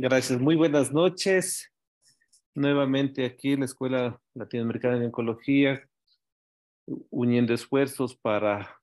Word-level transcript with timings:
Gracias, 0.00 0.40
muy 0.40 0.54
buenas 0.54 0.92
noches. 0.92 1.72
Nuevamente 2.54 3.24
aquí 3.24 3.54
en 3.54 3.58
la 3.58 3.64
Escuela 3.64 4.22
Latinoamericana 4.32 4.96
de 4.96 5.06
Oncología, 5.06 5.88
uniendo 7.10 7.52
esfuerzos 7.52 8.14
para 8.14 8.80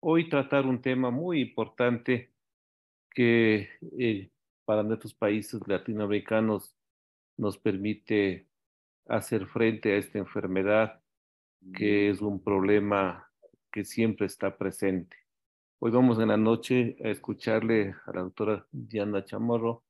hoy 0.00 0.30
tratar 0.30 0.64
un 0.64 0.80
tema 0.80 1.10
muy 1.10 1.42
importante 1.42 2.32
que 3.10 3.68
eh, 3.98 4.30
para 4.64 4.82
nuestros 4.82 5.12
países 5.12 5.60
latinoamericanos 5.66 6.74
nos 7.36 7.58
permite 7.58 8.48
hacer 9.06 9.46
frente 9.46 9.92
a 9.92 9.98
esta 9.98 10.16
enfermedad 10.16 10.98
que 11.74 12.08
es 12.08 12.22
un 12.22 12.42
problema 12.42 13.30
que 13.70 13.84
siempre 13.84 14.24
está 14.24 14.56
presente. 14.56 15.14
Hoy 15.78 15.90
vamos 15.90 16.18
en 16.20 16.28
la 16.28 16.38
noche 16.38 16.96
a 17.04 17.08
escucharle 17.08 17.94
a 18.06 18.12
la 18.14 18.22
doctora 18.22 18.66
Diana 18.72 19.26
Chamorro, 19.26 19.84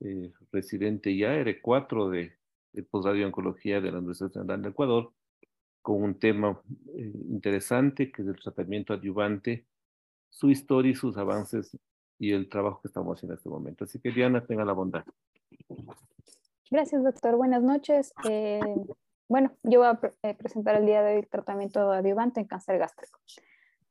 eh, 0.00 0.32
residente 0.52 1.16
ya 1.16 1.34
R4 1.34 2.10
de, 2.10 2.32
de 2.72 2.82
posgrado 2.82 3.24
oncología 3.26 3.80
de 3.80 3.92
la 3.92 3.98
Universidad 3.98 4.28
Nacional 4.28 4.62
de 4.62 4.68
Ecuador, 4.70 5.12
con 5.82 6.02
un 6.02 6.18
tema 6.18 6.60
eh, 6.96 7.12
interesante 7.30 8.10
que 8.12 8.22
es 8.22 8.28
el 8.28 8.36
tratamiento 8.36 8.92
adyuvante, 8.92 9.66
su 10.28 10.50
historia 10.50 10.92
y 10.92 10.94
sus 10.94 11.16
avances 11.16 11.76
y 12.18 12.32
el 12.32 12.48
trabajo 12.48 12.80
que 12.82 12.88
estamos 12.88 13.16
haciendo 13.16 13.34
en 13.34 13.38
este 13.38 13.48
momento. 13.48 13.84
Así 13.84 13.98
que 13.98 14.10
Diana, 14.10 14.44
tenga 14.44 14.64
la 14.64 14.72
bondad. 14.72 15.04
Gracias, 16.70 17.02
doctor. 17.02 17.36
Buenas 17.36 17.62
noches. 17.62 18.12
Eh, 18.28 18.60
bueno, 19.28 19.52
yo 19.62 19.80
voy 19.80 19.88
a 19.88 20.00
eh, 20.22 20.34
presentar 20.34 20.76
el 20.76 20.86
día 20.86 21.02
de 21.02 21.14
hoy 21.14 21.20
el 21.20 21.28
tratamiento 21.28 21.90
adyuvante 21.92 22.40
en 22.40 22.46
cáncer 22.46 22.78
gástrico. 22.78 23.18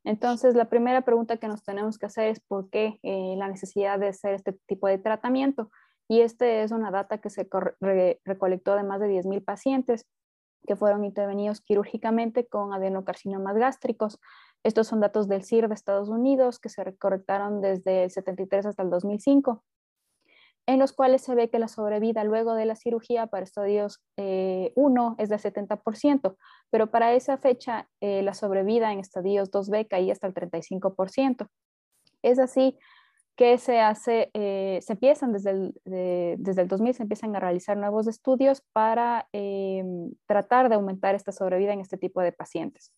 Entonces, 0.03 0.55
la 0.55 0.69
primera 0.69 1.01
pregunta 1.01 1.37
que 1.37 1.47
nos 1.47 1.63
tenemos 1.63 1.97
que 1.97 2.05
hacer 2.05 2.29
es 2.29 2.39
por 2.39 2.69
qué 2.69 2.99
eh, 3.03 3.35
la 3.37 3.47
necesidad 3.47 3.99
de 3.99 4.07
hacer 4.07 4.33
este 4.33 4.53
tipo 4.53 4.87
de 4.87 4.97
tratamiento. 4.97 5.69
Y 6.07 6.21
esta 6.21 6.45
es 6.45 6.71
una 6.71 6.91
data 6.91 7.19
que 7.19 7.29
se 7.29 7.47
recolectó 8.23 8.75
de 8.75 8.83
más 8.83 8.99
de 8.99 9.09
10.000 9.09 9.43
pacientes 9.43 10.05
que 10.65 10.75
fueron 10.75 11.05
intervenidos 11.05 11.61
quirúrgicamente 11.61 12.47
con 12.47 12.73
adenocarcinomas 12.73 13.55
gástricos. 13.55 14.19
Estos 14.63 14.87
son 14.87 14.99
datos 14.99 15.27
del 15.27 15.43
CIR 15.43 15.67
de 15.67 15.75
Estados 15.75 16.09
Unidos 16.09 16.59
que 16.59 16.69
se 16.69 16.83
recolectaron 16.83 17.61
desde 17.61 18.05
el 18.05 18.11
73 18.11 18.65
hasta 18.65 18.83
el 18.83 18.89
2005 18.89 19.63
en 20.67 20.79
los 20.79 20.91
cuales 20.91 21.21
se 21.21 21.33
ve 21.33 21.49
que 21.49 21.59
la 21.59 21.69
sobrevida 21.69 22.25
luego 22.25 22.53
de 22.53 22.65
la 22.65 22.75
cirugía 22.75 23.27
para 23.27 23.45
estadios 23.45 24.03
1 24.17 24.21
eh, 24.27 24.73
es 25.17 25.29
del 25.29 25.39
70%, 25.39 26.35
pero 26.69 26.91
para 26.91 27.13
esa 27.13 27.37
fecha 27.37 27.89
eh, 28.01 28.21
la 28.21 28.33
sobrevida 28.33 28.91
en 28.91 28.99
estadios 28.99 29.49
2B 29.49 29.87
caía 29.87 30.11
hasta 30.11 30.27
el 30.27 30.33
35%. 30.33 31.47
Es 32.21 32.37
así 32.37 32.77
que 33.37 33.57
se 33.59 33.79
hace, 33.79 34.31
eh, 34.33 34.79
se 34.81 34.93
empiezan 34.93 35.31
desde 35.31 35.51
el, 35.51 35.81
desde 35.85 36.63
el 36.63 36.67
2000, 36.67 36.95
se 36.95 37.03
empiezan 37.03 37.35
a 37.35 37.39
realizar 37.39 37.77
nuevos 37.77 38.07
estudios 38.07 38.63
para 38.73 39.29
tratar 40.25 40.69
de 40.69 40.75
aumentar 40.75 41.15
esta 41.15 41.31
sobrevida 41.31 41.71
en 41.71 41.79
este 41.79 41.97
tipo 41.97 42.19
de 42.21 42.33
pacientes. 42.33 42.91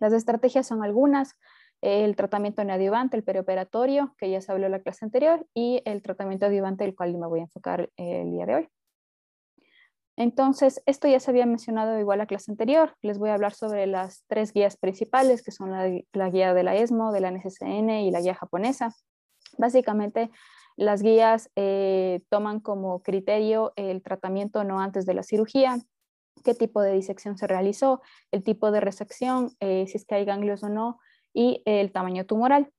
Las 0.00 0.12
estrategias 0.12 0.66
son 0.66 0.82
algunas, 0.82 1.34
el 1.82 2.16
tratamiento 2.16 2.64
neoadyuvante, 2.64 3.16
el 3.16 3.24
perioperatorio, 3.24 4.14
que 4.18 4.30
ya 4.30 4.40
se 4.40 4.50
habló 4.50 4.66
en 4.66 4.72
la 4.72 4.80
clase 4.80 5.04
anterior, 5.04 5.46
y 5.54 5.82
el 5.84 6.02
tratamiento 6.02 6.46
adyuvante, 6.46 6.84
del 6.84 6.96
cual 6.96 7.16
me 7.16 7.26
voy 7.26 7.40
a 7.40 7.42
enfocar 7.42 7.90
el 7.96 8.30
día 8.32 8.46
de 8.46 8.54
hoy. 8.54 8.68
Entonces, 10.18 10.82
esto 10.86 11.08
ya 11.08 11.20
se 11.20 11.30
había 11.30 11.44
mencionado 11.44 11.98
igual 12.00 12.18
la 12.18 12.26
clase 12.26 12.50
anterior. 12.50 12.96
Les 13.02 13.18
voy 13.18 13.28
a 13.28 13.34
hablar 13.34 13.52
sobre 13.52 13.86
las 13.86 14.24
tres 14.28 14.54
guías 14.54 14.78
principales, 14.78 15.42
que 15.42 15.52
son 15.52 15.70
la, 15.70 16.30
guía 16.30 16.54
de 16.54 16.62
la 16.62 16.74
ESMO, 16.74 17.12
de 17.12 17.20
la 17.20 17.30
NCCN 17.30 17.90
y 17.90 18.10
la 18.10 18.22
guía 18.22 18.34
japonesa. 18.34 18.94
Básicamente, 19.58 20.30
las 20.76 21.02
guías 21.02 21.50
eh, 21.56 22.22
toman 22.28 22.60
como 22.60 23.02
criterio 23.02 23.72
el 23.76 24.02
tratamiento 24.02 24.64
no 24.64 24.80
antes 24.80 25.06
de 25.06 25.14
la 25.14 25.22
cirugía, 25.22 25.78
qué 26.44 26.54
tipo 26.54 26.82
de 26.82 26.92
disección 26.92 27.38
se 27.38 27.46
realizó, 27.46 28.02
el 28.30 28.42
tipo 28.42 28.70
de 28.70 28.80
resección, 28.80 29.50
eh, 29.60 29.86
si 29.88 29.96
es 29.96 30.04
que 30.04 30.16
hay 30.16 30.24
ganglios 30.24 30.62
o 30.62 30.68
no, 30.68 30.98
y 31.32 31.62
el 31.64 31.92
tamaño 31.92 32.24
tumoral. 32.26 32.70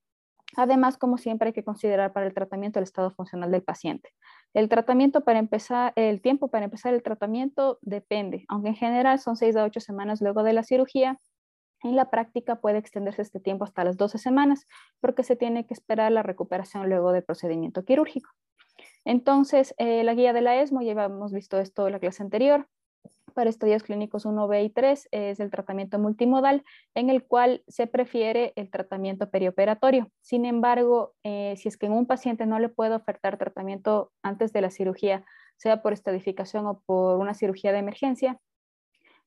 Además, 0.56 0.98
como 0.98 1.18
siempre, 1.18 1.48
hay 1.48 1.54
que 1.54 1.64
considerar 1.64 2.14
para 2.14 2.26
el 2.26 2.34
tratamiento 2.34 2.80
el 2.80 2.84
estado 2.84 3.12
funcional 3.12 3.52
del 3.52 3.64
paciente. 3.64 4.10
El 4.54 4.70
tratamiento 4.70 5.22
para 5.22 5.40
empezar, 5.40 5.92
el 5.96 6.22
tiempo 6.22 6.48
para 6.48 6.66
empezar 6.66 6.94
el 6.94 7.04
tratamiento 7.04 7.80
depende, 7.82 8.46
aunque 8.48 8.70
en 8.70 8.76
general 8.76 9.20
son 9.20 9.36
6 9.36 9.56
a 9.56 9.66
8 9.66 9.82
semanas 9.82 10.22
luego 10.22 10.44
de 10.44 10.54
la 10.54 10.64
cirugía. 10.64 11.20
En 11.84 11.96
la 11.96 12.10
práctica 12.10 12.56
puede 12.56 12.80
extenderse 12.80 13.22
este 13.22 13.40
tiempo 13.40 13.64
hasta 13.64 13.84
las 13.84 13.98
12 13.98 14.18
semanas 14.18 14.68
porque 15.00 15.24
se 15.24 15.36
tiene 15.36 15.66
que 15.66 15.74
esperar 15.74 16.12
la 16.12 16.24
recuperación 16.24 16.90
luego 16.90 17.12
del 17.12 17.24
procedimiento 17.24 17.86
quirúrgico. 17.86 18.32
Entonces, 19.06 19.74
eh, 19.78 20.04
la 20.04 20.14
guía 20.14 20.34
de 20.34 20.42
la 20.42 20.62
ESMO, 20.62 20.82
ya 20.82 20.92
hemos 20.92 21.32
visto 21.32 21.60
esto 21.60 21.88
en 21.88 21.94
la 21.94 22.00
clase 22.00 22.24
anterior, 22.24 22.68
para 23.38 23.52
estudios 23.52 23.84
clínicos 23.84 24.26
1B 24.26 24.66
y 24.66 24.70
3 24.72 25.10
es 25.12 25.40
el 25.40 25.52
tratamiento 25.52 26.00
multimodal, 26.00 26.64
en 26.96 27.12
el 27.12 27.24
cual 27.24 27.64
se 27.68 27.86
prefiere 27.86 28.52
el 28.56 28.72
tratamiento 28.72 29.30
perioperatorio. 29.30 30.10
Sin 30.22 30.44
embargo, 30.44 31.14
eh, 31.24 31.54
si 31.56 31.68
es 31.68 31.78
que 31.78 31.86
en 31.86 31.92
un 31.92 32.08
paciente 32.08 32.48
no 32.48 32.58
le 32.58 32.70
puedo 32.70 32.96
ofertar 32.96 33.38
tratamiento 33.38 34.12
antes 34.24 34.54
de 34.54 34.62
la 34.62 34.72
cirugía, 34.72 35.24
sea 35.56 35.84
por 35.84 35.94
estadificación 35.94 36.66
o 36.66 36.82
por 36.88 37.20
una 37.20 37.36
cirugía 37.36 37.72
de 37.72 37.78
emergencia, 37.78 38.40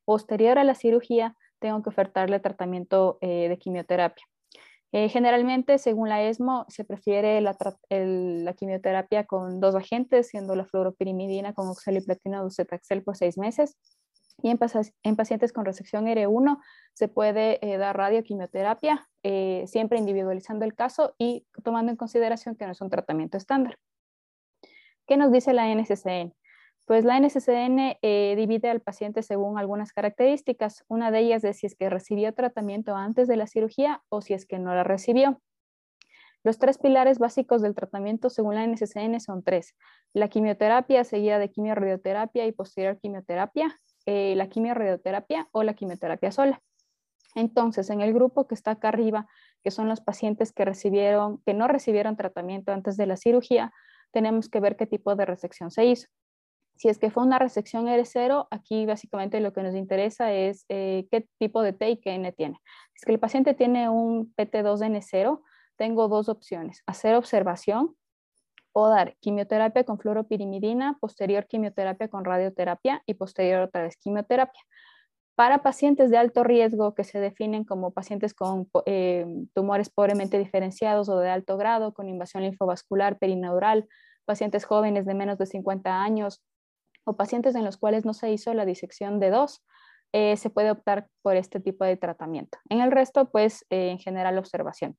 posterior 0.05 0.59
a 0.59 0.65
la 0.65 0.75
cirugía 0.75 1.37
tengo 1.61 1.83
que 1.83 1.91
ofertarle 1.91 2.41
tratamiento 2.41 3.19
eh, 3.21 3.49
de 3.49 3.59
quimioterapia. 3.59 4.25
Eh, 4.93 5.09
generalmente, 5.09 5.79
según 5.79 6.09
la 6.09 6.21
ESMO, 6.23 6.67
se 6.69 6.85
prefiere 6.85 7.41
la, 7.41 7.57
quimioterapia 8.57 9.25
con 9.25 9.61
dos 9.61 9.77
agentes, 9.77 10.29
siendo 10.29 10.57
la 10.57 10.65
fluoropirimidina 10.65 11.53
con 11.55 11.69
oxaliplatino 11.69 12.43
docetaxel 12.43 13.05
por 13.05 13.17
seis 13.17 13.39
meses 13.39 13.77
y 14.43 14.51
en, 14.51 15.17
pacientes 15.17 15.53
con 15.53 15.65
resección 15.67 16.07
R1 16.07 16.59
se 16.95 17.09
puede 17.09 17.65
eh, 17.65 17.77
dar 17.77 17.97
radioquimioterapia, 17.97 19.07
siempre 19.67 19.99
individualizando 19.99 20.65
el 20.65 20.75
caso 20.75 21.15
y 21.19 21.47
tomando 21.63 21.93
en 21.93 21.97
consideración 21.97 22.57
que 22.57 22.65
no 22.65 22.73
es 22.73 22.81
un 22.81 22.89
tratamiento 22.89 23.37
estándar. 23.37 23.79
¿Qué 25.07 25.19
nos 25.19 25.31
dice 25.31 25.53
la 25.53 25.69
NCCN? 25.73 26.35
Pues 26.91 27.05
la 27.05 27.21
NCCN 27.21 27.99
eh, 28.03 28.35
divide 28.37 28.69
al 28.69 28.81
paciente 28.81 29.23
según 29.23 29.61
algunas 29.61 29.93
características. 29.93 30.85
Una 30.89 31.13
de 31.13 31.21
ellas 31.21 31.45
es 31.45 31.59
si 31.59 31.67
es 31.69 31.77
que 31.77 31.89
recibió 31.89 32.35
tratamiento 32.35 32.97
antes 32.97 33.29
de 33.29 33.37
la 33.37 33.47
cirugía 33.47 34.03
o 34.09 34.23
si 34.23 34.35
es 34.35 34.45
que 34.45 34.59
no 34.59 34.75
la 34.75 34.83
recibió. 34.83 35.41
Los 36.43 36.59
tres 36.59 36.79
pilares 36.79 37.21
básicos 37.21 37.63
del 37.63 37.77
tratamiento 37.77 38.29
según 38.29 38.57
la 38.57 38.65
NCCN 38.65 39.21
son 39.21 39.45
tres. 39.45 39.77
La 40.15 40.27
quimioterapia 40.27 41.05
seguida 41.05 41.39
de 41.39 41.53
quimiorradioterapia 41.53 42.45
y 42.45 42.51
posterior 42.51 42.99
quimioterapia, 42.99 43.79
eh, 44.07 44.35
la 44.35 44.49
quimiorradioterapia 44.49 45.49
o 45.53 45.63
la 45.63 45.75
quimioterapia 45.75 46.33
sola. 46.33 46.61
Entonces, 47.37 47.89
en 47.91 48.01
el 48.01 48.13
grupo 48.13 48.49
que 48.49 48.57
está 48.57 48.73
acá 48.73 48.89
arriba, 48.89 49.29
que 49.63 49.71
son 49.71 49.89
los 49.89 50.01
pacientes 50.01 50.51
que 50.51 50.65
recibieron, 50.65 51.41
que 51.47 51.55
no 51.55 51.69
recibieron 51.69 52.17
tratamiento 52.17 52.73
antes 52.73 52.97
de 52.97 53.07
la 53.07 53.17
cirugía, 53.17 53.73
tenemos 54.11 54.49
que 54.49 54.59
ver 54.59 54.75
qué 54.75 54.89
tipo 54.89 55.15
de 55.15 55.25
resección 55.25 55.71
se 55.71 55.85
hizo. 55.85 56.09
Si 56.81 56.89
es 56.89 56.97
que 56.97 57.11
fue 57.11 57.25
una 57.25 57.39
resección 57.39 57.89
R0, 57.89 58.49
aquí 58.51 58.87
básicamente 58.87 59.39
lo 59.41 59.53
que 59.53 59.63
nos 59.63 59.75
interesa 59.75 60.33
es 60.33 60.65
eh, 60.71 61.07
qué 61.11 61.29
tipo 61.39 61.61
de 61.61 61.75
T 61.75 61.91
y 61.91 61.97
qué 61.99 62.15
N 62.15 62.33
tiene. 62.33 62.59
Si 62.95 63.01
es 63.01 63.05
que 63.05 63.13
el 63.13 63.19
paciente 63.21 63.53
tiene 63.53 63.91
un 63.91 64.35
PT2N0, 64.35 65.43
tengo 65.77 66.09
dos 66.09 66.31
opciones, 66.31 66.83
hacer 66.87 67.17
observación 67.17 67.95
o 68.73 68.89
dar 68.89 69.15
quimioterapia 69.21 69.85
con 69.85 69.99
fluoropirimidina, 69.99 70.97
posterior 71.03 71.47
quimioterapia 71.47 72.09
con 72.09 72.25
radioterapia 72.25 73.03
y 73.05 73.13
posterior 73.13 73.61
otra 73.61 73.83
vez 73.83 73.99
quimioterapia. 73.99 74.63
Para 75.35 75.63
pacientes 75.63 76.11
de 76.11 76.17
alto 76.17 76.45
riesgo 76.45 76.95
que 76.95 77.05
se 77.05 77.21
definen 77.21 77.65
como 77.65 77.91
pacientes 77.91 78.33
con 78.33 78.71
eh, 78.87 79.27
tumores 79.53 79.91
pobremente 79.91 80.39
diferenciados 80.39 81.11
o 81.11 81.19
de 81.19 81.29
alto 81.29 81.59
grado, 81.59 81.93
con 81.93 82.09
invasión 82.09 82.43
linfovascular 82.43 83.19
perineural, 83.19 83.87
pacientes 84.25 84.65
jóvenes 84.65 85.05
de 85.05 85.13
menos 85.13 85.37
de 85.37 85.45
50 85.45 86.03
años 86.03 86.41
o 87.05 87.17
pacientes 87.17 87.55
en 87.55 87.65
los 87.65 87.77
cuales 87.77 88.05
no 88.05 88.15
se 88.15 88.31
hizo 88.31 88.55
la 88.55 88.65
disección 88.65 89.21
de 89.21 89.31
dos, 89.31 89.65
eh, 90.13 90.37
se 90.37 90.51
puede 90.51 90.71
optar 90.71 91.09
por 91.23 91.37
este 91.37 91.61
tipo 91.61 91.85
de 91.85 91.97
tratamiento. 91.97 92.59
En 92.69 92.81
el 92.81 92.91
resto, 92.91 93.31
pues 93.31 93.65
eh, 93.71 93.91
en 93.91 93.99
general 93.99 94.39
observación. 94.39 94.97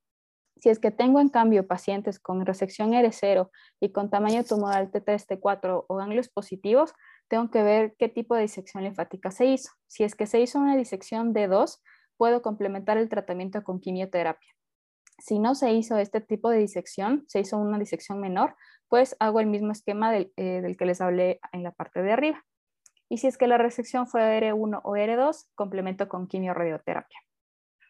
Si 0.57 0.69
es 0.69 0.79
que 0.79 0.91
tengo 0.91 1.19
en 1.19 1.29
cambio 1.29 1.65
pacientes 1.65 2.19
con 2.19 2.45
resección 2.45 2.91
R0 2.91 3.49
y 3.79 3.91
con 3.91 4.09
tamaño 4.09 4.43
tumoral 4.43 4.91
T3, 4.91 5.25
T4 5.25 5.85
o 5.87 5.95
ganglios 5.95 6.29
positivos, 6.29 6.93
tengo 7.27 7.49
que 7.49 7.63
ver 7.63 7.95
qué 7.97 8.09
tipo 8.09 8.35
de 8.35 8.43
disección 8.43 8.83
linfática 8.83 9.31
se 9.31 9.45
hizo. 9.45 9.71
Si 9.87 10.03
es 10.03 10.15
que 10.15 10.27
se 10.27 10.39
hizo 10.39 10.59
una 10.59 10.77
disección 10.77 11.33
D2, 11.33 11.79
puedo 12.15 12.41
complementar 12.41 12.97
el 12.97 13.09
tratamiento 13.09 13.63
con 13.63 13.79
quimioterapia. 13.79 14.53
Si 15.21 15.37
no 15.37 15.53
se 15.53 15.71
hizo 15.71 15.97
este 15.97 16.19
tipo 16.19 16.49
de 16.49 16.57
disección, 16.57 17.23
se 17.27 17.39
hizo 17.39 17.57
una 17.57 17.77
disección 17.77 18.19
menor, 18.19 18.55
pues 18.89 19.15
hago 19.19 19.39
el 19.39 19.45
mismo 19.45 19.71
esquema 19.71 20.11
del, 20.11 20.33
eh, 20.35 20.75
que 20.77 20.85
les 20.85 20.99
hablé 20.99 21.39
en 21.51 21.63
la 21.63 21.71
parte 21.71 22.01
de 22.01 22.11
arriba. 22.11 22.43
Y 23.07 23.17
si 23.17 23.27
es 23.27 23.37
que 23.37 23.47
la 23.47 23.57
resección 23.57 24.07
fue 24.07 24.21
R1 24.21 24.81
o 24.83 24.91
R2, 24.93 25.49
complemento 25.53 26.09
con 26.09 26.27
quimiorradioterapia. 26.27 27.19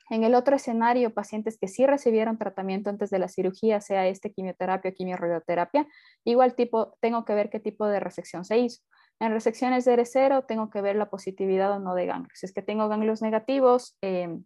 En 0.09 0.25
el 0.25 0.35
otro 0.35 0.57
escenario, 0.57 1.13
pacientes 1.13 1.57
que 1.57 1.69
sí 1.69 1.85
recibieron 1.85 2.37
tratamiento 2.37 2.89
antes 2.89 3.09
de 3.11 3.19
la 3.19 3.29
cirugía, 3.29 3.79
sea 3.79 4.07
este 4.07 4.33
quimioterapia 4.33 4.91
o 4.91 4.93
quimiorradioterapia, 4.93 5.87
igual 6.25 6.53
tipo, 6.53 6.97
tengo 6.99 7.23
que 7.23 7.33
ver 7.33 7.49
qué 7.49 7.61
tipo 7.61 7.87
de 7.87 8.01
resección 8.01 8.43
se 8.43 8.57
hizo. 8.57 8.81
En 9.21 9.31
resecciones 9.31 9.85
de 9.85 9.93
R0 9.93 10.45
tengo 10.47 10.69
que 10.69 10.81
ver 10.81 10.97
la 10.97 11.09
positividad 11.09 11.71
o 11.71 11.79
no 11.79 11.95
de 11.95 12.07
ganglios. 12.07 12.39
Si 12.39 12.45
es 12.45 12.51
que 12.51 12.61
tengo 12.61 12.89
ganglios 12.89 13.21
negativos, 13.21 13.97
eh, 14.01 14.37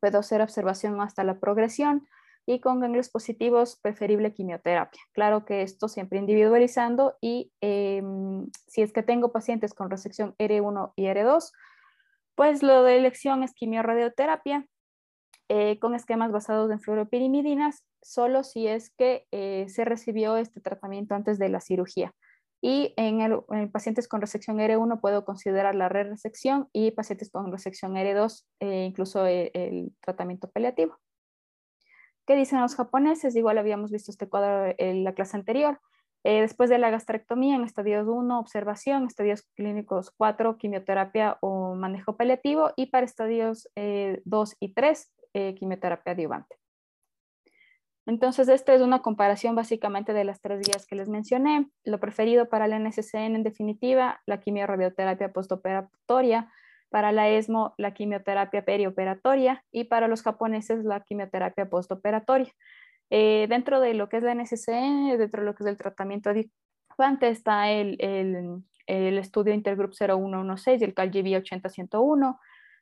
puedo 0.00 0.20
hacer 0.20 0.42
observación 0.42 1.00
hasta 1.00 1.24
la 1.24 1.40
progresión 1.40 2.06
y 2.46 2.60
con 2.60 2.80
ganglios 2.80 3.10
positivos, 3.10 3.78
preferible 3.80 4.32
quimioterapia. 4.32 5.00
Claro 5.12 5.44
que 5.44 5.62
esto 5.62 5.88
siempre 5.88 6.18
individualizando 6.18 7.16
y 7.20 7.52
em, 7.60 8.48
si 8.66 8.82
es 8.82 8.92
que 8.92 9.02
tengo 9.02 9.32
pacientes 9.32 9.74
con 9.74 9.90
resección 9.90 10.34
R1 10.38 10.92
y 10.96 11.04
R2, 11.04 11.52
pues 12.34 12.62
lo 12.62 12.82
de 12.82 12.96
elección 12.96 13.42
es 13.42 13.52
quimiorradioterapia 13.52 14.66
eh, 15.48 15.78
con 15.78 15.94
esquemas 15.94 16.32
basados 16.32 16.70
en 16.70 16.80
fluoropirimidinas, 16.80 17.84
solo 18.02 18.44
si 18.44 18.66
es 18.66 18.90
que 18.90 19.26
eh, 19.32 19.66
se 19.68 19.84
recibió 19.84 20.36
este 20.36 20.60
tratamiento 20.60 21.14
antes 21.14 21.38
de 21.38 21.48
la 21.48 21.60
cirugía. 21.60 22.14
Y 22.62 22.94
en, 22.96 23.20
el, 23.20 23.40
pacientes 23.72 24.06
con 24.06 24.20
resección 24.20 24.58
R1 24.58 25.00
puedo 25.00 25.24
considerar 25.24 25.74
la 25.74 25.88
re-resección 25.88 26.68
y 26.72 26.92
pacientes 26.92 27.30
con 27.30 27.50
resección 27.50 27.94
R2 27.94 28.44
eh, 28.60 28.84
incluso 28.84 29.26
el 29.26 29.92
tratamiento 30.00 30.48
paliativo. 30.50 30.98
¿Qué 32.30 32.36
dicen 32.36 32.60
los 32.60 32.76
japoneses? 32.76 33.34
Igual 33.34 33.58
habíamos 33.58 33.90
visto 33.90 34.12
este 34.12 34.28
cuadro 34.28 34.72
en 34.78 35.02
la 35.02 35.14
clase 35.14 35.36
anterior. 35.36 35.80
Eh, 36.22 36.42
después 36.42 36.70
de 36.70 36.78
la 36.78 36.88
gastrectomía, 36.88 37.56
en 37.56 37.64
estadios 37.64 38.06
1, 38.06 38.38
observación, 38.38 39.04
estadios 39.06 39.42
clínicos 39.56 40.12
4, 40.16 40.56
quimioterapia 40.56 41.38
o 41.40 41.74
manejo 41.74 42.16
paliativo, 42.16 42.70
y 42.76 42.86
para 42.86 43.04
estadios 43.04 43.68
2 43.74 43.74
eh, 43.74 44.56
y 44.60 44.74
3, 44.74 45.12
eh, 45.34 45.54
quimioterapia 45.56 46.12
adyuvante. 46.12 46.54
Entonces, 48.06 48.48
esta 48.48 48.74
es 48.74 48.80
una 48.80 49.02
comparación 49.02 49.56
básicamente 49.56 50.12
de 50.12 50.22
las 50.22 50.40
tres 50.40 50.60
guías 50.64 50.86
que 50.86 50.94
les 50.94 51.08
mencioné. 51.08 51.68
Lo 51.82 51.98
preferido 51.98 52.48
para 52.48 52.68
la 52.68 52.78
NSCN 52.78 53.34
en 53.34 53.42
definitiva, 53.42 54.20
la 54.26 54.38
quimiorradioterapia 54.38 55.32
postoperatoria, 55.32 56.48
para 56.90 57.12
la 57.12 57.28
ESMO 57.28 57.74
la 57.78 57.94
quimioterapia 57.94 58.64
perioperatoria 58.64 59.64
y 59.72 59.84
para 59.84 60.08
los 60.08 60.22
japoneses 60.22 60.84
la 60.84 61.00
quimioterapia 61.00 61.70
postoperatoria. 61.70 62.52
Eh, 63.10 63.46
dentro 63.48 63.80
de 63.80 63.94
lo 63.94 64.08
que 64.08 64.18
es 64.18 64.22
la 64.22 64.34
NSCN, 64.34 65.18
dentro 65.18 65.40
de 65.40 65.46
lo 65.46 65.54
que 65.54 65.64
es 65.64 65.68
el 65.68 65.76
tratamiento 65.76 66.30
adyuvante 66.30 67.28
está 67.28 67.70
el, 67.70 67.96
el, 68.00 68.62
el 68.86 69.18
estudio 69.18 69.54
Intergroup 69.54 69.94
0116 69.94 70.80
y 70.80 70.84
el 70.84 70.94
CalGB 70.94 71.36
80101 71.36 72.38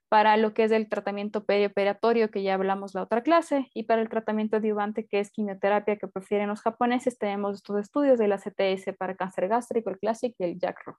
para 0.08 0.36
lo 0.38 0.54
que 0.54 0.64
es 0.64 0.72
el 0.72 0.88
tratamiento 0.88 1.44
perioperatorio 1.44 2.30
que 2.30 2.42
ya 2.42 2.54
hablamos 2.54 2.94
la 2.94 3.02
otra 3.02 3.22
clase 3.22 3.70
y 3.74 3.82
para 3.84 4.00
el 4.00 4.08
tratamiento 4.08 4.56
adyuvante 4.56 5.06
que 5.06 5.20
es 5.20 5.30
quimioterapia 5.30 5.96
que 5.96 6.08
prefieren 6.08 6.48
los 6.48 6.62
japoneses 6.62 7.18
tenemos 7.18 7.56
estos 7.56 7.78
estudios 7.78 8.18
de 8.18 8.28
la 8.28 8.38
CTS 8.38 8.96
para 8.98 9.16
cáncer 9.16 9.48
gástrico, 9.48 9.90
el 9.90 9.98
Classic 9.98 10.34
y 10.38 10.44
el 10.44 10.58
JACRO. 10.58 10.98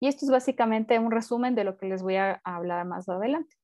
Y 0.00 0.08
esto 0.08 0.24
es 0.24 0.30
básicamente 0.30 0.98
un 0.98 1.10
resumen 1.10 1.54
de 1.54 1.64
lo 1.64 1.76
que 1.76 1.86
les 1.86 2.02
voy 2.02 2.16
a 2.16 2.40
hablar 2.44 2.86
más 2.86 3.08
adelante. 3.08 3.54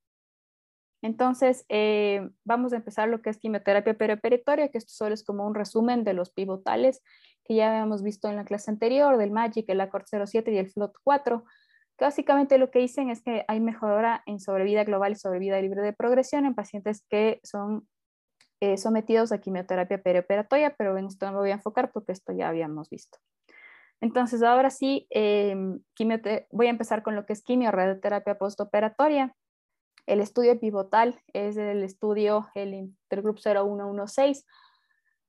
Entonces, 1.03 1.65
eh, 1.69 2.29
vamos 2.45 2.73
a 2.73 2.77
empezar 2.77 3.09
lo 3.09 3.23
que 3.23 3.31
es 3.31 3.39
quimioterapia 3.39 3.95
perioperitoria, 3.95 4.69
que 4.69 4.79
esto 4.79 4.93
solo 4.93 5.15
es 5.15 5.25
como 5.25 5.47
un 5.47 5.55
resumen 5.55 6.05
de 6.05 6.15
los 6.15 6.31
pivotales 6.31 7.03
que 7.45 7.55
ya 7.55 7.71
habíamos 7.71 8.03
visto 8.03 8.29
en 8.29 8.37
la 8.37 8.45
clase 8.45 8.71
anterior, 8.71 9.17
del 9.17 9.31
MAGIC, 9.31 9.69
el 9.69 9.81
ACORD 9.81 10.07
07 10.27 10.53
y 10.53 10.59
el 10.59 10.69
FLOT 10.69 10.97
4, 11.05 11.45
que 11.97 12.05
básicamente 12.05 12.59
lo 12.59 12.71
que 12.71 12.81
dicen 12.81 13.09
es 13.09 13.23
que 13.23 13.45
hay 13.47 13.61
mejora 13.61 14.23
en 14.27 14.41
sobrevida 14.41 14.85
global 14.85 15.13
y 15.13 15.17
sobrevida 15.17 15.61
libre 15.61 15.83
de 15.83 15.93
progresión 15.93 16.45
en 16.45 16.55
pacientes 16.55 17.05
que 17.09 17.41
son 17.45 17.89
eh, 18.61 18.77
sometidos 18.79 19.33
a 19.33 19.39
quimioterapia 19.39 20.03
perioperatoria, 20.03 20.75
pero 20.77 20.99
en 20.99 21.07
esto 21.07 21.27
no 21.27 21.33
me 21.33 21.39
voy 21.39 21.51
a 21.51 21.55
enfocar 21.55 21.93
porque 21.93 22.13
esto 22.13 22.33
ya 22.33 22.49
habíamos 22.49 22.91
visto. 22.91 23.19
Entonces, 24.01 24.43
ahora 24.43 24.71
sí, 24.71 25.07
em, 25.11 25.81
voy 26.51 26.67
a 26.67 26.71
empezar 26.71 27.03
con 27.03 27.17
lo 27.17 27.27
que 27.27 27.33
es 27.33 27.43
quimio-radioterapia 27.43 28.39
postoperatoria. 28.39 29.35
El 30.07 30.21
estudio 30.21 30.59
pivotal 30.61 31.21
es 31.33 31.57
el 31.57 31.83
estudio, 31.83 32.49
el 32.55 32.75
Intergroup 32.75 33.39
0116, 33.41 34.47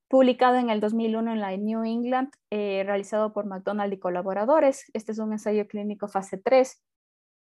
publicado 0.08 0.58
en 0.58 0.70
el 0.70 0.80
2001 0.80 1.34
en 1.34 1.42
la 1.42 1.56
New 1.58 1.84
England, 1.84 2.30
eh, 2.52 2.84
realizado 2.86 3.34
por 3.34 3.46
McDonald 3.46 3.94
y 3.94 4.00
colaboradores. 4.00 4.86
Este 4.94 5.12
es 5.12 5.20
un 5.20 5.34
ensayo 5.34 5.68
clínico 5.68 6.08
fase 6.08 6.38
3 6.38 6.82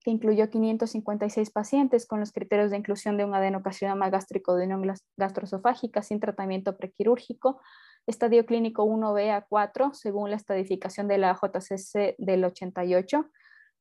que 0.04 0.12
incluyó 0.12 0.50
556 0.50 1.50
pacientes 1.52 2.06
con 2.06 2.20
los 2.20 2.32
criterios 2.32 2.72
de 2.72 2.78
inclusión 2.78 3.18
de 3.18 3.26
un 3.26 3.34
adenocarcinoma 3.34 4.10
gástrico 4.10 4.56
de 4.56 4.66
unión 4.66 4.94
gastroesofágica 5.18 6.04
sin 6.04 6.20
tratamiento 6.20 6.76
prequirúrgico, 6.76 7.62
estadio 8.08 8.46
clínico 8.46 8.86
1B 8.86 9.32
a 9.32 9.46
4, 9.48 9.94
según 9.94 10.30
la 10.30 10.36
estadificación 10.36 11.08
de 11.08 11.18
la 11.18 11.34
JCC 11.34 12.16
del 12.18 12.44
88, 12.44 13.30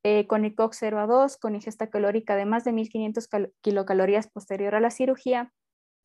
eh, 0.05 0.27
con 0.27 0.45
ICOX 0.45 0.77
0 0.81 1.01
a 1.01 1.07
2, 1.07 1.37
con 1.37 1.55
ingesta 1.55 1.91
calórica 1.91 2.37
de 2.37 2.45
más 2.45 2.65
de 2.65 2.73
1500 2.73 3.29
kilocalorías 3.61 4.29
posterior 4.29 4.75
a 4.75 4.81
la 4.81 4.91
cirugía 4.91 5.53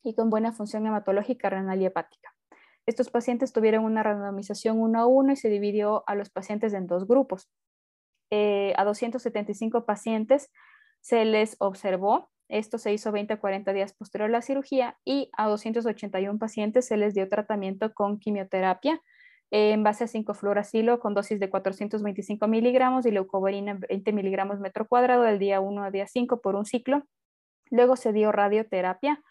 y 0.04 0.14
con 0.14 0.30
buena 0.30 0.52
función 0.52 0.86
hematológica 0.86 1.50
renal 1.50 1.80
y 1.82 1.86
hepática. 1.86 2.34
Estos 2.86 3.10
pacientes 3.10 3.52
tuvieron 3.52 3.84
una 3.84 4.02
randomización 4.02 4.80
1 4.80 5.00
a 5.00 5.06
1 5.06 5.32
y 5.32 5.36
se 5.36 5.50
dividió 5.50 6.04
a 6.06 6.14
los 6.14 6.30
pacientes 6.30 6.72
en 6.72 6.86
dos 6.86 7.06
grupos. 7.06 7.50
Eh, 8.30 8.72
a 8.76 8.84
275 8.84 9.84
pacientes 9.84 10.50
se 11.00 11.24
les 11.24 11.56
observó 11.58 12.30
esto 12.48 12.78
se 12.78 12.92
hizo 12.92 13.12
20 13.12 13.34
a 13.34 13.40
40 13.40 13.72
días 13.72 13.92
posterior 13.92 14.28
a 14.28 14.32
la 14.32 14.42
cirugía 14.42 14.96
y 15.04 15.30
a 15.36 15.48
281 15.48 16.38
pacientes 16.38 16.86
se 16.86 16.96
les 16.96 17.14
dio 17.14 17.28
tratamiento 17.28 17.92
con 17.92 18.18
quimioterapia 18.18 19.00
en 19.50 19.82
base 19.82 20.04
a 20.04 20.06
5-fluoracilo 20.06 20.98
con 20.98 21.14
dosis 21.14 21.40
de 21.40 21.48
425 21.48 22.46
miligramos 22.48 23.06
y 23.06 23.10
leucovorina 23.10 23.78
20 23.88 24.12
miligramos 24.12 24.60
metro 24.60 24.86
cuadrado 24.86 25.22
del 25.22 25.38
día 25.38 25.60
1 25.60 25.82
al 25.82 25.92
día 25.92 26.06
5 26.06 26.40
por 26.40 26.54
un 26.54 26.66
ciclo. 26.66 27.02
Luego 27.70 27.96
se 27.96 28.12
dio 28.12 28.32
radioterapia, 28.32 29.22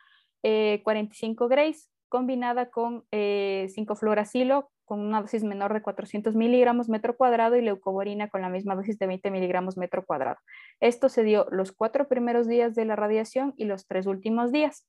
45 0.42 1.46
eh, 1.46 1.48
grays 1.50 1.90
combinada 2.10 2.70
con 2.70 3.04
5-fluoracilo 3.12 4.60
eh, 4.60 4.77
con 4.88 5.02
una 5.02 5.22
dosis 5.22 5.44
menor 5.44 5.74
de 5.74 5.82
400 5.82 6.34
miligramos 6.34 6.88
metro 6.88 7.18
cuadrado 7.18 7.58
y 7.58 7.62
leucoborina 7.62 8.30
con 8.30 8.42
la 8.42 8.48
misma 8.48 8.74
dosis 8.74 8.98
de 8.98 9.06
20 9.06 9.30
miligramos 9.32 9.76
metro 9.76 10.06
cuadrado. 10.06 10.38
Esto 10.80 11.10
se 11.10 11.24
dio 11.24 11.46
los 11.52 11.74
cuatro 11.74 12.08
primeros 12.08 12.48
días 12.48 12.74
de 12.74 12.86
la 12.86 12.96
radiación 12.96 13.54
y 13.58 13.66
los 13.66 13.86
tres 13.86 14.08
últimos 14.08 14.54
días. 14.54 14.88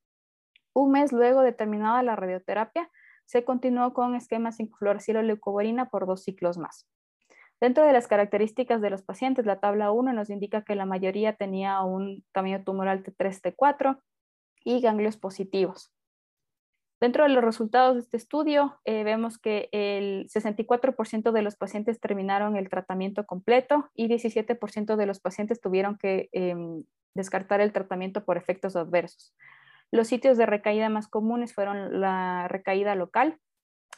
Un 0.72 0.92
mes 0.92 1.12
luego 1.12 1.42
de 1.42 1.52
terminada 1.52 2.02
la 2.04 2.14
radioterapia, 2.14 2.88
se 3.26 3.44
continuó 3.44 3.92
con 3.92 4.14
esquema 4.14 4.52
5-fluoracilo 4.52 5.20
leucoborina 5.20 5.90
por 5.90 6.06
dos 6.06 6.22
ciclos 6.22 6.58
más. 6.58 6.88
Dentro 7.60 7.84
de 7.84 7.92
las 7.92 8.06
características 8.06 8.81
de 8.81 8.90
los 8.90 9.02
pacientes, 9.02 9.46
la 9.46 9.58
tabla 9.58 9.90
1 9.90 10.12
nos 10.12 10.31
indica 10.31 10.62
que 10.62 10.76
la 10.76 10.86
mayoría 10.86 11.34
tenía 11.34 11.82
un 11.82 12.24
tamaño 12.31 12.62
tumoral 12.62 13.02
T3-T4 13.02 14.00
y 14.64 14.81
ganglios 14.81 15.17
positivos. 15.17 15.93
Dentro 17.00 17.22
de 17.22 17.31
los 17.31 17.44
resultados 17.44 17.94
de 17.94 18.00
este 18.00 18.17
estudio, 18.17 18.81
eh, 18.84 19.05
vemos 19.05 19.38
que 19.38 19.69
el 19.70 20.28
64% 20.28 21.31
de 21.31 21.43
los 21.43 21.55
pacientes 21.55 22.00
terminaron 22.00 22.56
el 22.56 22.69
tratamiento 22.69 23.24
completo 23.24 23.88
y 23.94 24.08
17% 24.08 24.96
de 24.96 25.06
los 25.06 25.20
pacientes 25.20 25.60
tuvieron 25.60 25.96
que 25.96 26.28
em, 26.32 26.82
descartar 27.14 27.60
el 27.60 27.72
tratamiento 27.72 28.24
por 28.24 28.36
efectos 28.36 28.74
adversos. 28.74 29.32
Los 29.93 30.08
sitios 30.08 30.36
de 30.36 30.46
recaída 30.46 30.88
más 30.88 31.06
comunes 31.06 31.55
fueron 31.55 32.00
la 32.00 32.48
recaída 32.48 32.96
local, 32.96 33.38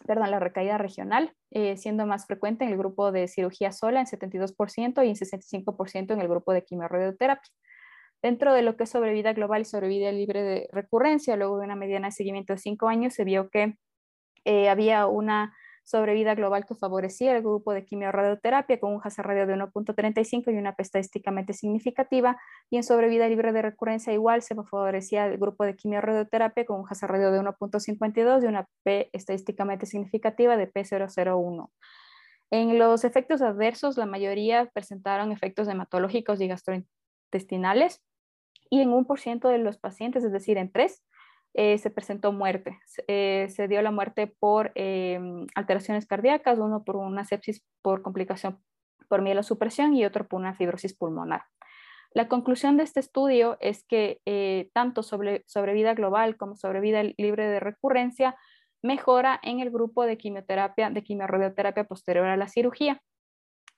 perdón, 0.07 0.31
la 0.31 0.39
recaída 0.39 0.77
regional, 0.77 1.35
eh, 1.51 1.79
siendo 1.79 2.07
más 2.07 2.27
frecuente 2.27 2.65
en 2.65 2.71
el 2.71 2.79
grupo 2.79 3.13
de 3.13 3.29
cirugía 3.29 3.73
sola 3.73 4.01
en 4.01 4.07
72% 4.07 5.03
y 5.05 5.09
en 5.09 5.17
65% 5.17 6.13
en 6.13 6.21
el 6.21 6.29
grupo 6.29 6.53
de 6.53 6.65
quimiorradioterapia. 6.65 7.51
Dentro 8.23 8.53
de 8.53 8.63
lo 8.63 8.77
que 8.77 8.85
es 8.85 8.91
sobrevida 8.91 9.33
global 9.33 9.63
y 9.63 9.65
sobrevida 9.65 10.13
libre 10.13 10.43
de 10.43 10.69
recurrencia, 10.73 11.37
luego 11.37 11.59
de 11.59 11.65
una 11.65 11.77
mediana 11.77 12.09
de 12.09 12.13
seguimiento 12.13 12.53
de 12.53 12.59
cinco 12.59 12.89
años, 12.89 13.15
se 13.15 13.25
vio 13.25 13.49
que 13.49 13.77
eh, 14.45 14.69
había 14.69 15.07
una 15.07 15.55
sobrevida 15.85 16.35
global 16.35 16.67
que 16.67 16.75
favorecía 16.75 17.37
el 17.37 17.43
grupo 17.43 17.73
de 17.73 17.85
quimiorradioterapia 17.85 18.79
con 18.79 18.95
un 18.95 19.01
hazard 19.03 19.27
radio 19.27 19.47
de 19.47 19.55
1.35 19.55 20.53
y 20.53 20.59
una 20.59 20.75
P 20.75 20.83
estadísticamente 20.83 21.53
significativa, 21.53 22.41
y 22.71 22.77
en 22.77 22.85
sobrevida 22.85 23.29
libre 23.29 23.53
de 23.53 23.63
recurrencia 23.63 24.13
igual 24.13 24.43
se 24.43 24.55
favorecía 24.55 25.27
el 25.27 25.39
grupo 25.39 25.65
de 25.65 25.75
quimiorradioterapia 25.77 26.65
con 26.65 26.81
un 26.81 26.87
hazard 26.89 27.11
radio 27.11 27.33
de 27.33 27.41
1.52 27.41 28.45
y 28.45 28.47
una 28.47 28.67
P 28.85 29.11
estadísticamente 29.13 29.87
significativa 29.87 30.57
de 30.57 30.73
P001. 30.73 31.71
En 32.53 32.79
los 32.79 33.05
efectos 33.05 33.43
adversos, 33.43 33.97
la 33.97 34.07
mayoría 34.07 34.67
presentaron 34.73 35.33
efectos 35.33 35.69
hematológicos 35.69 36.41
y 36.41 36.49
gastrointestinales, 36.49 38.01
y 38.71 38.81
en 38.81 38.93
un 38.93 39.05
por 39.05 39.21
ciento 39.21 39.49
de 39.49 39.59
los 39.59 39.77
pacientes, 39.77 40.25
es 40.25 40.33
decir, 40.33 40.57
en 40.57 40.71
tres, 40.71 41.03
eh, 41.55 41.77
se 41.79 41.91
presentó 41.91 42.33
muerte. 42.33 42.79
Eh, 43.09 43.49
se 43.51 43.67
dio 43.67 43.83
la 43.83 43.91
muerte 43.91 44.29
por 44.29 44.71
em, 44.77 45.47
alteraciones 45.57 46.07
cardíacas, 46.07 46.59
uno 46.59 46.85
por 46.85 46.97
una 46.97 47.25
sepsis 47.25 47.65
por 47.83 48.03
complicación 48.03 48.61
por 49.09 49.23
mielosupresión 49.23 49.93
y 49.95 50.05
otro 50.05 50.29
por 50.29 50.39
una 50.39 50.55
fibrosis 50.55 50.95
pulmonar. 50.95 51.43
La 52.13 52.29
conclusión 52.29 52.77
de 52.77 52.85
este 52.85 53.01
estudio 53.01 53.57
es 53.61 53.85
que 53.85 54.21
eh, 54.25 54.71
tanto 54.73 55.03
sobre, 55.03 55.45
vida 55.75 55.95
global 55.95 56.37
como 56.37 56.57
sobre 56.57 56.81
vida 56.81 57.03
libre 57.03 57.49
de 57.49 57.61
recurrencia 57.61 58.37
mejora 58.83 59.39
en 59.43 59.61
el 59.61 59.71
grupo 59.71 60.05
de 60.05 60.17
quimioterapia, 60.17 60.91
de 60.91 61.03
quimiorradioterapia 61.03 61.85
posterior 61.85 62.27
a 62.27 62.37
la 62.37 62.49
cirugía. 62.49 63.03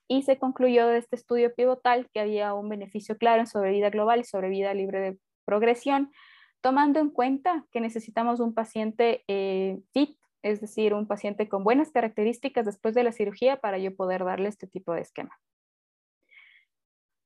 Y 0.08 0.22
se 0.22 0.38
concluyó 0.38 0.86
de 0.86 0.98
este 0.98 1.16
estudio 1.16 1.54
pivotal 1.54 2.08
que 2.12 2.20
había 2.20 2.54
un 2.54 2.68
beneficio 2.68 3.16
claro 3.16 3.40
en 3.40 3.46
sobrevida 3.46 3.90
global 3.90 4.20
y 4.20 4.24
sobrevida 4.24 4.74
libre 4.74 5.00
de 5.00 5.18
progresión, 5.44 6.12
tomando 6.60 7.00
en 7.00 7.10
cuenta 7.10 7.66
que 7.70 7.80
necesitamos 7.80 8.40
un 8.40 8.54
paciente 8.54 9.24
eh, 9.28 9.80
fit, 9.92 10.16
es 10.42 10.60
decir, 10.60 10.94
un 10.94 11.06
paciente 11.06 11.48
con 11.48 11.64
buenas 11.64 11.90
características 11.90 12.66
después 12.66 12.94
de 12.94 13.04
la 13.04 13.12
cirugía 13.12 13.58
para 13.58 13.78
yo 13.78 13.94
poder 13.94 14.24
darle 14.24 14.48
este 14.48 14.66
tipo 14.66 14.92
de 14.92 15.00
esquema. 15.00 15.38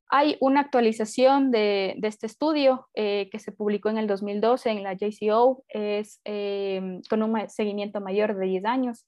Hay 0.09 0.37
una 0.41 0.61
actualización 0.61 1.51
de, 1.51 1.99
este 2.03 2.27
estudio 2.27 2.89
eh, 2.95 3.29
que 3.31 3.41
se 3.41 3.51
publicó 3.51 3.89
en 3.89 3.99
el 3.99 4.07
2012 4.07 4.71
en 4.71 4.83
la 4.85 4.95
JCO, 4.95 5.65
es 5.69 6.21
eh, 6.25 7.01
con 7.11 7.23
un 7.23 7.49
seguimiento 7.49 8.01
mayor 8.01 8.37
de 8.37 8.47
10 8.47 8.65
años. 8.67 9.07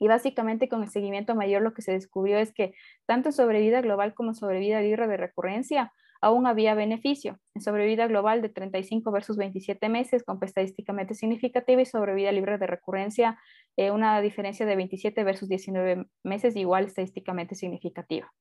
Y 0.00 0.08
básicamente 0.08 0.68
con 0.68 0.82
el 0.82 0.88
seguimiento 0.88 1.36
mayor 1.36 1.62
lo 1.62 1.74
que 1.74 1.82
se 1.82 1.92
descubrió 1.92 2.38
es 2.38 2.52
que 2.52 2.74
tanto 3.06 3.30
sobre 3.30 3.60
vida 3.60 3.80
global 3.82 4.14
como 4.14 4.34
sobre 4.34 4.58
vida 4.58 4.80
libre 4.80 5.06
de 5.06 5.16
recurrencia 5.16 5.92
aún 6.20 6.46
había 6.46 6.74
beneficio. 6.74 7.38
En 7.54 7.62
sobrevida 7.62 8.06
global 8.06 8.42
de 8.42 8.48
35 8.48 9.10
versus 9.10 9.36
27 9.36 9.88
meses, 9.88 10.22
con 10.24 10.38
estadísticamente 10.42 11.14
significativa, 11.14 11.80
y 11.80 11.86
sobrevida 11.86 12.32
libre 12.32 12.58
de 12.58 12.66
recurrencia, 12.66 13.38
eh, 13.76 13.90
una 13.90 14.20
diferencia 14.20 14.66
de 14.66 14.76
27 14.76 15.24
versus 15.24 15.48
19 15.48 16.06
meses, 16.22 16.56
igual 16.56 16.86
estadísticamente 16.86 17.54
significativa. 17.54 18.32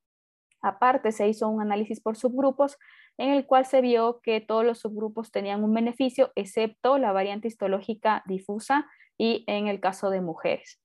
Aparte, 0.61 1.13
se 1.13 1.27
hizo 1.27 1.47
un 1.47 1.61
análisis 1.61 2.01
por 2.01 2.17
subgrupos 2.17 2.77
en 3.17 3.29
el 3.31 3.45
cual 3.45 3.65
se 3.65 3.79
vio 3.79 4.19
que 4.21 4.41
todos 4.41 4.65
los 4.65 4.79
subgrupos 4.79 5.31
tenían 5.31 5.63
un 5.63 5.73
beneficio, 5.73 6.31
excepto 6.35 6.97
la 6.97 7.13
variante 7.13 7.47
histológica 7.47 8.23
difusa 8.27 8.87
y 9.17 9.45
en 9.47 9.67
el 9.67 9.79
caso 9.79 10.09
de 10.09 10.21
mujeres. 10.21 10.79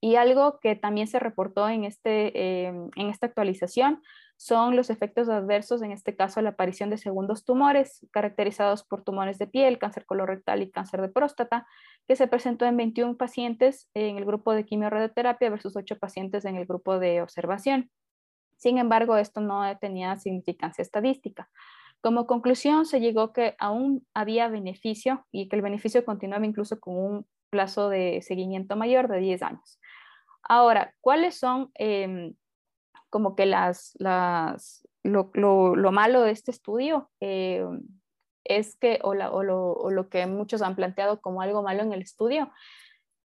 Y 0.00 0.16
algo 0.16 0.60
que 0.60 0.76
también 0.76 1.08
se 1.08 1.18
reportó 1.18 1.68
en, 1.68 1.84
este, 1.84 2.38
eh, 2.38 2.68
en 2.68 3.08
esta 3.08 3.26
actualización 3.26 4.02
son 4.36 4.76
los 4.76 4.88
efectos 4.90 5.28
adversos, 5.28 5.82
en 5.82 5.90
este 5.90 6.14
caso 6.14 6.40
la 6.40 6.50
aparición 6.50 6.90
de 6.90 6.98
segundos 6.98 7.44
tumores, 7.44 8.06
caracterizados 8.12 8.84
por 8.84 9.02
tumores 9.02 9.38
de 9.38 9.48
piel, 9.48 9.78
cáncer 9.78 10.06
colorectal 10.06 10.62
y 10.62 10.70
cáncer 10.70 11.02
de 11.02 11.08
próstata, 11.08 11.66
que 12.06 12.14
se 12.14 12.28
presentó 12.28 12.64
en 12.64 12.76
21 12.76 13.16
pacientes 13.16 13.90
en 13.94 14.16
el 14.16 14.24
grupo 14.24 14.52
de 14.52 14.64
quimiorradioterapia 14.64 15.50
versus 15.50 15.76
8 15.76 15.98
pacientes 15.98 16.44
en 16.44 16.54
el 16.54 16.66
grupo 16.66 17.00
de 17.00 17.20
observación. 17.20 17.90
Sin 18.56 18.78
embargo, 18.78 19.16
esto 19.16 19.40
no 19.40 19.62
tenía 19.78 20.16
significancia 20.18 20.82
estadística. 20.82 21.50
Como 22.00 22.28
conclusión, 22.28 22.86
se 22.86 23.00
llegó 23.00 23.32
que 23.32 23.56
aún 23.58 24.06
había 24.14 24.48
beneficio 24.48 25.26
y 25.32 25.48
que 25.48 25.56
el 25.56 25.62
beneficio 25.62 26.04
continuaba 26.04 26.46
incluso 26.46 26.78
con 26.78 26.96
un 26.96 27.26
plazo 27.50 27.88
de 27.88 28.20
seguimiento 28.22 28.76
mayor 28.76 29.08
de 29.08 29.18
10 29.18 29.42
años. 29.42 29.80
Ahora, 30.42 30.94
¿cuáles 31.00 31.38
son 31.38 31.70
em, 31.74 32.34
como 33.10 33.36
que 33.36 33.46
las, 33.46 33.92
las, 33.98 34.86
lo, 35.02 35.30
lo, 35.34 35.92
malo 35.92 36.22
de 36.22 36.32
este 36.32 36.50
estudio 36.50 37.10
eh, 37.20 37.64
es 38.44 38.76
que, 38.76 38.98
o, 39.02 39.10
o, 39.10 39.42
lo, 39.42 39.72
o, 39.72 39.90
lo, 39.90 40.08
que 40.08 40.26
muchos 40.26 40.62
han 40.62 40.76
planteado 40.76 41.20
como 41.20 41.42
algo 41.42 41.62
malo 41.62 41.82
en 41.82 41.92
el 41.92 42.02
estudio, 42.02 42.50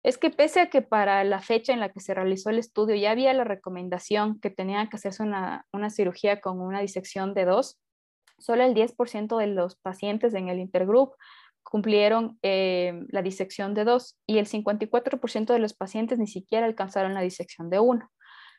es 0.04 0.18
que 0.18 0.30
pese 0.30 0.60
a 0.60 0.70
que 0.70 0.82
para 0.82 1.24
la 1.24 1.40
fecha 1.40 1.72
en 1.72 1.80
la 1.80 1.90
que 1.90 2.02
se 2.02 2.14
realizó 2.14 2.50
el 2.50 2.60
estudio 2.60 2.96
ya 2.96 3.12
había 3.12 3.34
la 3.34 3.46
recomendación 3.46 4.40
que 4.40 4.50
tenía 4.50 4.90
que 4.90 4.98
hacerse 4.98 5.24
una, 5.24 5.66
una 5.72 5.90
cirugía 5.90 6.42
con 6.42 6.60
una 6.60 6.82
disección 6.82 7.34
de 7.34 7.46
dos, 7.46 7.80
solo 8.38 8.64
el 8.64 8.74
10% 8.74 9.38
de 9.38 9.48
los 9.48 9.76
pacientes 9.78 10.34
en 10.34 10.50
el 10.50 10.60
intergroup 10.60 11.14
cumplieron 11.74 12.38
eh, 12.44 13.04
la 13.10 13.24
disección 13.24 13.74
de 13.74 13.84
dos 13.84 14.16
y 14.28 14.38
el 14.38 14.46
54% 14.46 15.54
de 15.54 15.58
los 15.58 15.74
pacientes 15.74 16.20
ni 16.20 16.28
siquiera 16.28 16.68
alcanzaron 16.68 17.16
la 17.16 17.22
disección 17.22 17.72
de 17.72 17.80
uno. 17.80 18.12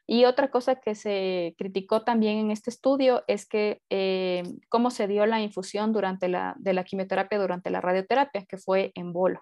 Y 0.05 0.25
otra 0.25 0.51
cosa 0.51 0.81
que 0.81 0.97
se 0.97 1.55
criticó 1.57 2.03
también 2.03 2.39
en 2.39 2.51
este 2.51 2.71
estudio 2.71 3.23
es 3.29 3.47
que 3.47 3.81
eh, 3.89 4.43
cómo 4.69 4.91
se 4.91 5.07
dio 5.07 5.27
la 5.27 5.41
infusión 5.41 5.93
durante 5.93 6.27
la, 6.27 6.57
de 6.59 6.73
la 6.73 6.83
quimioterapia 6.83 7.39
durante 7.39 7.71
la 7.71 7.81
radioterapia, 7.81 8.47
que 8.47 8.59
fue 8.59 8.91
en 8.97 9.13
bolo, 9.13 9.41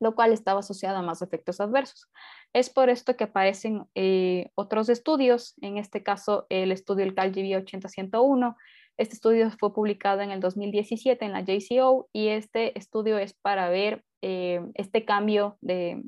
lo 0.00 0.16
cual 0.16 0.32
estaba 0.32 0.58
asociado 0.58 0.98
a 0.98 1.02
más 1.02 1.22
efectos 1.22 1.60
adversos. 1.60 2.08
Es 2.52 2.68
por 2.68 2.90
esto 2.90 3.16
que 3.16 3.24
aparecen 3.24 3.84
eh, 3.94 4.50
otros 4.56 4.88
estudios, 4.88 5.54
en 5.60 5.78
este 5.78 6.02
caso 6.02 6.46
el 6.48 6.72
estudio 6.72 7.04
del 7.04 7.14
CalGB 7.14 7.58
801. 7.58 8.56
Este 8.98 9.14
estudio 9.14 9.48
fue 9.52 9.72
publicado 9.72 10.22
en 10.22 10.32
el 10.32 10.40
2017 10.40 11.24
en 11.24 11.32
la 11.32 11.42
JCO 11.42 12.08
y 12.12 12.28
este 12.28 12.76
estudio 12.76 13.16
es 13.16 13.32
para 13.32 13.68
ver 13.68 14.04
eh, 14.22 14.60
este 14.74 15.04
cambio 15.04 15.56
de 15.60 16.02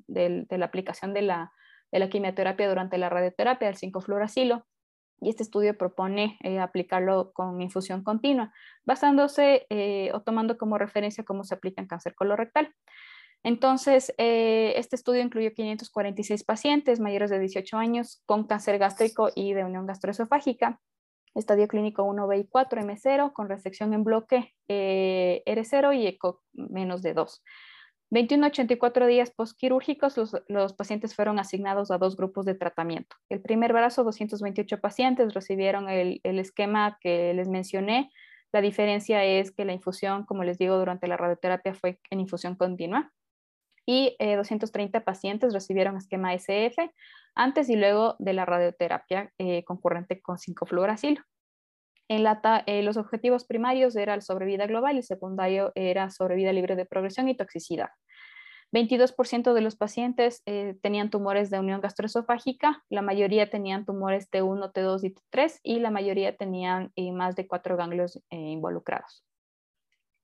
la 0.51 0.65
aplicación 0.67 1.15
de 1.15 1.23
la 1.23 1.53
quimioterapia 2.11 2.69
durante 2.69 2.99
la 2.99 3.09
radioterapia 3.09 3.69
del 3.69 3.77
5-fluoracilo. 3.77 4.67
Y 5.21 5.29
este 5.29 5.45
estudio 5.45 5.79
propone 5.79 6.37
eh, 6.43 6.59
aplicarlo 6.59 7.31
con 7.33 7.61
infusión 7.63 8.03
continua, 8.03 8.53
basándose 8.85 9.67
eh, 9.71 10.11
o 10.13 10.23
tomando 10.23 10.59
como 10.59 10.77
referencia 10.77 11.25
cómo 11.25 11.45
se 11.45 11.55
aplica 11.55 11.81
en 11.81 11.87
cáncer 11.87 12.17
colorectal. 12.17 12.75
Entonces, 13.45 14.13
este 14.19 14.97
estudio 14.97 15.23
incluyó 15.23 15.55
546 15.55 16.45
pacientes 16.45 17.01
mayores 17.01 17.31
de 17.31 17.39
18 17.39 17.79
años 17.79 18.23
con 18.27 18.47
cáncer 18.47 18.79
gástrico 18.79 19.31
y 19.35 19.55
de 19.55 19.65
unión 19.65 19.87
gastroesofágica, 19.87 20.79
estadio 21.35 21.69
clínico 21.69 22.05
1B 22.05 22.41
y 22.41 22.49
4 22.49 22.81
M0 22.83 23.33
con 23.33 23.49
resección 23.49 23.95
en 23.95 24.05
bloque 24.05 24.55
R0 24.69 25.97
y 25.97 26.07
ECO 26.07 26.43
menos 26.53 27.03
de 27.03 27.15
2. 27.15 27.43
21 28.11 28.49
84 28.49 29.07
días 29.07 29.31
postquirúrgicos, 29.31 30.17
los, 30.17 30.37
los 30.49 30.73
pacientes 30.73 31.15
fueron 31.15 31.39
asignados 31.39 31.93
a 31.93 31.99
dos 31.99 32.17
grupos 32.17 32.45
de 32.45 32.55
tratamiento. 32.55 33.17
El 33.29 33.41
primer 33.41 33.73
brazo, 33.73 34.03
228 34.03 34.81
pacientes 34.81 35.33
recibieron 35.33 35.89
el, 35.89 36.21
esquema 36.25 36.99
que 37.01 37.33
les 37.35 37.49
mencioné. 37.49 38.11
La 38.53 38.61
diferencia 38.61 39.25
es 39.25 39.53
que 39.53 39.65
la 39.65 39.73
infusión, 39.73 40.25
como 40.25 40.43
les 40.43 40.59
digo, 40.59 40.77
durante 40.77 41.07
la 41.07 41.17
radioterapia 41.17 41.73
fue 41.73 42.01
en 42.11 42.19
infusión 42.19 42.57
continua. 42.57 43.13
Y 43.87 44.17
230 44.19 44.99
eh, 44.99 45.01
pacientes 45.01 45.53
recibieron 45.53 45.97
esquema 45.97 46.35
SF 46.35 46.91
antes 47.35 47.69
y 47.69 47.77
luego 47.77 48.17
de 48.19 48.33
la 48.33 48.45
radioterapia 48.45 49.33
eh, 49.39 49.65
concurrente 49.65 50.21
con 50.21 50.37
5-fluoracilo. 50.37 51.25
En 52.11 52.25
la, 52.25 52.65
eh, 52.67 52.83
los 52.83 52.97
objetivos 52.97 53.45
primarios 53.45 53.95
eran 53.95 54.17
el 54.17 54.23
sobrevida 54.23 54.67
global 54.67 54.99
y 54.99 55.03
secundario 55.05 55.71
era 55.77 56.11
sobrevida 56.11 56.53
libre 56.53 56.75
de 56.75 56.85
progresión 56.85 57.29
y 57.29 57.37
toxicidad. 57.37 57.91
22% 58.73 59.53
de 59.53 59.61
los 59.61 59.77
pacientes 59.77 60.43
eh, 60.45 60.77
tenían 60.83 61.11
tumores 61.11 61.51
de 61.51 61.61
unión 61.61 61.81
gastroesofágica, 61.81 62.83
la 62.89 63.03
mayoría 63.03 63.49
tenían 63.49 63.85
tumores 63.85 64.29
T1, 64.29 64.73
T2 64.73 65.05
y 65.05 65.15
T3 65.15 65.61
y 65.63 65.79
la 65.79 65.93
mayoría 65.93 66.37
tenían 66.37 66.91
eh, 66.97 67.13
más 67.13 67.37
de 67.37 67.47
cuatro 67.47 67.77
ganglios 67.77 68.21
involucrados. 68.31 69.25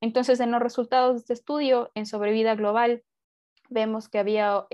Entonces, 0.01 0.41
en 0.41 0.51
los 0.51 0.61
resultados 0.61 1.15
de 1.15 1.19
este 1.21 1.35
estudio, 1.35 1.93
en 1.95 2.07
sobrevida 2.07 2.57
global, 2.57 3.05
vemos 3.69 4.09
que 4.09 4.19
había 4.19 4.67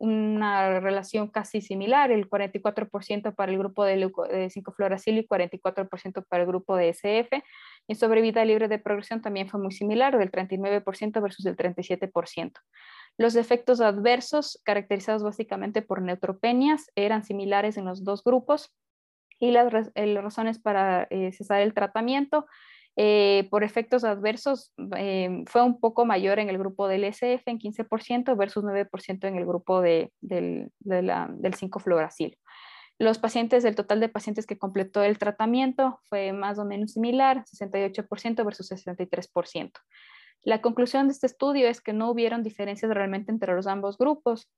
una 0.00 0.80
relación 0.80 1.28
casi 1.28 1.60
similar, 1.60 2.10
el 2.10 2.28
44% 2.28 3.34
para 3.34 3.52
el 3.52 3.58
grupo 3.58 3.84
de, 3.84 3.98
5-fluoracil 3.98 5.18
y 5.18 5.28
44% 5.28 6.24
para 6.26 6.42
el 6.42 6.48
grupo 6.48 6.74
de 6.74 6.88
SF. 6.88 7.42
Y 7.86 7.94
sobre 7.96 8.22
vida 8.22 8.42
libre 8.46 8.66
de 8.66 8.78
progresión 8.78 9.20
también 9.20 9.50
fue 9.50 9.60
muy 9.60 9.72
similar, 9.72 10.16
del 10.16 10.32
39% 10.32 11.20
versus 11.20 11.44
el 11.44 11.54
37%. 11.54 12.52
Los 13.18 13.36
efectos 13.36 13.82
adversos, 13.82 14.58
caracterizados 14.64 15.22
básicamente 15.22 15.82
por 15.82 16.00
neutropenias, 16.00 16.90
eran 16.94 17.22
similares 17.22 17.76
en 17.76 17.84
los 17.84 18.02
dos 18.02 18.24
grupos 18.24 18.72
y 19.38 19.50
las, 19.50 19.90
eh, 19.94 20.18
razones 20.18 20.58
para 20.58 21.08
eh, 21.10 21.30
cesar 21.32 21.60
el 21.60 21.74
tratamiento 21.74 22.46
eh, 22.96 23.46
por 23.50 23.62
efectos 23.62 24.04
adversos 24.04 24.72
eh, 24.96 25.44
fue 25.46 25.62
un 25.62 25.78
poco 25.78 26.04
mayor 26.04 26.38
en 26.38 26.50
el 26.50 26.58
grupo 26.58 26.88
del 26.88 27.04
SF 27.04 27.42
en 27.46 27.58
15% 27.58 28.36
versus 28.36 28.64
9% 28.64 29.28
en 29.28 29.36
el 29.36 29.46
grupo 29.46 29.80
de, 29.80 30.12
del, 30.20 30.70
del 30.80 31.10
5-fluoracil. 31.54 32.36
Los 32.98 33.18
pacientes, 33.18 33.64
el 33.64 33.76
total 33.76 34.00
de 34.00 34.10
pacientes 34.10 34.46
que 34.46 34.58
completó 34.58 35.02
el 35.02 35.18
tratamiento 35.18 36.00
fue 36.10 36.32
más 36.32 36.58
o 36.58 36.66
menos 36.66 36.92
similar, 36.92 37.44
68% 37.46 38.44
versus 38.44 38.70
63%. 38.70 39.72
La 40.42 40.60
conclusión 40.60 41.06
de 41.06 41.12
este 41.12 41.26
estudio 41.26 41.68
es 41.68 41.80
que 41.80 41.92
no 41.92 42.10
hubieron 42.10 42.42
diferencias 42.42 42.92
realmente 42.92 43.30
entre 43.30 43.54
los 43.54 43.66
ambos 43.66 43.96
grupos. 43.96 44.50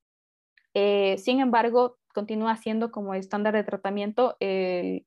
Eh, 0.75 1.19
sin 1.19 1.41
embargo, 1.41 1.99
continúa 2.15 2.57
siendo 2.57 2.91
como 2.91 3.15
estándar 3.15 3.55
de 3.55 3.63
tratamiento 3.63 4.37
el, 4.41 5.07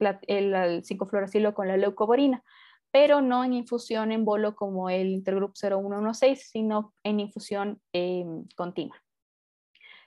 el, 0.00 0.54
el 0.54 0.82
5-fluoracilo 0.82 1.54
con 1.54 1.68
la 1.68 1.76
leucoborina 1.76 2.42
pero 2.92 3.22
no 3.22 3.42
en 3.42 3.54
infusión 3.54 4.12
en 4.12 4.24
bolo 4.24 4.54
como 4.54 4.90
el 4.90 5.08
Intergroup 5.08 5.54
0116, 5.56 6.50
sino 6.50 6.94
en 7.02 7.20
infusión 7.20 7.80
em, 7.92 8.46
continua. 8.54 9.02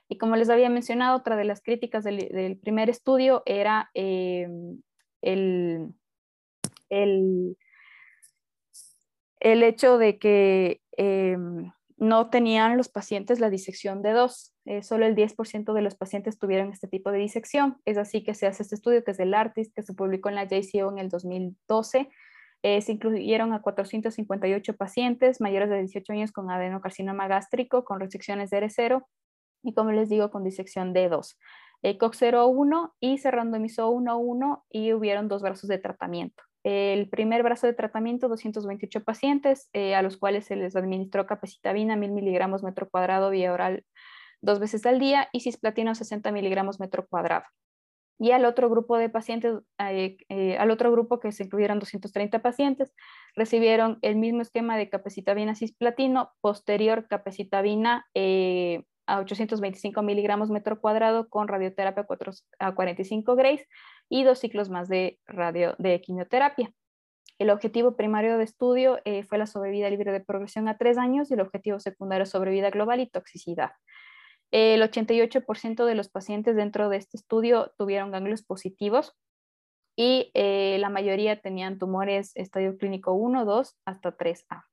Y 0.08 0.18
como 0.18 0.36
les 0.36 0.48
había 0.48 0.70
mencionado, 0.70 1.18
otra 1.18 1.36
de 1.36 1.44
las 1.44 1.60
críticas 1.60 2.04
del, 2.04 2.58
primer 2.62 2.88
estudio 2.88 3.42
era 3.44 3.90
em, 3.92 4.80
el, 5.20 5.92
el, 6.88 7.58
el 9.40 9.62
hecho 9.64 9.98
de 9.98 10.18
que 10.18 10.80
em, 10.92 11.72
no 11.96 12.30
tenían 12.30 12.76
los 12.76 12.88
pacientes 12.88 13.40
la 13.40 13.50
disección 13.50 14.02
de 14.02 14.12
dos. 14.12 14.54
Eh, 14.64 14.82
solo 14.82 15.06
el 15.06 15.16
10% 15.16 15.72
de 15.72 15.82
los 15.82 15.94
pacientes 15.96 16.38
tuvieron 16.38 16.70
este 16.70 16.86
tipo 16.86 17.10
de 17.10 17.18
disección. 17.18 17.80
Es 17.84 17.98
así 17.98 18.22
que 18.22 18.34
se 18.34 18.46
hace 18.46 18.62
este 18.62 18.74
estudio 18.76 19.02
que 19.02 19.12
es 19.12 19.16
del 19.16 19.34
ARTIST, 19.34 19.74
que 19.74 19.82
se 19.82 19.94
publicó 19.94 20.28
en 20.28 20.34
la 20.36 20.44
JCO 20.44 20.92
en 20.92 20.98
el 20.98 21.08
2012. 21.08 22.08
Eh, 22.66 22.80
se 22.80 22.90
incluyeron 22.90 23.52
a 23.52 23.62
458 23.62 24.76
pacientes 24.76 25.40
mayores 25.40 25.70
de 25.70 25.78
18 25.78 26.12
años 26.12 26.32
con 26.32 26.50
adenocarcinoma 26.50 27.28
gástrico, 27.28 27.84
con 27.84 28.00
resecciones 28.00 28.50
de 28.50 28.58
R0 28.58 29.06
y, 29.62 29.72
como 29.72 29.92
les 29.92 30.08
digo, 30.08 30.32
con 30.32 30.42
disección 30.42 30.92
D2. 30.92 31.36
Eh, 31.84 31.96
COX-01 31.96 32.92
y 32.98 33.18
se 33.18 33.30
randomizó 33.30 33.90
1 33.90 34.10
a 34.10 34.16
1 34.16 34.64
y 34.68 34.92
hubieron 34.94 35.28
dos 35.28 35.42
brazos 35.42 35.68
de 35.68 35.78
tratamiento. 35.78 36.42
El 36.64 37.08
primer 37.08 37.44
brazo 37.44 37.68
de 37.68 37.72
tratamiento, 37.72 38.26
228 38.26 39.04
pacientes, 39.04 39.70
eh, 39.72 39.94
a 39.94 40.02
los 40.02 40.16
cuales 40.16 40.46
se 40.46 40.56
les 40.56 40.74
administró 40.74 41.24
capecitabina 41.24 41.94
1000 41.94 42.10
miligramos 42.10 42.64
metro 42.64 42.88
cuadrado 42.90 43.30
vía 43.30 43.52
oral 43.52 43.84
dos 44.40 44.58
veces 44.58 44.84
al 44.86 44.98
día 44.98 45.28
y 45.32 45.38
cisplatino 45.38 45.94
60 45.94 46.32
miligramos 46.32 46.80
metro 46.80 47.06
cuadrado. 47.06 47.44
Y 48.18 48.30
al 48.30 48.44
otro 48.44 48.70
grupo 48.70 48.96
de 48.96 49.10
pacientes, 49.10 49.58
eh, 49.78 50.16
eh, 50.28 50.56
al 50.58 50.70
otro 50.70 50.90
grupo 50.90 51.20
que 51.20 51.32
se 51.32 51.44
incluyeron 51.44 51.78
230 51.78 52.40
pacientes, 52.40 52.94
recibieron 53.34 53.98
el 54.02 54.16
mismo 54.16 54.40
esquema 54.40 54.76
de 54.76 54.88
capecitabina 54.88 55.54
cisplatino, 55.54 56.32
posterior 56.40 57.06
capecitabina 57.08 58.06
a 59.06 59.20
825 59.20 60.02
miligramos 60.02 60.50
metro 60.50 60.80
cuadrado 60.80 61.28
con 61.28 61.48
radioterapia 61.48 62.06
a 62.58 62.74
45 62.74 63.36
grays 63.36 63.64
y 64.08 64.24
dos 64.24 64.38
ciclos 64.38 64.70
más 64.70 64.88
de, 64.88 65.18
radio, 65.26 65.74
de 65.78 66.00
quimioterapia. 66.00 66.72
El 67.38 67.50
objetivo 67.50 67.96
primario 67.96 68.38
de 68.38 68.44
estudio 68.44 68.98
eh, 69.04 69.22
fue 69.24 69.36
la 69.36 69.46
sobrevida 69.46 69.90
libre 69.90 70.10
de 70.10 70.20
progresión 70.20 70.68
a 70.68 70.78
tres 70.78 70.96
años 70.96 71.30
y 71.30 71.34
el 71.34 71.40
objetivo 71.40 71.78
secundario 71.78 72.24
sobrevida 72.24 72.70
global 72.70 73.00
y 73.00 73.10
toxicidad. 73.10 73.72
El 74.50 74.82
88% 74.82 75.84
de 75.84 75.94
los 75.94 76.08
pacientes 76.08 76.56
dentro 76.56 76.88
de 76.88 76.98
este 76.98 77.16
estudio 77.16 77.72
tuvieron 77.76 78.10
ganglios 78.10 78.42
positivos 78.42 79.14
y 79.96 80.30
eh, 80.34 80.76
la 80.78 80.90
mayoría 80.90 81.40
tenían 81.40 81.78
tumores 81.78 82.32
estadio 82.34 82.76
clínico 82.76 83.12
1, 83.12 83.44
2 83.44 83.76
hasta 83.86 84.16
3A. 84.16 84.64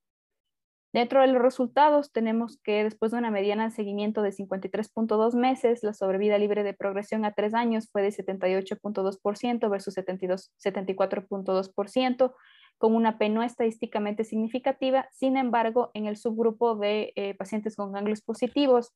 Dentro 0.94 1.22
de 1.22 1.28
los 1.28 1.42
resultados 1.42 2.12
tenemos 2.12 2.60
que 2.64 2.84
después 2.84 3.12
de 3.12 3.18
una 3.18 3.32
mediana 3.32 3.64
de 3.66 3.72
seguimiento 3.72 4.22
de 4.22 4.30
53.2 4.30 5.34
meses, 5.34 5.82
la 5.82 5.96
sobrevida 5.96 6.38
libre 6.38 6.62
de 6.62 6.76
progresión 6.76 7.26
a 7.26 7.32
tres 7.32 7.56
años 7.56 7.90
fue 7.92 8.04
de 8.04 8.10
78.2% 8.10 9.72
versus 9.72 9.98
74.2%, 9.98 12.34
con 12.78 12.96
una 12.96 13.18
P 13.18 13.30
no 13.30 13.42
estadísticamente 13.42 14.24
significativa. 14.24 15.08
Sin 15.12 15.36
embargo, 15.36 15.90
en 15.96 16.06
el 16.06 16.16
subgrupo 16.16 16.76
de 16.76 17.12
eh, 17.16 17.34
pacientes 17.34 17.76
con 17.76 17.92
ganglios 17.92 18.22
positivos, 18.22 18.94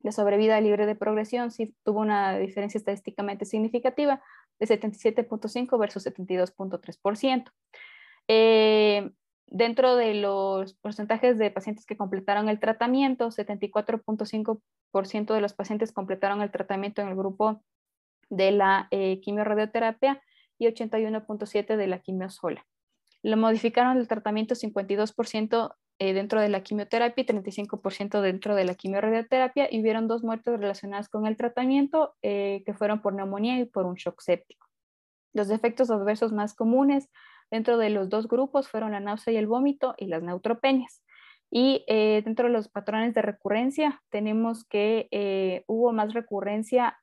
la 0.00 0.12
sobrevida 0.12 0.60
libre 0.60 0.86
de 0.86 0.94
progresión 0.94 1.50
sí 1.50 1.74
tuvo 1.84 2.00
una 2.00 2.38
diferencia 2.38 2.78
estadísticamente 2.78 3.44
significativa 3.44 4.22
de 4.58 4.66
77.5 4.66 5.78
versus 5.78 6.06
72.3%. 6.06 7.52
Eh, 8.28 9.10
Dentro 9.50 9.96
de 9.96 10.14
los 10.14 10.74
porcentajes 10.74 11.38
de 11.38 11.50
pacientes 11.50 11.86
que 11.86 11.96
completaron 11.96 12.50
el 12.50 12.60
tratamiento, 12.60 13.30
74.5% 13.30 15.34
de 15.34 15.40
los 15.40 15.54
pacientes 15.54 15.90
completaron 15.90 16.42
el 16.42 16.50
tratamiento 16.50 17.00
en 17.00 17.08
el 17.08 17.16
grupo 17.16 17.62
de 18.28 18.50
la 18.50 18.88
eh, 18.90 19.20
quimiorradioterapia 19.20 20.22
y 20.58 20.66
81.7% 20.66 21.76
de 21.76 21.86
la 21.86 22.00
quimiosola. 22.00 22.66
Lo 23.22 23.38
modificaron 23.38 23.96
el 23.96 24.06
tratamiento 24.06 24.54
52% 24.54 25.74
eh, 25.98 26.12
dentro 26.12 26.40
de 26.40 26.48
la 26.48 26.62
quimioterapia 26.62 27.22
y 27.22 27.26
35% 27.26 28.20
dentro 28.20 28.54
de 28.54 28.64
la 28.64 28.74
quimiorradioterapia 28.74 29.68
y 29.70 29.80
hubieron 29.80 30.08
dos 30.08 30.22
muertes 30.22 30.58
relacionadas 30.58 31.08
con 31.08 31.26
el 31.26 31.36
tratamiento 31.36 32.14
eh, 32.22 32.62
que 32.64 32.74
fueron 32.74 33.00
por 33.02 33.14
neumonía 33.14 33.58
y 33.58 33.64
por 33.64 33.86
un 33.86 33.94
shock 33.94 34.20
séptico. 34.20 34.66
Los 35.32 35.50
efectos 35.50 35.90
adversos 35.90 36.32
más 36.32 36.54
comunes 36.54 37.08
Dentro 37.50 37.78
de 37.78 37.88
los 37.88 38.10
dos 38.10 38.28
grupos 38.28 38.68
fueron 38.68 38.92
la 38.92 39.00
náusea 39.00 39.32
y 39.32 39.36
el 39.38 39.46
vómito 39.46 39.94
y 39.96 40.04
las 40.06 40.22
neutropenias. 40.22 41.02
Y 41.50 41.82
eh, 41.88 42.20
dentro 42.22 42.46
de 42.46 42.52
los 42.52 42.68
patrones 42.68 43.14
de 43.14 43.22
recurrencia 43.22 44.02
tenemos 44.10 44.66
que 44.66 45.64
hubo 45.66 45.92
más 45.92 46.12
recurrencia 46.12 46.98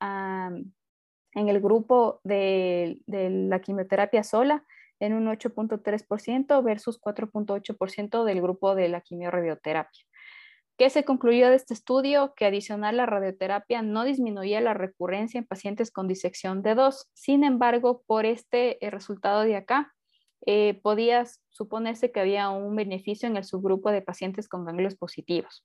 en 1.36 1.48
el 1.48 1.60
grupo 1.60 2.20
de, 2.22 3.00
la 3.06 3.60
quimioterapia 3.60 4.22
sola 4.22 4.64
en 5.00 5.12
un 5.14 5.26
8.3% 5.26 6.62
versus 6.62 7.00
4.8% 7.00 8.24
del 8.24 8.40
grupo 8.40 8.74
de 8.74 8.88
la 8.88 9.00
quimiorradioterapia. 9.00 10.02
¿Qué 10.78 10.90
se 10.90 11.04
concluyó 11.04 11.48
de 11.48 11.56
este 11.56 11.72
estudio? 11.72 12.34
Que 12.36 12.44
adicional 12.44 12.98
la 12.98 13.06
radioterapia 13.06 13.80
no 13.80 14.04
disminuía 14.04 14.60
la 14.60 14.74
recurrencia 14.74 15.38
en 15.38 15.46
pacientes 15.46 15.90
con 15.90 16.06
disección 16.06 16.62
de 16.62 16.74
dos. 16.74 17.08
Sin 17.14 17.44
embargo, 17.44 18.02
por 18.06 18.26
este 18.26 18.84
eh, 18.84 18.90
resultado 18.90 19.40
de 19.40 19.56
acá, 19.56 19.94
eh, 20.44 20.78
podía 20.82 21.24
suponerse 21.48 22.12
que 22.12 22.20
había 22.20 22.50
un 22.50 22.76
beneficio 22.76 23.26
en 23.26 23.38
el 23.38 23.44
subgrupo 23.44 23.90
de 23.90 24.02
pacientes 24.02 24.48
con 24.48 24.66
ganglios 24.66 24.96
positivos. 24.96 25.64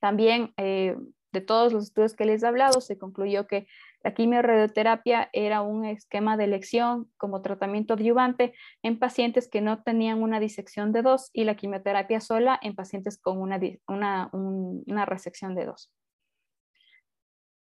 También, 0.00 0.52
eh, 0.56 0.96
de 1.32 1.40
todos 1.40 1.72
los 1.72 1.84
estudios 1.84 2.14
que 2.14 2.24
les 2.24 2.42
he 2.42 2.46
hablado, 2.46 2.80
se 2.80 2.98
concluyó 2.98 3.46
que 3.46 3.66
la 4.02 4.14
quimiorradioterapia 4.14 5.28
era 5.32 5.62
un 5.62 5.84
esquema 5.84 6.36
de 6.36 6.44
elección 6.44 7.10
como 7.16 7.42
tratamiento 7.42 7.94
adyuvante 7.94 8.54
en 8.82 8.98
pacientes 8.98 9.48
que 9.48 9.60
no 9.60 9.82
tenían 9.82 10.22
una 10.22 10.40
disección 10.40 10.92
de 10.92 11.02
dos 11.02 11.30
y 11.32 11.44
la 11.44 11.56
quimioterapia 11.56 12.20
sola 12.20 12.58
en 12.62 12.74
pacientes 12.74 13.18
con 13.18 13.40
una, 13.40 13.60
una, 13.86 14.30
una 14.32 15.04
resección 15.04 15.54
de 15.54 15.66
dos. 15.66 15.92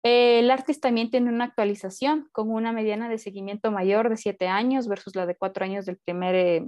El 0.03 0.49
ARTIS 0.51 0.79
también 0.79 1.09
tiene 1.09 1.29
una 1.29 1.45
actualización 1.45 2.29
con 2.31 2.49
una 2.51 2.71
mediana 2.71 3.09
de 3.09 3.17
seguimiento 3.17 3.71
mayor 3.71 4.09
de 4.09 4.15
7 4.15 4.47
años 4.47 4.87
versus 4.87 5.15
la 5.15 5.25
de 5.25 5.35
4 5.35 5.65
años 5.65 5.85
del 5.85 5.97
primer, 5.97 6.63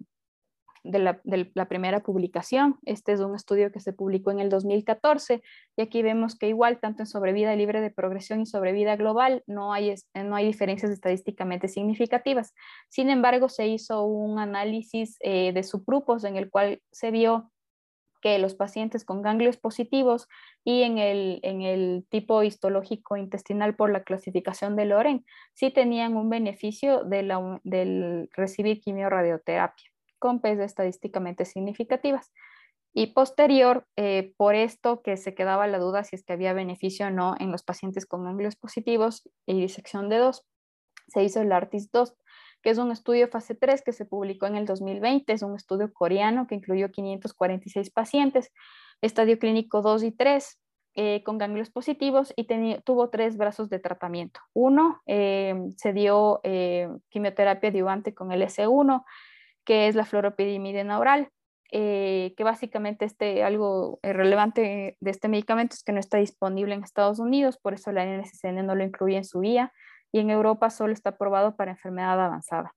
de, 0.83 0.99
la, 0.99 1.65
primera 1.67 2.01
publicación. 2.01 2.77
Este 2.85 3.11
es 3.11 3.19
un 3.19 3.35
estudio 3.35 3.71
que 3.71 3.79
se 3.79 3.93
publicó 3.93 4.31
en 4.31 4.39
el 4.39 4.49
2014 4.49 5.41
y 5.75 5.81
aquí 5.81 6.01
vemos 6.01 6.37
que 6.37 6.47
igual 6.47 6.79
tanto 6.79 7.03
en 7.03 7.07
sobrevida 7.07 7.55
libre 7.55 7.81
de 7.81 7.91
progresión 7.91 8.41
y 8.41 8.45
sobrevida 8.45 8.95
global 8.95 9.43
no 9.47 9.73
hay, 9.73 9.93
no 10.13 10.35
hay 10.35 10.45
diferencias 10.45 10.91
estadísticamente 10.91 11.67
significativas. 11.67 12.53
Sin 12.89 13.09
embargo, 13.09 13.49
se 13.49 13.67
hizo 13.67 14.03
un 14.03 14.39
análisis 14.39 15.17
eh, 15.21 15.51
de 15.53 15.63
subgrupos 15.63 16.23
en 16.23 16.35
el 16.35 16.49
cual 16.49 16.81
se 16.91 17.11
vio 17.11 17.51
que 18.21 18.37
los 18.39 18.53
pacientes 18.53 19.05
con 19.05 19.21
ganglios 19.21 19.57
positivos 19.57 20.27
y 20.63 20.83
en 20.83 20.97
el, 20.97 21.39
en 21.43 21.61
el 21.61 22.05
tipo 22.09 22.43
histológico 22.43 23.17
intestinal 23.17 23.75
por 23.75 23.91
la 23.91 24.03
clasificación 24.03 24.75
de 24.75 24.85
Loren 24.85 25.25
sí 25.53 25.71
tenían 25.71 26.17
un 26.17 26.29
beneficio 26.29 27.03
de 27.03 27.19
del 27.63 28.29
recibir 28.33 28.81
quimiorradioterapia 28.81 29.89
con 30.19 30.41
P's 30.41 30.59
estadísticamente 30.59 31.45
significativas. 31.45 32.31
Y 32.93 33.07
posterior, 33.13 33.87
eh, 33.95 34.33
por 34.37 34.55
esto 34.55 35.01
que 35.01 35.15
se 35.17 35.35
quedaba 35.35 35.67
la 35.67 35.77
duda 35.77 36.03
si 36.03 36.15
es 36.15 36.23
que 36.23 36.33
había 36.33 36.53
beneficio 36.53 37.07
o 37.07 37.09
no 37.11 37.35
en 37.39 37.51
los 37.51 37.63
pacientes 37.63 38.05
con 38.05 38.23
ganglios 38.23 38.55
positivos 38.55 39.29
y 39.45 39.61
disección 39.61 40.09
de 40.09 40.17
dos, 40.17 40.45
se 41.07 41.23
hizo 41.23 41.41
el 41.41 41.51
ARTIS 41.51 41.91
2 41.91 42.15
que 42.61 42.71
es 42.71 42.77
un 42.77 42.91
estudio 42.91 43.29
fase 43.29 43.55
3 43.55 43.81
que 43.83 43.93
se 43.93 44.03
publicó 44.03 44.45
en 44.45 44.57
el 44.57 44.65
2020, 44.65 45.31
es 45.31 45.43
un 45.43 45.55
estudio 45.55 45.93
coreano 45.93 46.45
que 46.45 46.55
incluyó 46.55 46.91
546 46.91 47.89
pacientes, 47.89 48.51
estadio 49.01 49.39
clínico 49.39 49.81
2 49.81 50.03
y 50.03 50.11
3, 50.11 50.59
eh, 50.95 51.23
con 51.23 51.37
ganglios 51.37 51.69
positivos 51.69 52.33
y 52.35 52.45
tuvo 52.83 53.09
tres 53.09 53.37
brazos 53.37 53.69
de 53.69 53.79
tratamiento. 53.79 54.41
Uno, 54.53 55.01
eh, 55.05 55.55
se 55.77 55.93
dio 55.93 56.41
quimioterapia 57.07 57.69
adyuvante 57.69 58.13
con 58.13 58.33
el 58.33 58.41
S1, 58.41 59.05
que 59.69 59.87
es 59.87 59.93
la 59.93 60.03
fluoropidimidina 60.03 60.97
oral, 60.97 61.29
que 61.69 62.33
básicamente 62.39 63.05
este, 63.05 63.43
algo 63.43 63.99
relevante 64.01 64.97
de 64.99 65.11
este 65.11 65.27
medicamento 65.27 65.75
es 65.75 65.83
que 65.83 65.91
no 65.91 65.99
está 65.99 66.17
disponible 66.17 66.73
en 66.73 66.83
Estados 66.83 67.19
Unidos, 67.19 67.59
por 67.61 67.75
eso 67.75 67.91
la 67.91 68.03
NSCN 68.03 68.65
no 68.65 68.73
lo 68.73 68.83
incluye 68.83 69.17
en 69.17 69.25
su 69.25 69.41
guía 69.41 69.71
y 70.11 70.21
en 70.21 70.31
Europa 70.31 70.71
solo 70.71 70.91
está 70.91 71.11
aprobado 71.11 71.55
para 71.55 71.69
enfermedad 71.69 72.19
avanzada. 72.19 72.73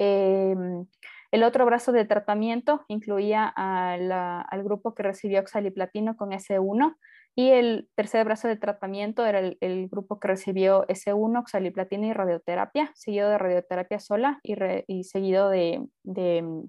Em, 0.00 0.84
el 1.30 1.44
otro 1.44 1.64
brazo 1.64 1.92
de 1.92 2.04
tratamiento 2.04 2.84
incluía 2.88 3.46
al 3.46 4.64
grupo 4.64 4.96
que 4.96 5.04
recibió 5.04 5.38
oxaliplatino 5.38 6.16
con 6.16 6.32
S1 6.32 6.96
y 7.36 7.50
el 7.50 7.88
tercer 7.94 8.24
brazo 8.24 8.48
de 8.48 8.56
tratamiento 8.56 9.24
era 9.24 9.38
el, 9.38 9.88
grupo 9.88 10.18
que 10.18 10.28
recibió 10.28 10.86
S1, 10.88 11.38
oxaliplatino 11.38 12.06
y 12.06 12.12
radioterapia, 12.12 12.90
seguido 12.94 13.30
de 13.30 13.38
radioterapia 13.38 14.00
sola 14.00 14.40
y, 14.42 15.04
seguido 15.04 15.48
de, 15.48 15.86
de, 16.02 16.68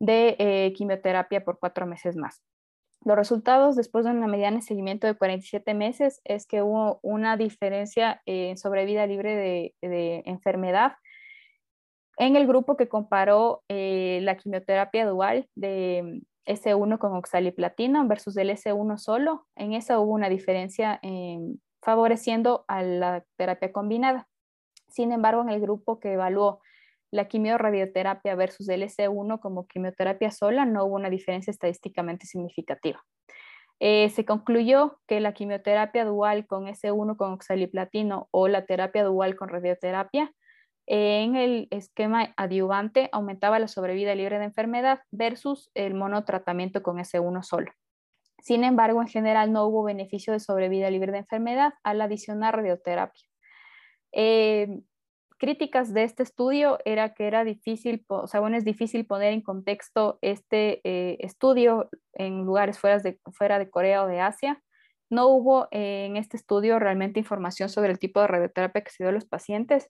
eh, 0.00 0.72
quimioterapia 0.74 1.44
por 1.44 1.58
cuatro 1.58 1.86
meses 1.86 2.16
más. 2.16 2.42
Los 3.04 3.16
resultados 3.16 3.76
después 3.76 4.04
de 4.04 4.10
una 4.10 4.26
mediana 4.26 4.56
de 4.56 4.62
seguimiento 4.62 5.06
de 5.06 5.14
47 5.14 5.72
meses 5.72 6.20
es 6.24 6.46
que 6.46 6.62
hubo 6.62 6.98
una 7.02 7.36
diferencia 7.38 8.20
en 8.26 8.58
sobrevida 8.58 9.06
libre 9.06 9.72
de, 9.80 10.22
enfermedad 10.26 10.92
En 12.18 12.36
el 12.36 12.46
grupo 12.46 12.76
que 12.76 12.88
comparó 12.88 13.62
eh, 13.68 14.18
la 14.22 14.36
quimioterapia 14.36 15.06
dual 15.06 15.48
de 15.54 16.20
S1 16.46 16.98
con 16.98 17.14
oxaliplatino 17.14 18.06
versus 18.06 18.36
el 18.36 18.50
S1 18.50 18.98
solo, 18.98 19.46
en 19.56 19.72
esa 19.72 19.98
hubo 20.00 20.12
una 20.12 20.28
diferencia 20.28 21.00
favoreciendo 21.82 22.64
a 22.68 22.82
la 22.82 23.24
terapia 23.36 23.72
combinada. 23.72 24.28
Sin 24.88 25.12
embargo, 25.12 25.42
en 25.42 25.50
el 25.50 25.60
grupo 25.60 26.00
que 26.00 26.12
evaluó 26.12 26.60
la 27.10 27.26
quimiorradioterapia 27.26 28.34
versus 28.34 28.68
el 28.68 28.82
S1 28.82 29.40
como 29.40 29.66
quimioterapia 29.66 30.30
sola, 30.30 30.64
no 30.64 30.84
hubo 30.84 30.96
una 30.96 31.10
diferencia 31.10 31.50
estadísticamente 31.50 32.26
significativa. 32.26 33.04
Eh, 33.80 34.10
se 34.10 34.24
concluyó 34.24 35.00
que 35.06 35.20
la 35.20 35.32
quimioterapia 35.32 36.04
dual 36.04 36.46
con 36.46 36.66
S1 36.66 37.16
con 37.16 37.32
oxaliplatino 37.32 38.28
o 38.30 38.46
la 38.46 38.66
terapia 38.66 39.04
dual 39.04 39.36
con 39.36 39.48
radioterapia 39.48 40.32
en 40.92 41.36
el 41.36 41.68
esquema 41.70 42.34
adyuvante 42.36 43.10
aumentaba 43.12 43.60
la 43.60 43.68
sobrevida 43.68 44.12
libre 44.16 44.40
de 44.40 44.46
enfermedad 44.46 45.02
versus 45.12 45.70
el 45.74 45.94
monotratamiento 45.94 46.82
con 46.82 46.98
S1 46.98 47.44
solo. 47.44 47.70
Sin 48.40 48.64
embargo, 48.64 49.00
en 49.00 49.06
general 49.06 49.52
no 49.52 49.66
hubo 49.66 49.84
beneficio 49.84 50.32
de 50.32 50.40
sobrevida 50.40 50.90
libre 50.90 51.12
de 51.12 51.18
enfermedad 51.18 51.74
al 51.84 52.00
adicionar 52.00 52.56
radioterapia. 52.56 53.22
Eh, 54.10 54.80
críticas 55.38 55.94
de 55.94 56.02
este 56.02 56.24
estudio 56.24 56.78
era 56.84 57.14
que 57.14 57.28
era 57.28 57.44
difícil, 57.44 58.04
o 58.08 58.26
sea, 58.26 58.40
bueno, 58.40 58.56
es 58.56 58.64
difícil 58.64 59.06
poner 59.06 59.32
en 59.32 59.42
contexto 59.42 60.18
este 60.22 60.80
eh, 60.82 61.18
estudio 61.20 61.88
en 62.14 62.44
lugares 62.44 62.80
fuera 62.80 62.98
de, 62.98 63.20
fuera 63.32 63.60
de 63.60 63.70
Corea 63.70 64.02
o 64.02 64.08
de 64.08 64.18
Asia. 64.18 64.60
No 65.08 65.28
hubo 65.28 65.68
en 65.70 66.16
este 66.16 66.36
estudio 66.36 66.80
realmente 66.80 67.20
información 67.20 67.68
sobre 67.68 67.92
el 67.92 68.00
tipo 68.00 68.20
de 68.20 68.26
radioterapia 68.26 68.82
que 68.82 68.90
se 68.90 69.04
dio 69.04 69.10
a 69.10 69.12
los 69.12 69.24
pacientes 69.24 69.88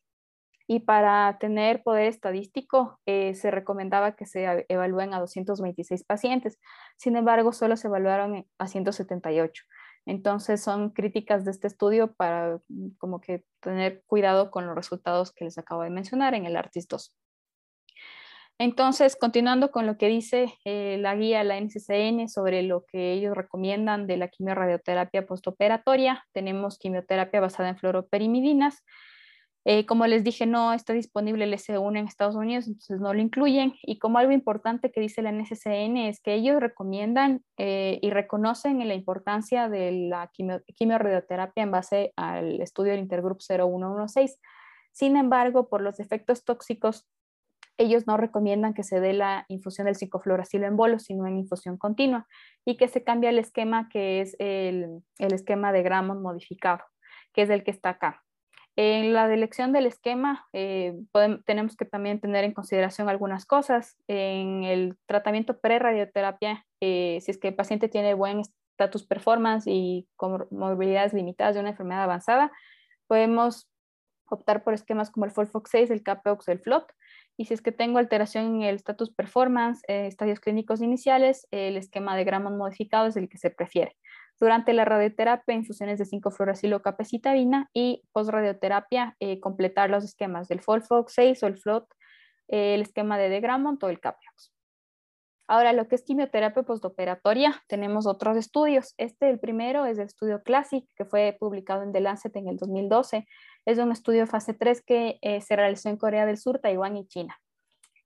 y 0.72 0.78
para 0.78 1.36
tener 1.40 1.82
poder 1.82 2.06
estadístico 2.06 3.00
eh, 3.04 3.34
se 3.34 3.50
recomendaba 3.50 4.14
que 4.14 4.24
se 4.24 4.66
evalúen 4.68 5.12
a 5.12 5.18
226 5.18 6.04
pacientes. 6.04 6.60
Sin 6.96 7.16
embargo, 7.16 7.52
solo 7.52 7.76
se 7.76 7.88
evaluaron 7.88 8.46
a 8.56 8.68
178. 8.68 9.64
Entonces 10.06 10.62
son 10.62 10.90
críticas 10.90 11.44
de 11.44 11.50
este 11.50 11.66
estudio 11.66 12.12
para 12.12 12.60
mm, 12.68 12.90
como 12.98 13.20
que 13.20 13.42
tener 13.58 14.04
cuidado 14.06 14.52
con 14.52 14.64
los 14.64 14.76
resultados 14.76 15.32
que 15.32 15.44
les 15.44 15.58
acabo 15.58 15.82
de 15.82 15.90
mencionar 15.90 16.34
en 16.34 16.46
el 16.46 16.54
ARTIS 16.56 16.86
2. 16.86 17.16
Entonces, 18.60 19.16
continuando 19.16 19.72
con 19.72 19.88
lo 19.88 19.98
que 19.98 20.06
dice 20.06 20.54
eh, 20.64 20.98
la 21.00 21.16
guía, 21.16 21.42
la 21.42 21.56
NCCN, 21.60 22.28
sobre 22.28 22.62
lo 22.62 22.84
que 22.86 23.14
ellos 23.14 23.36
recomiendan 23.36 24.06
de 24.06 24.18
la 24.18 24.28
quimiorradioterapia 24.28 25.26
postoperatoria, 25.26 26.24
tenemos 26.32 26.78
quimioterapia 26.78 27.40
basada 27.40 27.70
en 27.70 27.76
fluoroperimidinas, 27.76 28.84
eh, 29.66 29.84
como 29.84 30.06
les 30.06 30.24
dije, 30.24 30.46
no 30.46 30.72
está 30.72 30.94
disponible 30.94 31.44
el 31.44 31.52
S1 31.52 31.98
en 31.98 32.06
Estados 32.06 32.34
Unidos, 32.34 32.66
entonces 32.66 32.98
no 32.98 33.12
lo 33.12 33.20
incluyen. 33.20 33.74
Y 33.82 33.98
como 33.98 34.18
algo 34.18 34.32
importante 34.32 34.90
que 34.90 35.00
dice 35.00 35.20
la 35.20 35.32
NSCN 35.32 35.98
es 35.98 36.20
que 36.22 36.34
ellos 36.34 36.60
recomiendan 36.60 37.44
eh, 37.58 37.98
y 38.00 38.10
reconocen 38.10 38.86
la 38.88 38.94
importancia 38.94 39.68
de 39.68 39.92
la 40.08 40.30
quimiorradioterapia 40.74 41.62
en 41.62 41.70
base 41.70 42.12
al 42.16 42.60
estudio 42.62 42.92
del 42.92 43.00
Intergroup 43.00 43.40
0116. 43.42 44.40
Sin 44.92 45.16
embargo, 45.16 45.68
por 45.68 45.82
los 45.82 46.00
efectos 46.00 46.44
tóxicos, 46.44 47.06
ellos 47.76 48.06
no 48.06 48.16
recomiendan 48.16 48.74
que 48.74 48.82
se 48.82 48.98
dé 49.00 49.12
la 49.12 49.44
infusión 49.48 49.86
del 49.86 49.96
ciclofluoracilo 49.96 50.66
en 50.66 50.76
bolos, 50.76 51.04
sino 51.04 51.26
en 51.26 51.36
infusión 51.36 51.76
continua, 51.76 52.26
y 52.64 52.76
que 52.76 52.88
se 52.88 53.04
cambie 53.04 53.30
el 53.30 53.38
esquema 53.38 53.88
que 53.88 54.20
es 54.20 54.36
el, 54.38 55.02
el 55.18 55.32
esquema 55.32 55.72
de 55.72 55.82
Gramont 55.82 56.20
modificado, 56.20 56.82
que 57.32 57.42
es 57.42 57.50
el 57.50 57.62
que 57.62 57.70
está 57.70 57.90
acá. 57.90 58.22
En 58.82 59.12
la 59.12 59.30
elección 59.30 59.74
del 59.74 59.84
esquema 59.84 60.48
eh, 60.54 60.98
tenemos 61.44 61.76
que 61.76 61.84
también 61.84 62.18
tener 62.18 62.44
en 62.44 62.54
consideración 62.54 63.10
algunas 63.10 63.44
cosas. 63.44 63.98
En 64.08 64.64
el 64.64 64.96
tratamiento 65.04 65.60
pre-radioterapia, 65.60 66.64
eh, 66.80 67.18
si 67.20 67.30
es 67.30 67.36
que 67.36 67.48
el 67.48 67.54
paciente 67.54 67.90
tiene 67.90 68.14
buen 68.14 68.40
status 68.40 69.04
performance 69.04 69.66
y 69.66 70.08
comorbilidades 70.16 71.12
limitadas 71.12 71.56
de 71.56 71.60
una 71.60 71.68
enfermedad 71.68 72.04
avanzada, 72.04 72.52
podemos 73.06 73.68
optar 74.30 74.64
por 74.64 74.72
esquemas 74.72 75.10
como 75.10 75.26
el 75.26 75.32
FOLFOX6, 75.32 75.90
el 75.90 76.02
CAPEOX, 76.02 76.48
el 76.48 76.60
FLOT. 76.60 76.90
Y 77.36 77.44
si 77.44 77.52
es 77.52 77.60
que 77.60 77.72
tengo 77.72 77.98
alteración 77.98 78.46
en 78.46 78.62
el 78.62 78.76
status 78.76 79.10
performance, 79.12 79.82
eh, 79.88 80.06
estadios 80.06 80.40
clínicos 80.40 80.80
iniciales, 80.80 81.46
el 81.50 81.76
esquema 81.76 82.16
de 82.16 82.24
Gramont 82.24 82.56
modificado 82.56 83.08
es 83.08 83.16
el 83.18 83.28
que 83.28 83.36
se 83.36 83.50
prefiere 83.50 83.94
durante 84.40 84.72
la 84.72 84.86
radioterapia, 84.86 85.54
infusiones 85.54 85.98
de 85.98 86.06
5-fluoracilo 86.06 86.80
capecitabina 86.80 87.68
y 87.74 88.02
post-radioterapia, 88.12 89.16
eh, 89.20 89.38
completar 89.38 89.90
los 89.90 90.02
esquemas 90.02 90.48
del 90.48 90.60
FOLFOX 90.60 91.12
6 91.12 91.42
o 91.42 91.46
el 91.46 91.58
FLOT, 91.58 91.86
eh, 92.48 92.74
el 92.74 92.80
esquema 92.80 93.18
de 93.18 93.28
Degramont 93.28 93.82
o 93.84 93.88
el 93.90 94.00
CAPEOX. 94.00 94.52
Ahora, 95.46 95.72
lo 95.72 95.88
que 95.88 95.96
es 95.96 96.04
quimioterapia 96.04 96.62
postoperatoria, 96.62 97.60
tenemos 97.66 98.06
otros 98.06 98.36
estudios. 98.36 98.94
Este, 98.98 99.28
el 99.28 99.40
primero, 99.40 99.84
es 99.84 99.98
el 99.98 100.06
estudio 100.06 100.42
CLASSIC, 100.42 100.88
que 100.94 101.04
fue 101.04 101.36
publicado 101.38 101.82
en 101.82 101.92
The 101.92 102.00
Lancet 102.00 102.34
en 102.36 102.48
el 102.48 102.56
2012. 102.56 103.26
Es 103.66 103.78
un 103.78 103.90
estudio 103.90 104.26
fase 104.28 104.54
3 104.54 104.82
que 104.86 105.18
eh, 105.22 105.40
se 105.40 105.56
realizó 105.56 105.88
en 105.88 105.96
Corea 105.96 106.24
del 106.24 106.38
Sur, 106.38 106.60
Taiwán 106.60 106.96
y 106.96 107.06
China. 107.08 107.36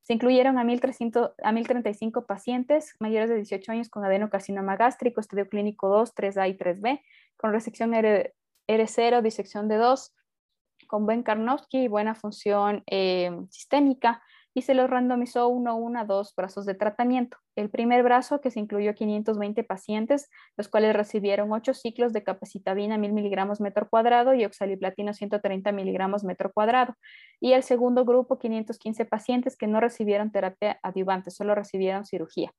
Se 0.05 0.13
incluyeron 0.13 0.59
a, 0.59 0.65
1.300, 0.65 1.35
a 1.43 1.53
1.035 1.53 2.27
pacientes 2.27 2.95
mayores 3.01 3.31
de 3.31 3.37
18 3.37 3.73
años 3.73 3.89
con 3.89 4.05
adenocarcinoma 4.05 4.77
gástrico, 4.77 5.21
estudio 5.21 5.49
clínico 5.49 5.89
2, 5.89 6.15
3A 6.15 6.51
y 6.51 6.59
3B, 6.59 7.01
con 7.39 7.53
resección 7.53 7.95
R, 7.95 8.35
0 8.69 9.23
disección 9.23 9.67
de 9.67 9.77
2, 9.77 10.15
con 10.89 11.07
buen 11.07 11.23
Karnowski 11.23 11.85
y 11.85 11.89
buena 11.89 12.15
función 12.15 12.85
eh, 12.87 13.31
sistémica, 13.49 14.23
y 14.55 14.63
se 14.63 14.75
los 14.75 14.89
randomizó 14.89 15.49
uno 15.49 15.73
a 15.73 15.75
uno 15.75 16.01
a 16.01 16.05
dos 16.05 16.33
brazos 16.37 16.65
de 16.65 16.75
tratamiento. 16.75 17.37
El 17.57 17.71
primer 17.71 18.05
brazo, 18.05 18.41
que 18.41 18.53
se 18.53 18.61
incluyó 18.61 18.95
520 18.95 19.65
pacientes, 19.65 20.31
los 20.57 20.69
cuales 20.69 20.95
recibieron 20.95 21.53
8 21.53 21.75
ciclos 21.75 22.13
de 22.13 22.23
capacitabina 22.23 22.97
1000 22.97 23.13
miligramos 23.13 23.61
metro 23.61 23.89
cuadrado 23.91 24.33
y 24.33 24.45
oxaliplatino 24.45 25.13
130 25.13 25.73
miligramos 25.73 26.23
metro 26.23 26.53
cuadrado. 26.53 26.95
Y 27.41 27.53
el 27.53 27.65
segundo 27.65 28.05
grupo, 28.05 28.39
515 28.39 29.05
pacientes 29.05 29.57
que 29.57 29.67
no 29.67 29.81
recibieron 29.81 30.31
terapia 30.31 30.79
adyuvante, 30.83 31.33
solo 31.33 31.57
recibieron 31.57 32.05
cirugía. 32.05 32.53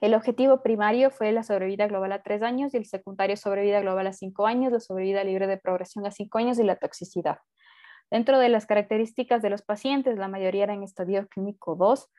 El 0.00 0.14
objetivo 0.14 0.62
primario 0.62 1.10
fue 1.10 1.32
la 1.32 1.42
sobrevida 1.42 1.86
global 1.88 2.12
a 2.12 2.22
3 2.22 2.42
años 2.42 2.74
y 2.74 2.76
el 2.76 2.86
secundario 2.86 3.36
sobrevida 3.36 3.80
global 3.80 4.06
a 4.06 4.12
5 4.12 4.46
años, 4.46 4.72
la 4.72 4.80
sobrevida 4.80 5.24
libre 5.24 5.46
de 5.46 5.56
progresión 5.56 6.06
a 6.06 6.10
5 6.10 6.38
años 6.38 6.58
y 6.58 6.62
la 6.62 6.76
toxicidad. 6.76 7.38
Dentro 8.10 8.38
de 8.38 8.48
las 8.48 8.66
características 8.66 9.42
de 9.42 9.50
los 9.50 9.62
pacientes, 9.62 10.18
la 10.18 10.28
mayoría 10.28 10.64
eran 10.64 10.82
estadio 10.82 11.26
clínico 11.28 11.74
2, 11.76 12.10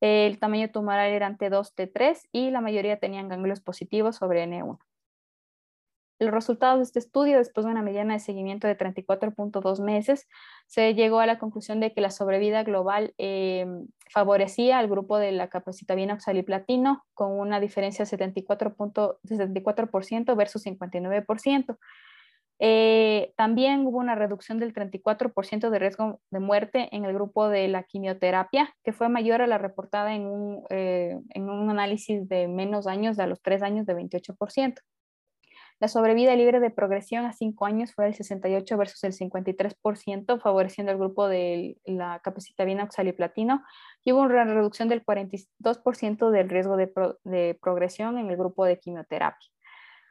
el 0.00 0.38
tamaño 0.38 0.70
tumoral 0.70 1.10
era 1.10 1.26
ante 1.26 1.50
2 1.50 1.74
T3 1.74 2.28
y 2.32 2.50
la 2.50 2.60
mayoría 2.60 3.00
tenían 3.00 3.28
ganglios 3.28 3.60
positivos 3.60 4.16
sobre 4.16 4.44
N1. 4.44 4.78
Los 6.20 6.32
resultados 6.32 6.78
de 6.78 6.82
este 6.82 6.98
estudio, 6.98 7.38
después 7.38 7.64
de 7.64 7.70
una 7.70 7.82
mediana 7.82 8.14
de 8.14 8.20
seguimiento 8.20 8.66
de 8.66 8.76
34.2 8.76 9.80
meses, 9.80 10.26
se 10.66 10.94
llegó 10.94 11.20
a 11.20 11.26
la 11.26 11.38
conclusión 11.38 11.78
de 11.78 11.92
que 11.92 12.00
la 12.00 12.10
sobrevida 12.10 12.64
global 12.64 13.14
eh, 13.18 13.66
favorecía 14.10 14.80
al 14.80 14.88
grupo 14.88 15.18
de 15.18 15.30
la 15.30 15.48
capacitabina 15.48 16.14
oxaliplatino 16.14 17.04
con 17.14 17.38
una 17.38 17.60
diferencia 17.60 18.04
de 18.04 18.10
74%, 18.10 19.18
74 19.22 19.88
versus 20.36 20.66
59%. 20.66 21.78
Eh, 22.60 23.32
también 23.36 23.86
hubo 23.86 23.98
una 23.98 24.16
reducción 24.16 24.58
del 24.58 24.74
34% 24.74 25.70
de 25.70 25.78
riesgo 25.78 26.20
de 26.30 26.40
muerte 26.40 26.88
en 26.92 27.04
el 27.04 27.14
grupo 27.14 27.48
de 27.48 27.68
la 27.68 27.84
quimioterapia, 27.84 28.74
que 28.82 28.92
fue 28.92 29.08
mayor 29.08 29.42
a 29.42 29.46
la 29.46 29.58
reportada 29.58 30.14
en 30.14 30.26
un, 30.26 30.64
eh, 30.70 31.18
en 31.30 31.48
un 31.48 31.70
análisis 31.70 32.28
de 32.28 32.48
menos 32.48 32.86
años, 32.86 33.18
a 33.18 33.26
los 33.26 33.40
3 33.42 33.62
años 33.62 33.86
de 33.86 33.94
28%. 33.94 34.82
La 35.80 35.86
sobrevida 35.86 36.34
libre 36.34 36.58
de 36.58 36.70
progresión 36.70 37.24
a 37.24 37.32
5 37.32 37.64
años 37.64 37.94
fue 37.94 38.06
del 38.06 38.14
68 38.14 38.76
versus 38.76 39.04
el 39.04 39.12
53%, 39.12 40.40
favoreciendo 40.40 40.90
al 40.90 40.98
grupo 40.98 41.28
de 41.28 41.78
la 41.84 42.20
capacitabina 42.24 42.82
oxaliplatino, 42.82 43.62
y 44.02 44.10
hubo 44.10 44.22
una 44.22 44.42
reducción 44.42 44.88
del 44.88 45.04
42% 45.04 46.30
del 46.30 46.48
riesgo 46.48 46.76
de, 46.76 46.92
de 47.22 47.56
progresión 47.62 48.18
en 48.18 48.28
el 48.28 48.36
grupo 48.36 48.64
de 48.64 48.80
quimioterapia. 48.80 49.48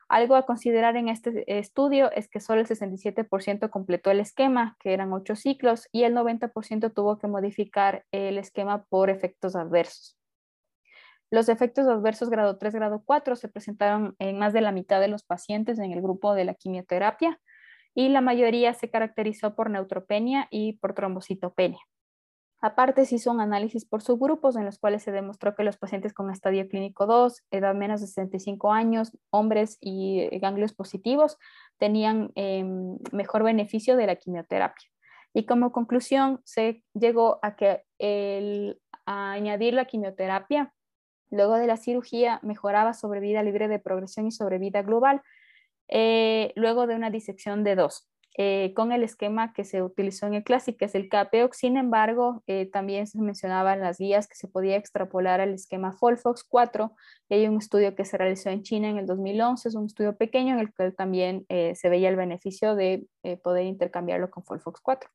Algo 0.10 0.36
a 0.36 0.46
considerar 0.46 0.96
en 0.96 1.10
este 1.10 1.44
estudio 1.60 2.10
es 2.12 2.30
que 2.30 2.40
solo 2.40 2.62
el 2.62 2.68
67% 2.68 3.70
completó 3.70 4.10
el 4.10 4.22
esquema, 4.22 4.78
que 4.80 4.94
eran 4.94 5.12
ocho 5.12 5.36
ciclos, 5.36 5.90
y 5.92 6.04
el 6.04 6.14
90% 6.14 6.94
tuvo 6.94 7.18
que 7.18 7.28
modificar 7.28 8.06
el 8.12 8.38
esquema 8.38 8.86
por 8.86 9.10
efectos 9.10 9.56
adversos. 9.56 10.18
Los 11.30 11.50
efectos 11.50 11.88
adversos 11.88 12.30
grado 12.30 12.58
3, 12.58 12.74
grado 12.74 13.04
4 13.06 13.36
se 13.36 13.50
presentaron 13.50 14.16
en 14.20 14.40
más 14.40 14.54
de 14.54 14.62
la 14.62 14.72
mitad 14.72 15.02
de 15.02 15.10
los 15.10 15.24
pacientes 15.24 15.78
en 15.78 15.92
el 15.92 16.02
grupo 16.02 16.34
de 16.34 16.46
la 16.46 16.54
quimioterapia 16.54 17.42
y 17.94 18.08
la 18.08 18.22
mayoría 18.22 18.74
se 18.74 18.90
caracterizó 18.90 19.56
por 19.56 19.70
neutropenia 19.70 20.48
y 20.52 20.74
por 20.74 20.94
trombocitopenia. 20.94 21.82
Aparte, 22.60 23.06
se 23.06 23.16
hizo 23.16 23.32
un 23.32 23.40
análisis 23.40 23.86
por 23.86 24.02
subgrupos 24.02 24.56
en 24.56 24.66
los 24.66 24.80
cuales 24.80 25.04
se 25.04 25.12
demostró 25.12 25.54
que 25.56 25.64
los 25.64 25.78
pacientes 25.78 26.14
con 26.14 26.32
estadio 26.32 26.68
clínico 26.68 27.06
2, 27.06 27.44
edad 27.52 27.76
menos 27.76 28.02
de 28.02 28.08
65 28.08 28.72
años, 28.72 29.12
hombres 29.30 29.78
y 29.80 30.28
ganglios 30.40 30.74
positivos, 30.74 31.38
tenían 31.78 32.32
em, 32.34 32.98
mejor 33.12 33.44
beneficio 33.44 33.96
de 33.96 34.08
la 34.08 34.16
quimioterapia. 34.16 34.90
Y 35.34 35.46
como 35.46 35.72
conclusión, 35.72 36.42
se 36.46 36.84
llegó 36.96 37.38
a 37.44 37.56
que 37.56 37.84
el 38.00 38.82
añadir 39.06 39.76
la 39.76 39.86
quimioterapia 39.86 40.74
luego 41.30 41.56
de 41.56 41.68
la 41.68 41.78
cirugía 41.78 42.40
mejoraba 42.42 42.94
sobrevida 42.94 43.44
libre 43.44 43.68
de 43.68 43.80
progresión 43.80 44.26
y 44.28 44.32
sobrevida 44.32 44.82
global, 44.82 45.22
eh, 45.90 46.54
luego 46.56 46.88
de 46.88 46.96
una 46.96 47.12
disección 47.12 47.64
de 47.64 47.76
dos. 47.76 48.10
Eh, 48.40 48.74
con 48.76 48.92
el 48.92 49.04
esquema 49.04 49.52
que 49.52 49.64
se 49.64 49.82
utilizó 49.82 50.28
en 50.28 50.36
el 50.36 50.44
clásico, 50.44 50.78
que 50.78 50.86
es 50.86 50.96
el 50.96 51.10
CAPEOC. 51.10 51.54
Sin 51.54 51.76
embargo, 51.76 52.44
eh, 52.46 52.70
también 52.72 53.08
se 53.08 53.20
mencionaban 53.20 53.82
las 53.82 53.98
guías 53.98 54.28
que 54.28 54.36
se 54.36 54.48
podía 54.48 54.76
extrapolar 54.76 55.42
al 55.42 55.56
esquema 55.56 55.92
FOLFOX 55.92 56.44
4. 56.44 56.96
Y 57.30 57.34
hay 57.34 57.48
un 57.48 57.58
estudio 57.58 57.96
que 57.96 58.06
se 58.06 58.18
realizó 58.18 58.50
en 58.50 58.62
China 58.62 58.90
en 58.90 58.98
el 58.98 59.08
2011, 59.08 59.70
es 59.70 59.76
un 59.76 59.88
estudio 59.88 60.16
pequeño 60.16 60.54
en 60.54 60.60
el 60.60 60.74
que 60.74 60.92
también 60.92 61.46
se 61.50 61.90
veía 61.90 62.10
el 62.10 62.16
beneficio 62.16 62.76
de 62.76 63.08
poder 63.44 63.66
intercambiarlo 63.66 64.30
con 64.30 64.44
FOLFOX 64.44 64.82
4. 64.82 65.10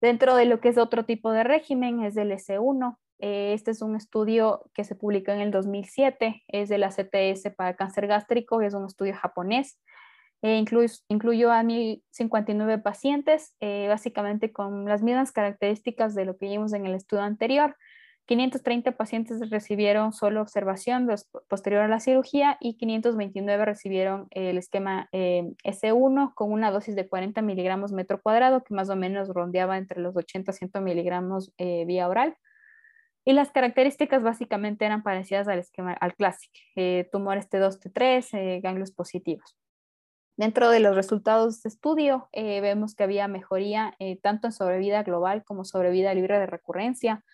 Dentro 0.00 0.36
de 0.36 0.44
lo 0.44 0.60
que 0.60 0.68
es 0.68 0.78
otro 0.78 1.04
tipo 1.04 1.32
de 1.32 1.44
régimen 1.44 2.04
es 2.04 2.16
el 2.16 2.30
S1. 2.30 2.98
Eh, 3.20 3.52
este 3.52 3.72
es 3.72 3.82
un 3.82 3.96
estudio 3.96 4.70
que 4.74 4.84
se 4.84 4.94
publicó 4.94 5.32
en 5.32 5.40
el 5.40 5.50
2007, 5.50 6.44
es 6.46 6.68
de 6.68 6.78
la 6.78 6.90
CTS 6.90 7.50
para 7.56 7.74
cáncer 7.74 8.06
gástrico, 8.06 8.60
es 8.60 8.74
un 8.74 8.86
estudio 8.86 9.14
japonés. 9.14 9.78
Eh, 10.42 10.64
incluyó 11.08 11.50
a 11.50 11.62
1.059 11.62 12.80
pacientes, 12.80 13.54
eh, 13.60 13.86
básicamente 13.88 14.52
con 14.52 14.84
las 14.84 15.02
mismas 15.02 15.32
características 15.32 16.14
de 16.14 16.24
lo 16.24 16.36
que 16.36 16.46
vimos 16.46 16.72
en 16.72 16.86
el 16.86 16.94
estudio 16.94 17.22
anterior. 17.24 17.76
530 18.26 18.92
pacientes 18.92 19.50
recibieron 19.50 20.12
solo 20.12 20.42
observación 20.42 21.08
posterior 21.48 21.82
a 21.82 21.88
la 21.88 21.98
cirugía 21.98 22.58
y 22.60 22.76
529 22.76 23.64
recibieron 23.64 24.28
el 24.30 24.58
esquema 24.58 25.08
eh, 25.12 25.50
S1 25.64 26.34
con 26.34 26.52
una 26.52 26.70
dosis 26.70 26.94
de 26.94 27.08
40 27.08 27.40
miligramos 27.40 27.90
metro 27.90 28.20
cuadrado 28.20 28.62
que 28.62 28.74
más 28.74 28.90
o 28.90 28.96
menos 28.96 29.28
rondeaba 29.28 29.78
entre 29.78 30.00
los 30.02 30.14
80 30.14 30.52
y 30.52 30.54
100 30.54 30.84
miligramos 30.84 31.52
eh, 31.56 31.84
vía 31.86 32.06
oral. 32.06 32.36
Y 33.24 33.32
las 33.32 33.50
características 33.50 34.22
básicamente 34.22 34.84
eran 34.84 35.02
parecidas 35.02 35.48
al 35.48 35.58
esquema 35.58 35.92
al 35.94 36.14
clásico, 36.14 36.54
tumores 37.10 37.50
T2, 37.50 37.78
T3, 37.78 38.62
ganglios 38.62 38.92
positivos. 38.92 39.56
Dentro 40.38 40.70
de 40.70 40.80
los 40.80 40.94
resultados 40.94 41.62
de 41.62 41.68
estudio, 41.68 42.30
vemos 42.32 42.94
que 42.94 43.02
había 43.02 43.28
mejoría 43.28 43.94
tanto 44.22 44.46
en 44.46 44.52
sobrevida 44.52 45.02
global 45.02 45.44
como 45.44 45.66
sobrevida 45.66 46.14
libre 46.14 46.38
de 46.38 46.46
recurrencia, 46.46 47.24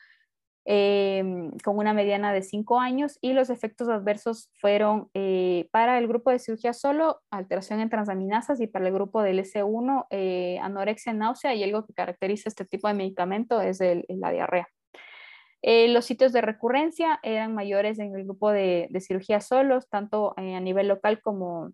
Em, 0.67 1.51
con 1.63 1.77
una 1.77 1.93
mediana 1.93 2.33
de 2.33 2.41
5 2.41 2.81
años 2.81 3.19
y 3.21 3.35
los 3.35 3.51
efectos 3.51 3.91
adversos 3.91 4.51
fueron 4.63 5.11
eh, 5.13 5.69
para 5.73 5.99
el 5.99 6.09
grupo 6.09 6.31
de 6.31 6.39
cirugía 6.39 6.73
solo 6.73 7.21
alteración 7.31 7.81
en 7.81 7.91
transaminasas 7.91 8.63
y 8.63 8.67
para 8.67 8.87
el 8.87 8.95
grupo 8.95 9.23
del 9.23 9.41
S1 9.41 10.07
eh, 10.09 10.59
anorexia, 10.63 11.13
náusea 11.13 11.55
y 11.55 11.63
algo 11.63 11.85
que 11.85 11.93
caracteriza 11.93 12.49
este 12.49 12.65
tipo 12.65 12.89
de 12.89 12.95
medicamento 12.95 13.61
es 13.61 13.79
la 14.09 14.31
diarrea. 14.31 14.67
Eh, 15.61 15.89
los 15.89 16.07
sitios 16.07 16.33
de 16.33 16.41
recurrencia 16.41 17.21
eran 17.23 17.55
mayores 17.55 17.99
en 17.99 18.15
el 18.15 18.25
grupo 18.25 18.51
de, 18.51 18.87
de 18.91 19.01
cirugía 19.03 19.41
solos, 19.43 19.89
tanto 19.91 20.33
a 20.37 20.61
nivel 20.61 20.89
local 20.89 21.21
como 21.21 21.73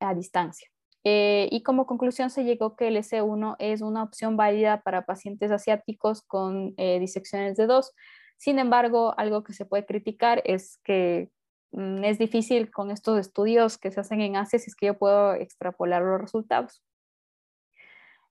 a 0.00 0.14
distancia. 0.14 0.68
y 1.02 1.62
como 1.62 1.86
conclusión 1.86 2.28
se 2.30 2.44
llegó 2.44 2.76
que 2.76 2.88
el 2.88 2.96
S1 2.96 3.56
es 3.58 3.80
una 3.80 4.02
opción 4.02 4.36
válida 4.36 4.82
para 4.82 5.06
pacientes 5.06 5.50
asiáticos 5.50 6.22
con 6.22 6.74
disecciones 6.76 7.56
de 7.56 7.66
dos, 7.66 7.94
sin 8.40 8.58
embargo, 8.58 9.12
algo 9.18 9.44
que 9.44 9.52
se 9.52 9.66
puede 9.66 9.84
criticar 9.84 10.40
es 10.46 10.78
que 10.82 11.28
mm, 11.72 12.04
es 12.04 12.18
difícil 12.18 12.70
con 12.70 12.90
estos 12.90 13.18
estudios 13.18 13.76
que 13.76 13.90
se 13.90 14.00
hacen 14.00 14.22
en 14.22 14.36
Asia 14.36 14.58
si 14.58 14.70
es 14.70 14.76
que 14.76 14.86
yo 14.86 14.98
puedo 14.98 15.34
extrapolar 15.34 16.00
los 16.00 16.22
resultados. 16.22 16.82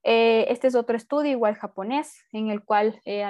Eh, 0.02 0.46
este 0.48 0.66
es 0.66 0.74
otro 0.74 0.96
estudio, 0.96 1.30
igual 1.30 1.54
japonés, 1.54 2.24
en 2.32 2.50
el 2.50 2.64
cual 2.64 3.00
eh, 3.04 3.24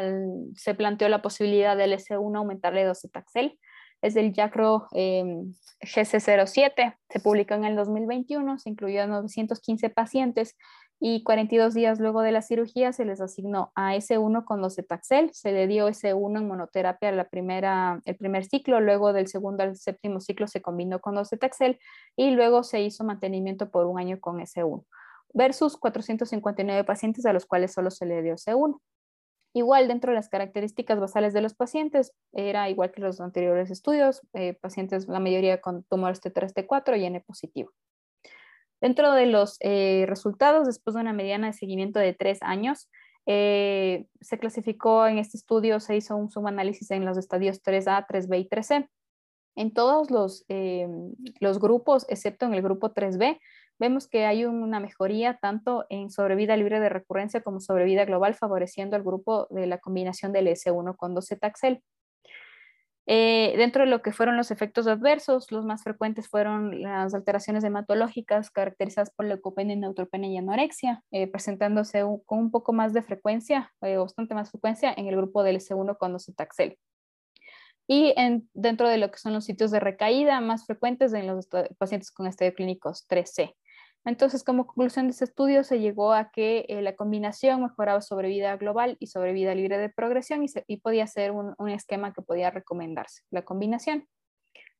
se 0.54 0.74
planteó 0.74 1.10
la 1.10 1.20
posibilidad 1.20 1.76
del 1.76 1.92
S1 1.92 2.34
aumentarle 2.34 2.84
docetaxel. 2.84 3.58
Es 4.02 4.14
del 4.14 4.32
YACRO 4.32 4.88
em, 4.92 5.52
GC07, 5.80 6.96
se 7.08 7.20
publicó 7.20 7.54
en 7.54 7.64
el 7.64 7.76
2021, 7.76 8.58
se 8.58 8.70
incluyó 8.70 9.02
a 9.02 9.06
915 9.06 9.90
pacientes 9.90 10.56
y 11.02 11.22
42 11.24 11.72
días 11.72 11.98
luego 11.98 12.20
de 12.20 12.30
la 12.30 12.42
cirugía 12.42 12.92
se 12.92 13.06
les 13.06 13.22
asignó 13.22 13.72
a 13.74 13.96
S1 13.96 14.44
con 14.44 14.60
docetaxel, 14.60 15.30
se 15.32 15.50
le 15.50 15.66
dio 15.66 15.88
S1 15.88 16.38
en 16.38 16.46
monoterapia 16.46 17.10
la 17.10 17.28
primera, 17.28 18.02
el 18.04 18.16
primer 18.16 18.44
ciclo, 18.44 18.80
luego 18.80 19.14
del 19.14 19.26
segundo 19.26 19.62
al 19.62 19.76
séptimo 19.76 20.20
ciclo 20.20 20.46
se 20.46 20.60
combinó 20.60 21.00
con 21.00 21.14
docetaxel 21.14 21.78
y 22.16 22.32
luego 22.32 22.62
se 22.62 22.82
hizo 22.82 23.02
mantenimiento 23.04 23.70
por 23.70 23.86
un 23.86 23.98
año 23.98 24.20
con 24.20 24.40
S1, 24.40 24.84
versus 25.32 25.78
459 25.78 26.84
pacientes 26.84 27.24
a 27.24 27.32
los 27.32 27.46
cuales 27.46 27.72
solo 27.72 27.90
se 27.90 28.04
le 28.04 28.22
dio 28.22 28.34
S1. 28.34 28.78
Igual 29.52 29.88
dentro 29.88 30.12
de 30.12 30.16
las 30.16 30.28
características 30.28 31.00
basales 31.00 31.32
de 31.32 31.40
los 31.40 31.54
pacientes, 31.54 32.12
era 32.32 32.70
igual 32.70 32.92
que 32.92 33.00
los 33.00 33.20
anteriores 33.20 33.70
estudios, 33.70 34.22
eh, 34.32 34.54
pacientes 34.54 35.08
la 35.08 35.18
mayoría 35.18 35.60
con 35.60 35.82
tumores 35.84 36.22
T3, 36.22 36.54
T4 36.54 37.00
y 37.00 37.04
N 37.04 37.20
positivo. 37.20 37.72
Dentro 38.80 39.12
de 39.12 39.26
los 39.26 39.56
eh, 39.60 40.04
resultados, 40.06 40.66
después 40.66 40.94
de 40.94 41.00
una 41.00 41.12
mediana 41.12 41.48
de 41.48 41.52
seguimiento 41.52 41.98
de 41.98 42.14
tres 42.14 42.38
años, 42.42 42.88
eh, 43.26 44.06
se 44.20 44.38
clasificó 44.38 45.06
en 45.06 45.18
este 45.18 45.36
estudio, 45.36 45.80
se 45.80 45.96
hizo 45.96 46.16
un 46.16 46.30
subanálisis 46.30 46.90
en 46.92 47.04
los 47.04 47.18
estadios 47.18 47.60
3A, 47.60 48.06
3B 48.06 48.40
y 48.40 48.48
3C. 48.48 48.88
En 49.56 49.74
todos 49.74 50.10
los, 50.12 50.46
los 51.40 51.58
grupos, 51.58 52.06
excepto 52.08 52.46
en 52.46 52.54
el 52.54 52.62
grupo 52.62 52.94
3B, 52.94 53.40
vemos 53.80 54.06
que 54.06 54.26
hay 54.26 54.44
una 54.44 54.78
mejoría 54.78 55.38
tanto 55.38 55.86
en 55.88 56.10
sobrevida 56.10 56.56
libre 56.56 56.78
de 56.78 56.90
recurrencia 56.90 57.40
como 57.40 57.60
sobrevida 57.60 58.04
global, 58.04 58.34
favoreciendo 58.34 58.94
al 58.94 59.02
grupo 59.02 59.48
de 59.50 59.66
la 59.66 59.78
combinación 59.78 60.32
del 60.32 60.46
S1 60.46 60.96
con 60.96 61.14
docetaxel. 61.14 61.82
Eh, 63.06 63.54
dentro 63.56 63.82
de 63.82 63.90
lo 63.90 64.02
que 64.02 64.12
fueron 64.12 64.36
los 64.36 64.50
efectos 64.52 64.86
adversos, 64.86 65.50
los 65.50 65.64
más 65.64 65.82
frecuentes 65.82 66.28
fueron 66.28 66.82
las 66.82 67.12
alteraciones 67.14 67.64
hematológicas 67.64 68.50
caracterizadas 68.50 69.10
por 69.10 69.26
leucopenia, 69.26 69.74
neutropenia 69.74 70.30
y 70.30 70.36
anorexia, 70.36 71.02
eh, 71.10 71.26
presentándose 71.26 72.04
con 72.26 72.38
un 72.38 72.50
poco 72.52 72.72
más 72.72 72.92
de 72.92 73.02
frecuencia, 73.02 73.72
eh, 73.80 73.96
bastante 73.96 74.34
más 74.34 74.50
frecuencia, 74.50 74.94
en 74.96 75.08
el 75.08 75.16
grupo 75.16 75.42
del 75.42 75.56
S1 75.56 75.96
con 75.98 76.12
docetaxel. 76.12 76.78
Y 77.88 78.14
en, 78.16 78.48
dentro 78.54 78.88
de 78.88 78.98
lo 78.98 79.10
que 79.10 79.18
son 79.18 79.32
los 79.32 79.44
sitios 79.44 79.72
de 79.72 79.80
recaída 79.80 80.40
más 80.40 80.66
frecuentes 80.66 81.12
en 81.12 81.26
los 81.26 81.48
pacientes 81.78 82.12
con 82.12 82.28
estadio 82.28 82.54
clínicos 82.54 83.08
3C. 83.08 83.56
Entonces, 84.04 84.44
como 84.44 84.66
conclusión 84.66 85.06
de 85.06 85.12
este 85.12 85.26
estudio, 85.26 85.62
se 85.62 85.78
llegó 85.78 86.12
a 86.12 86.30
que 86.30 86.64
eh, 86.68 86.80
la 86.80 86.96
combinación 86.96 87.62
mejoraba 87.62 88.00
sobrevida 88.00 88.56
global 88.56 88.96
y 88.98 89.08
sobrevida 89.08 89.54
libre 89.54 89.76
de 89.76 89.90
progresión 89.90 90.44
y, 90.66 90.76
podía 90.78 91.06
ser 91.06 91.32
un, 91.32 91.54
esquema 91.68 92.12
que 92.14 92.22
podía 92.22 92.50
recomendarse, 92.50 93.22
la 93.30 93.44
combinación. 93.44 94.06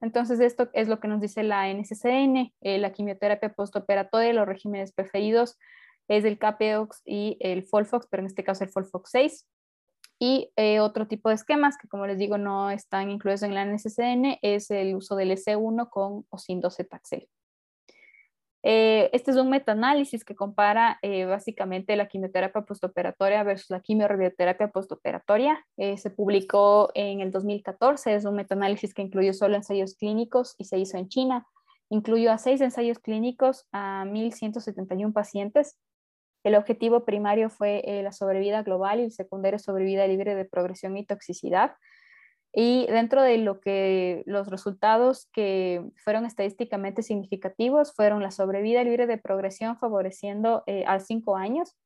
Entonces, 0.01 0.41
esto 0.41 0.71
es 0.73 0.89
lo 0.89 1.01
que 1.01 1.09
nos 1.09 1.21
dice 1.21 1.43
la 1.43 1.69
NCCN, 1.69 2.55
eh, 2.63 2.79
la 2.79 2.93
quimioterapia 2.93 3.53
postoperatoria, 3.53 4.33
los 4.33 4.47
regímenes 4.47 4.93
preferidos 4.93 5.59
es 6.11 6.25
el 6.25 6.39
CAPEOX 6.39 7.03
y 7.05 7.37
el 7.39 7.63
FOLFOX, 7.63 8.09
pero 8.11 8.23
en 8.23 8.27
este 8.27 8.43
caso 8.43 8.65
el 8.65 8.71
FOLFOX 8.71 9.11
6. 9.11 9.49
Y 10.19 10.53
eh, 10.57 10.81
otro 10.81 11.07
tipo 11.07 11.29
de 11.29 11.37
esquemas 11.37 11.79
que, 11.79 11.89
como 11.89 12.07
les 12.07 12.19
digo, 12.19 12.37
no 12.37 12.71
están 12.71 13.11
incluidos 13.11 13.43
en 13.43 13.55
la 13.55 13.65
NCCN 13.65 14.39
es 14.43 14.71
el 14.71 14.97
uso 14.97 15.15
del 15.15 15.31
S1 15.31 15.89
con 15.89 16.27
o 16.29 16.39
sin 16.39 16.61
docetaxel. 16.61 17.29
Eh, 18.63 19.09
este 19.15 19.31
es 19.31 19.39
un 19.39 19.49
metaanálisis 19.49 20.23
que 20.23 20.35
compara 20.35 20.99
eh, 21.01 21.25
básicamente 21.25 21.97
la 21.97 22.09
quimioterapia 22.09 22.63
postoperatoria 22.63 23.43
versus 23.43 23.71
la 23.71 23.81
quimioradioterapia 23.81 24.69
postoperatoria. 24.69 25.65
Eh, 25.79 25.97
se 25.97 26.11
publicó 26.11 26.91
en 26.95 27.21
el 27.21 27.31
2014, 27.31 28.15
es 28.15 28.25
un 28.25 28.37
metaanálisis 28.37 28.93
que 28.93 29.03
incluyó 29.03 29.33
solo 29.33 29.57
ensayos 29.57 29.95
clínicos 29.95 30.55
y 30.59 30.65
se 30.65 30.79
hizo 30.79 30.99
en 30.99 31.09
China. 31.09 31.47
Incluyó 31.89 32.33
a 32.33 32.39
seis 32.39 32.61
ensayos 32.61 32.99
clínicos 32.99 33.67
a 33.73 34.05
1.171 34.07 35.13
pacientes. 35.13 35.79
El 36.45 36.55
objetivo 36.55 37.05
primario 37.05 37.51
fue 37.51 37.83
la 38.03 38.13
sobrevida 38.13 38.63
global 38.63 39.01
y 39.01 39.05
el 39.05 39.13
secundario 39.13 39.59
sobrevida 39.59 40.07
libre 40.07 40.35
de 40.35 40.45
progresión 40.45 40.97
y 40.97 41.05
toxicidad. 41.05 41.73
Y 42.53 42.87
dentro 42.87 43.23
de 43.23 43.39
lo 43.39 43.61
que 43.61 44.23
los 44.27 44.49
resultados 44.49 45.29
que 45.33 45.85
fueron 46.03 46.27
estadísticamente 46.27 47.03
significativos 47.03 47.95
fueron 47.95 48.23
la 48.23 48.33
sobrevida 48.33 48.83
libre 48.83 49.07
de 49.07 49.19
progresión 49.19 49.79
favoreciendo 49.79 50.65
eh, 50.67 50.85
a 50.87 50.99
cinco 50.99 51.37
años. 51.37 51.77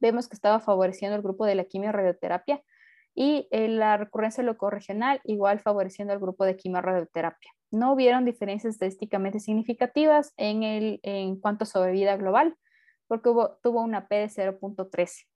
Vemos 0.00 0.28
que 0.28 0.34
estaba 0.34 0.60
favoreciendo 0.60 1.16
el 1.16 1.22
grupo 1.22 1.44
de 1.44 1.54
la 1.54 1.64
quimio-radioterapia 1.64 2.62
y 3.14 3.46
eh, 3.50 3.68
la 3.68 3.98
recurrencia 3.98 4.42
locorregional 4.42 5.20
igual 5.24 5.60
favoreciendo 5.60 6.14
al 6.14 6.20
grupo 6.20 6.46
de 6.46 6.56
quimio-radioterapia. 6.56 7.50
No 7.70 7.92
hubieron 7.92 8.24
diferencias 8.24 8.74
estadísticamente 8.74 9.40
significativas 9.40 10.32
en, 10.38 10.62
el, 10.62 11.00
en 11.02 11.38
cuanto 11.38 11.64
a 11.64 11.66
sobrevida 11.66 12.16
global 12.16 12.56
porque 13.10 13.28
tuvo 13.62 13.82
una 13.82 14.06
P 14.06 14.14
de 14.14 14.28
0.13. 14.28 15.26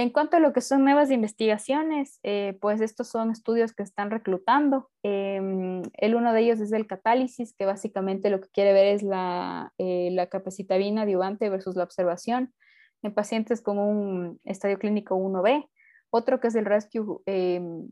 En 0.00 0.08
cuanto 0.08 0.38
a 0.38 0.40
lo 0.40 0.54
que 0.54 0.62
son 0.62 0.82
nuevas 0.82 1.10
investigaciones, 1.10 2.20
eh, 2.22 2.56
pues 2.62 2.80
estos 2.80 3.08
son 3.08 3.30
estudios 3.30 3.74
que 3.74 3.82
están 3.82 4.10
reclutando. 4.10 4.88
Em, 5.02 5.82
el 5.92 6.14
uno 6.14 6.32
de 6.32 6.40
ellos 6.40 6.58
es 6.60 6.72
el 6.72 6.86
catálisis, 6.86 7.52
que 7.52 7.66
básicamente 7.66 8.30
lo 8.30 8.40
que 8.40 8.48
quiere 8.48 8.72
ver 8.72 8.86
es 8.86 9.02
la, 9.02 9.74
eh, 9.76 10.08
la 10.12 10.28
capacitabina 10.28 11.02
adyuvante 11.02 11.50
versus 11.50 11.76
la 11.76 11.84
observación 11.84 12.54
en 13.02 13.12
pacientes 13.12 13.60
con 13.60 13.78
un 13.78 14.40
estadio 14.44 14.78
clínico 14.78 15.16
1B. 15.16 15.68
Otro 16.08 16.40
que 16.40 16.48
es 16.48 16.54
el 16.54 16.64
Rescue 16.64 17.18
em, 17.26 17.90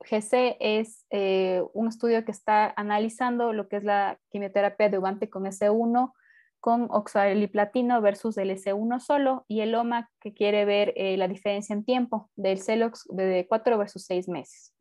GC 0.00 0.58
es 0.60 1.06
eh, 1.08 1.62
un 1.72 1.88
estudio 1.88 2.22
que 2.26 2.32
está 2.32 2.70
analizando 2.76 3.54
lo 3.54 3.66
que 3.68 3.76
es 3.76 3.84
la 3.84 4.18
quimioterapia 4.28 4.88
adyuvante 4.88 5.30
con 5.30 5.46
S1 5.46 6.12
con 6.60 6.88
oxaliplatino 6.90 8.00
versus 8.00 8.36
el 8.38 8.50
S1 8.50 9.00
solo 9.00 9.44
y 9.48 9.60
el 9.60 9.74
OMA 9.74 10.10
que 10.20 10.34
quiere 10.34 10.64
ver 10.64 10.92
eh, 10.96 11.16
la 11.16 11.28
diferencia 11.28 11.74
en 11.74 11.84
tiempo 11.84 12.30
del 12.36 12.60
CELOX 12.60 13.06
de 13.08 13.46
4 13.48 13.78
versus 13.78 14.04
6 14.04 14.28
meses. 14.28 14.72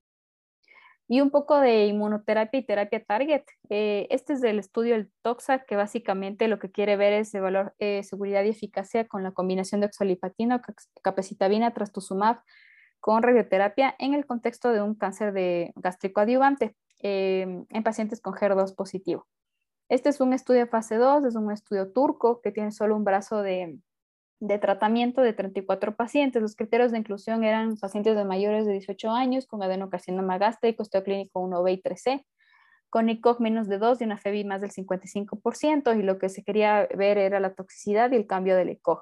Y 1.08 1.22
un 1.22 1.30
poco 1.30 1.60
de 1.60 1.86
inmunoterapia 1.86 2.60
y 2.60 2.66
terapia 2.66 3.04
target. 3.04 3.44
Eh, 3.70 4.08
este 4.10 4.34
es 4.34 4.42
del 4.42 4.58
estudio 4.58 4.96
del 4.96 5.12
TOXA, 5.22 5.66
que 5.66 5.76
básicamente 5.76 6.48
lo 6.48 6.58
que 6.58 6.72
quiere 6.72 6.98
ver 6.98 7.14
es 7.14 7.32
valor 7.34 7.76
eh, 7.78 8.02
seguridad 8.02 8.44
y 8.44 8.50
eficacia 8.50 9.08
con 9.08 9.22
la 9.22 9.32
combinación 9.32 9.82
de 9.82 9.88
oxaliplatino, 9.88 10.62
capacitabina, 11.04 11.74
trastuzumab 11.74 12.42
con 13.00 13.22
radioterapia 13.22 13.96
en 14.00 14.16
el 14.16 14.26
contexto 14.26 14.72
de 14.72 14.82
un 14.82 14.96
cáncer 14.96 15.32
de 15.34 15.72
gástrico 15.76 16.22
adyuvante 16.22 16.76
en 17.02 17.84
pacientes 17.84 18.20
con 18.20 18.34
HER2 18.34 18.74
positivo. 18.76 19.28
Este 19.88 20.10
es 20.10 20.20
un 20.20 20.34
estudio 20.34 20.62
de 20.62 20.68
fase 20.68 20.96
2, 20.96 21.26
es 21.26 21.36
un 21.36 21.52
estudio 21.52 21.92
turco 21.92 22.42
que 22.42 22.52
tiene 22.52 22.72
solo 22.72 22.96
un 22.96 23.04
brazo 23.04 23.44
de, 23.44 23.80
tratamiento 24.60 25.22
de 25.22 25.34
34 25.34 25.96
pacientes. 25.96 26.42
Los 26.42 26.56
criterios 26.56 26.92
de 26.92 26.98
inclusión 26.98 27.44
eran 27.44 27.78
pacientes 27.78 28.16
de 28.16 28.26
mayores 28.26 28.66
de 28.66 28.72
18 28.72 29.12
años 29.12 29.46
con 29.46 29.62
adenocarcinoma 29.62 30.40
gástrico, 30.40 30.84
clínico 31.04 31.40
1B 31.40 31.74
y 31.74 31.82
3C, 31.84 32.26
con 32.90 33.10
ICOG 33.10 33.40
menos 33.42 33.68
de 33.68 33.78
2 33.78 34.02
y 34.02 34.06
una 34.06 34.18
FEBI 34.18 34.44
más 34.46 34.62
del 34.62 34.72
55%, 34.72 36.00
y 36.00 36.02
lo 36.02 36.18
que 36.18 36.30
se 36.30 36.44
quería 36.44 36.88
ver 36.98 37.20
era 37.20 37.40
la 37.40 37.54
toxicidad 37.54 38.12
y 38.12 38.16
el 38.16 38.26
cambio 38.26 38.56
del 38.56 38.72
ICOG. 38.72 39.02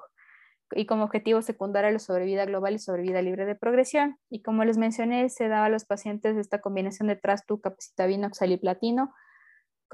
Y 0.72 0.84
como 0.84 1.04
objetivo 1.04 1.40
secundario 1.40 1.90
la 1.92 1.98
sobrevida 1.98 2.44
global 2.44 2.74
y 2.74 2.78
sobrevida 2.78 3.22
libre 3.22 3.46
de 3.46 3.54
progresión. 3.54 4.18
Y 4.28 4.42
como 4.42 4.64
les 4.64 4.76
mencioné, 4.76 5.30
se 5.30 5.48
daba 5.48 5.66
a 5.66 5.68
los 5.70 5.86
pacientes 5.86 6.36
esta 6.36 6.60
combinación 6.60 7.08
de 7.08 7.16
trastu, 7.16 7.60
capacitabina, 7.60 8.26
oxaliplatino, 8.26 9.14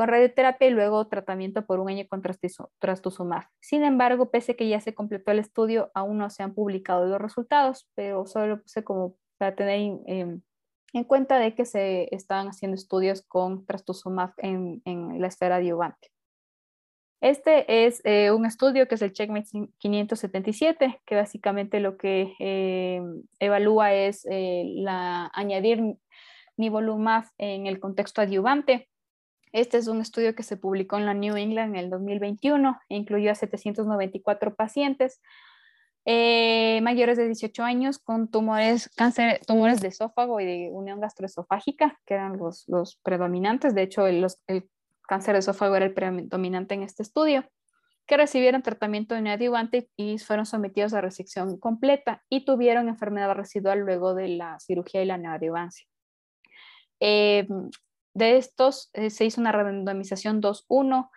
con 0.01 0.09
radioterapia 0.09 0.67
y 0.67 0.71
luego 0.71 1.09
tratamiento 1.09 1.67
por 1.67 1.79
un 1.79 1.91
año 1.91 2.07
con 2.09 2.23
trastuzumab. 2.23 3.43
Sin 3.61 3.85
embargo, 3.85 4.31
pese 4.31 4.57
que 4.57 4.67
ya 4.67 4.81
se 4.81 4.95
completó 4.95 5.31
el 5.31 5.41
estudio, 5.41 5.91
aún 5.93 6.17
no 6.17 6.31
se 6.31 6.43
han 6.43 6.55
publicado 6.55 7.05
los 7.05 7.21
resultados, 7.21 7.87
pero 7.95 8.25
solo 8.25 8.47
lo 8.47 8.63
puse 8.63 8.83
como 8.83 9.17
para 9.37 9.55
tener 9.55 10.01
em, 10.07 10.41
en 10.95 11.05
cuenta 11.05 11.39
de 11.39 11.55
que 11.55 11.67
se 11.67 12.09
están 12.15 12.49
haciendo 12.49 12.77
estudios 12.77 13.21
con 13.29 13.67
trastuzumab 13.67 14.33
en, 14.39 14.81
en 14.87 15.21
la 15.21 15.27
esfera 15.27 15.57
adyuvante. 15.57 16.09
Este 17.21 17.85
es 17.85 18.01
eh, 18.05 18.31
un 18.31 18.47
estudio 18.47 18.89
que 18.89 18.95
es 18.95 19.03
el 19.03 19.13
Checkmate 19.13 19.69
577, 19.77 21.03
que 21.05 21.15
básicamente 21.15 21.79
lo 21.79 21.99
que 21.99 22.33
em, 22.39 23.23
evalúa 23.39 23.93
es 23.93 24.27
eh, 24.31 24.65
la, 24.77 25.31
añadir 25.35 25.99
nivolumab 26.57 27.25
en 27.37 27.67
el 27.67 27.81
contexto 27.81 28.23
adyuvante 28.23 28.87
este 29.53 29.79
es 29.79 29.89
un 29.89 30.01
estudio 30.01 30.35
que 30.35 30.43
se 30.43 30.57
publicó 30.57 30.97
en 30.97 31.07
la 31.07 31.15
New 31.15 31.37
England 31.37 31.75
en 31.75 31.85
el 31.85 31.91
2021 31.91 32.79
e 32.89 32.97
incluyó 32.97 33.33
a 33.33 33.35
794 33.35 34.55
pacientes 34.55 35.21
eh, 36.07 36.81
mayores 36.83 37.19
de 37.19 37.27
18 37.27 37.63
años 37.63 37.99
con 37.99 38.29
tumores, 38.29 38.89
cáncer, 38.97 39.41
tumores 39.47 39.81
de 39.81 39.89
esófago 39.89 40.41
y 40.41 40.47
de 40.47 40.71
unión 40.73 41.01
gastroesofágica, 41.01 41.99
que 42.07 42.15
eran 42.15 42.39
los, 42.39 42.65
los 42.69 42.97
predominantes. 43.03 43.75
De 43.75 43.83
hecho, 43.83 44.07
el, 44.07 44.27
cáncer 45.07 45.35
de 45.35 45.41
esófago 45.41 45.77
era 45.77 45.87
el 45.87 45.93
predominante 45.93 46.75
en 46.75 46.83
este 46.83 47.03
estudio, 47.03 47.45
que 48.07 48.17
recibieron 48.17 48.63
tratamiento 48.63 49.21
neoadyuvante 49.21 49.91
y 49.97 50.19
fueron 50.19 50.47
sometidos 50.47 50.95
a 50.95 51.01
resección 51.01 51.59
completa 51.59 52.23
y 52.29 52.45
tuvieron 52.45 52.89
enfermedad 52.89 53.35
residual 53.35 53.81
luego 53.81 54.15
de 54.15 54.29
la 54.29 54.59
cirugía 54.59 55.03
y 55.03 55.07
la 55.07 55.19
neoadyuvancia. 55.19 55.87
Eh, 56.99 57.47
de 58.15 58.37
estos 58.37 58.91
eh, 58.93 59.11
se 59.11 59.25
hizo 59.25 59.41
una 59.41 59.53
randomización 59.53 60.41
2-1. 60.43 61.11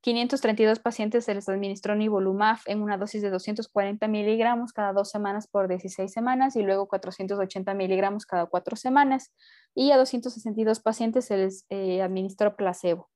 532 0.00 0.78
pacientes 0.78 1.24
se 1.24 1.34
les 1.34 1.48
administró 1.48 1.96
nivolumab 1.96 2.58
en 2.66 2.80
una 2.80 2.96
dosis 2.96 3.22
de 3.22 3.30
240 3.30 4.06
miligramos 4.06 4.72
cada 4.72 4.92
dos 4.92 5.10
semanas 5.10 5.48
por 5.48 5.66
16 5.66 6.12
semanas 6.12 6.54
y 6.54 6.62
luego 6.62 6.86
480 6.86 7.74
miligramos 7.74 8.24
cada 8.24 8.46
cuatro 8.46 8.76
semanas. 8.76 9.32
Y 9.74 9.90
a 9.90 9.96
262 9.96 10.80
pacientes 10.80 11.24
se 11.24 11.36
les 11.38 11.66
eh, 11.70 12.02
administró 12.02 12.54
placebo. 12.54 13.08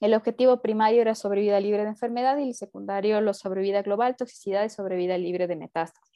El 0.00 0.14
objetivo 0.14 0.60
primario 0.60 1.02
era 1.02 1.14
sobrevida 1.14 1.60
libre 1.60 1.82
de 1.82 1.90
enfermedad 1.90 2.38
y 2.38 2.48
el 2.48 2.54
secundario, 2.54 3.20
la 3.20 3.34
sobrevida 3.34 3.82
global, 3.82 4.16
toxicidad 4.16 4.64
y 4.64 4.70
sobrevida 4.70 5.18
libre 5.18 5.46
de 5.46 5.56
metástasis. 5.56 6.13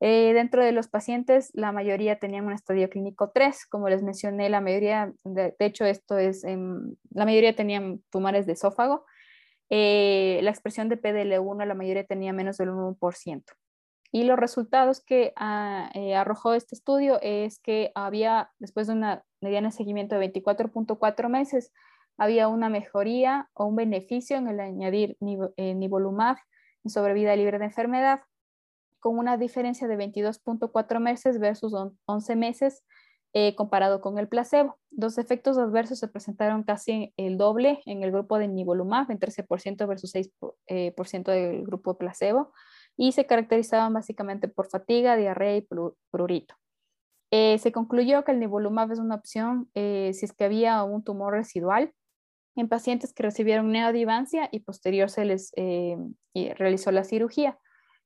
Eh, 0.00 0.32
dentro 0.34 0.62
de 0.64 0.72
los 0.72 0.88
pacientes, 0.88 1.50
la 1.54 1.72
mayoría 1.72 2.18
tenían 2.18 2.46
un 2.46 2.52
estadio 2.52 2.88
clínico 2.90 3.30
3, 3.30 3.66
como 3.66 3.88
les 3.88 4.02
mencioné, 4.02 4.48
la 4.50 4.60
mayoría, 4.60 5.12
de, 5.24 5.54
hecho 5.60 5.84
esto 5.84 6.18
es, 6.18 6.44
la 6.44 7.24
mayoría 7.24 7.54
tenían 7.54 8.02
tumores 8.10 8.46
de 8.46 8.52
esófago. 8.52 9.06
Eh, 9.70 10.40
la 10.42 10.50
expresión 10.50 10.88
de 10.88 11.00
PDL1, 11.00 11.64
la 11.64 11.74
mayoría 11.74 12.04
tenía 12.04 12.32
menos 12.32 12.58
del 12.58 12.70
1%. 12.70 13.44
Y 14.12 14.24
los 14.24 14.38
resultados 14.38 15.02
que 15.02 15.32
ah, 15.36 15.90
eh, 15.94 16.14
arrojó 16.14 16.54
este 16.54 16.74
estudio 16.74 17.18
es 17.22 17.58
que 17.58 17.90
había, 17.94 18.50
después 18.58 18.86
de 18.86 18.92
una 18.92 19.24
mediana 19.40 19.70
seguimiento 19.70 20.16
de 20.16 20.32
24.4 20.32 21.28
meses, 21.28 21.72
había 22.16 22.48
una 22.48 22.68
mejoría 22.68 23.48
o 23.54 23.64
un 23.64 23.76
beneficio 23.76 24.36
en 24.36 24.48
el 24.48 24.60
añadir 24.60 25.16
nivolumab 25.20 26.36
en 26.84 26.90
sobrevida 26.90 27.34
libre 27.34 27.58
de 27.58 27.64
enfermedad 27.64 28.20
con 29.04 29.18
una 29.18 29.36
diferencia 29.36 29.86
de 29.86 29.98
22.4 29.98 30.98
meses 30.98 31.38
versus 31.38 31.74
11 32.06 32.36
meses 32.36 32.82
eh, 33.34 33.54
comparado 33.54 34.00
con 34.00 34.16
el 34.16 34.28
placebo. 34.28 34.78
Los 34.90 35.18
efectos 35.18 35.58
adversos 35.58 35.98
se 35.98 36.08
presentaron 36.08 36.62
casi 36.62 37.12
el 37.18 37.36
doble 37.36 37.82
en 37.84 38.02
el 38.02 38.12
grupo 38.12 38.38
de 38.38 38.48
nivolumab, 38.48 39.10
en 39.10 39.18
13% 39.18 39.86
versus 39.86 40.14
6% 40.14 40.32
eh, 40.68 40.94
del 41.26 41.66
grupo 41.66 41.98
placebo, 41.98 42.54
y 42.96 43.12
se 43.12 43.26
caracterizaban 43.26 43.92
básicamente 43.92 44.48
por 44.48 44.70
fatiga, 44.70 45.16
diarrea 45.16 45.58
y 45.58 45.68
prurito. 46.10 46.54
Eh, 47.30 47.58
se 47.58 47.72
concluyó 47.72 48.24
que 48.24 48.32
el 48.32 48.40
nivolumab 48.40 48.90
es 48.90 49.00
una 49.00 49.16
opción 49.16 49.68
si 49.74 50.24
es 50.24 50.32
que 50.32 50.44
había 50.44 50.82
un 50.82 51.04
tumor 51.04 51.34
residual 51.34 51.92
en 52.56 52.70
pacientes 52.70 53.12
que 53.12 53.24
recibieron 53.24 53.70
neoadivancia 53.70 54.48
y 54.50 54.60
posterior 54.60 55.10
se 55.10 55.26
les 55.26 55.52
realizó 56.56 56.90
la 56.90 57.04
cirugía 57.04 57.58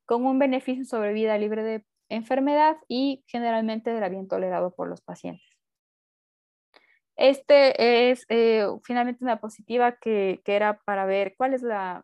con 0.08 0.24
un 0.24 0.38
beneficio 0.38 0.86
sobre 0.86 1.12
vida 1.12 1.36
libre 1.36 1.62
de 1.62 1.84
enfermedad 2.08 2.78
y 2.88 3.22
generalmente 3.26 3.94
era 3.94 4.08
bien 4.08 4.26
tolerado 4.26 4.74
por 4.74 4.88
los 4.88 5.02
pacientes. 5.02 5.46
Este 7.14 8.10
es 8.10 8.24
eh, 8.30 8.64
finalmente 8.84 9.22
una 9.22 9.38
positiva 9.38 9.98
que, 10.00 10.40
era 10.46 10.80
para 10.86 11.04
ver 11.04 11.34
cuál 11.36 11.52
es 11.52 11.62
la, 11.62 12.02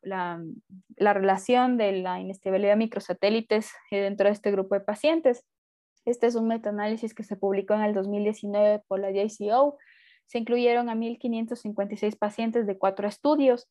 relación 0.98 1.78
de 1.78 1.92
la 1.92 2.20
inestabilidad 2.20 2.76
microsatélites 2.76 3.72
dentro 3.90 4.26
de 4.26 4.34
este 4.34 4.50
grupo 4.50 4.74
de 4.74 4.82
pacientes. 4.82 5.42
Este 6.04 6.26
es 6.26 6.34
un 6.34 6.48
metaanálisis 6.48 7.14
que 7.14 7.24
se 7.24 7.36
publicó 7.36 7.72
en 7.72 7.82
el 7.84 7.94
2019 7.94 8.82
por 8.86 9.00
la 9.00 9.12
JCO. 9.12 9.78
Se 10.26 10.38
incluyeron 10.38 10.90
a 10.90 10.94
1.556 10.94 12.18
pacientes 12.18 12.66
de 12.66 12.76
cuatro 12.76 13.08
estudios 13.08 13.66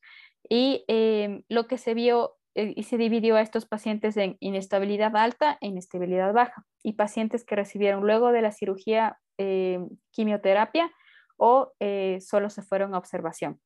y 0.48 0.84
eh, 0.88 1.44
lo 1.48 1.68
que 1.68 1.78
se 1.78 1.94
vio 1.94 2.32
eh, 2.32 2.43
y 2.54 2.82
se 2.84 2.96
dividió 2.96 3.36
a 3.36 3.40
estos 3.40 3.66
pacientes 3.66 4.16
en 4.16 4.36
inestabilidad 4.40 5.16
alta 5.16 5.58
e 5.60 5.66
inestabilidad 5.66 6.32
baja 6.32 6.64
y 6.82 6.94
pacientes 6.94 7.44
que 7.44 7.56
recibieron 7.56 8.06
luego 8.06 8.32
de 8.32 8.42
la 8.42 8.52
cirugía 8.52 9.18
eh, 9.38 9.80
quimioterapia 10.12 10.90
o 11.36 11.72
eh, 11.80 12.18
solo 12.20 12.50
se 12.50 12.62
fueron 12.62 12.94
a 12.94 12.98
observación. 12.98 13.60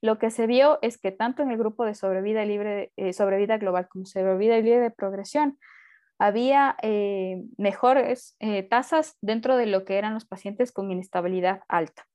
Lo 0.00 0.18
que 0.18 0.30
se 0.30 0.46
vio 0.46 0.78
es 0.82 0.98
que 0.98 1.12
tanto 1.12 1.42
en 1.42 1.50
el 1.50 1.58
grupo 1.58 1.84
de 1.84 1.94
sobrevida, 1.94 2.44
libre, 2.44 2.92
sobrevida 3.12 3.56
global 3.56 3.88
como 3.88 4.04
sobrevida 4.04 4.56
libre 4.58 4.80
de 4.80 4.90
progresión, 4.90 5.58
había 6.18 6.76
mejores 7.56 8.36
tasas 8.68 9.16
dentro 9.22 9.56
de 9.56 9.64
lo 9.64 9.86
que 9.86 9.96
eran 9.96 10.12
los 10.12 10.26
pacientes 10.26 10.72
con 10.72 10.90
inestabilidad 10.90 11.62
alta. 11.68 12.06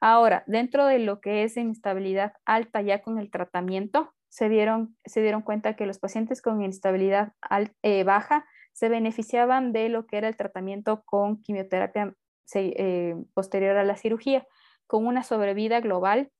Ahora, 0.00 0.44
dentro 0.46 0.84
de 0.84 0.98
lo 0.98 1.20
que 1.20 1.42
es 1.42 1.56
inestabilidad 1.56 2.34
alta 2.44 2.82
ya 2.82 3.00
con 3.00 3.18
el 3.18 3.30
tratamiento, 3.30 4.14
se 4.36 4.50
dieron, 4.50 4.94
se 5.06 5.22
dieron 5.22 5.40
cuenta 5.40 5.76
que 5.76 5.86
los 5.86 5.98
pacientes 5.98 6.42
con 6.42 6.60
inestabilidad 6.60 7.32
eh, 7.82 8.04
baja 8.04 8.44
se 8.74 8.90
beneficiaban 8.90 9.72
de 9.72 9.88
lo 9.88 10.06
que 10.06 10.18
era 10.18 10.28
el 10.28 10.36
tratamiento 10.36 11.02
con 11.06 11.40
quimioterapia 11.40 12.14
eh, 12.52 13.16
posterior 13.32 13.78
a 13.78 13.84
la 13.84 13.96
cirugía, 13.96 14.46
con 14.86 15.06
una 15.06 15.22
sobrevida 15.22 15.80
global 15.80 16.30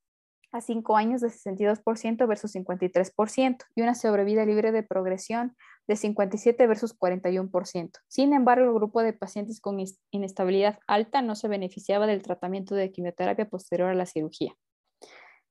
a 0.52 0.60
5 0.60 0.94
años 0.94 1.22
de 1.22 1.28
62% 1.28 2.28
versus 2.28 2.54
53% 2.54 3.64
y 3.74 3.80
una 3.80 3.94
sobrevida 3.94 4.44
libre 4.44 4.72
de 4.72 4.82
progresión 4.82 5.56
de 5.88 5.96
57 5.96 6.66
versus 6.66 6.98
41%. 6.98 7.92
Sin 8.08 8.34
embargo, 8.34 8.66
el 8.66 8.74
grupo 8.74 9.02
de 9.02 9.14
pacientes 9.14 9.58
con 9.58 9.82
inestabilidad 10.10 10.78
alta 10.86 11.22
no 11.22 11.34
se 11.34 11.48
beneficiaba 11.48 12.06
del 12.06 12.22
tratamiento 12.22 12.74
de 12.74 12.92
quimioterapia 12.92 13.48
posterior 13.48 13.88
a 13.88 13.94
la 13.94 14.04
cirugía. 14.04 14.54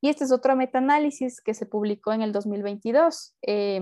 Y 0.01 0.09
este 0.09 0.23
es 0.23 0.31
otro 0.31 0.55
metaanálisis 0.55 1.41
que 1.41 1.53
se 1.53 1.65
publicó 1.65 2.13
en 2.13 2.21
el 2.21 2.31
2022. 2.31 3.35
Eh, 3.41 3.81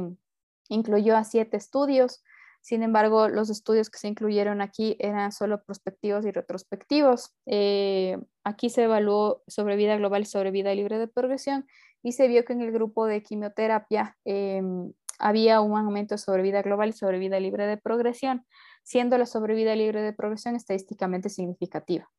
incluyó 0.70 1.18
a 1.18 1.24
siete 1.24 1.58
estudios 1.58 2.24
sin 2.64 2.82
embargo, 2.82 3.28
los 3.28 3.50
estudios 3.50 3.90
que 3.90 4.00
se 4.00 4.08
incluyeron 4.08 4.62
aquí 4.62 4.96
eran 4.98 5.34
solo 5.34 5.62
prospectivos 5.66 6.26
y 6.26 6.32
retrospectivos. 6.32 7.34
Eh, 7.46 8.18
aquí 8.46 8.70
se 8.70 8.84
evaluó 8.84 9.44
sobrevida 9.48 9.98
global 9.98 10.22
y 10.22 10.26
sobrevida 10.26 10.74
libre 10.74 10.98
de 10.98 11.10
progresión 11.10 11.68
y 12.02 12.14
se 12.14 12.30
vio 12.30 12.46
que 12.46 12.54
en 12.54 12.62
el 12.62 12.72
grupo 12.72 13.06
de 13.06 13.22
quimioterapia 13.22 14.18
em, 14.24 14.94
había 15.20 15.60
un 15.60 15.78
aumento 15.78 16.14
de 16.16 16.20
sobrevida 16.20 16.62
global 16.62 16.90
y 16.90 16.94
sobrevida 16.94 17.38
libre 17.42 17.68
de 17.68 17.76
progresión, 17.76 18.46
siendo 18.82 19.18
la 19.18 19.26
sobrevida 19.26 19.76
libre 19.76 20.02
de 20.02 20.14
progresión 20.14 20.56
estadísticamente 20.56 21.28
significativa. 21.28 22.10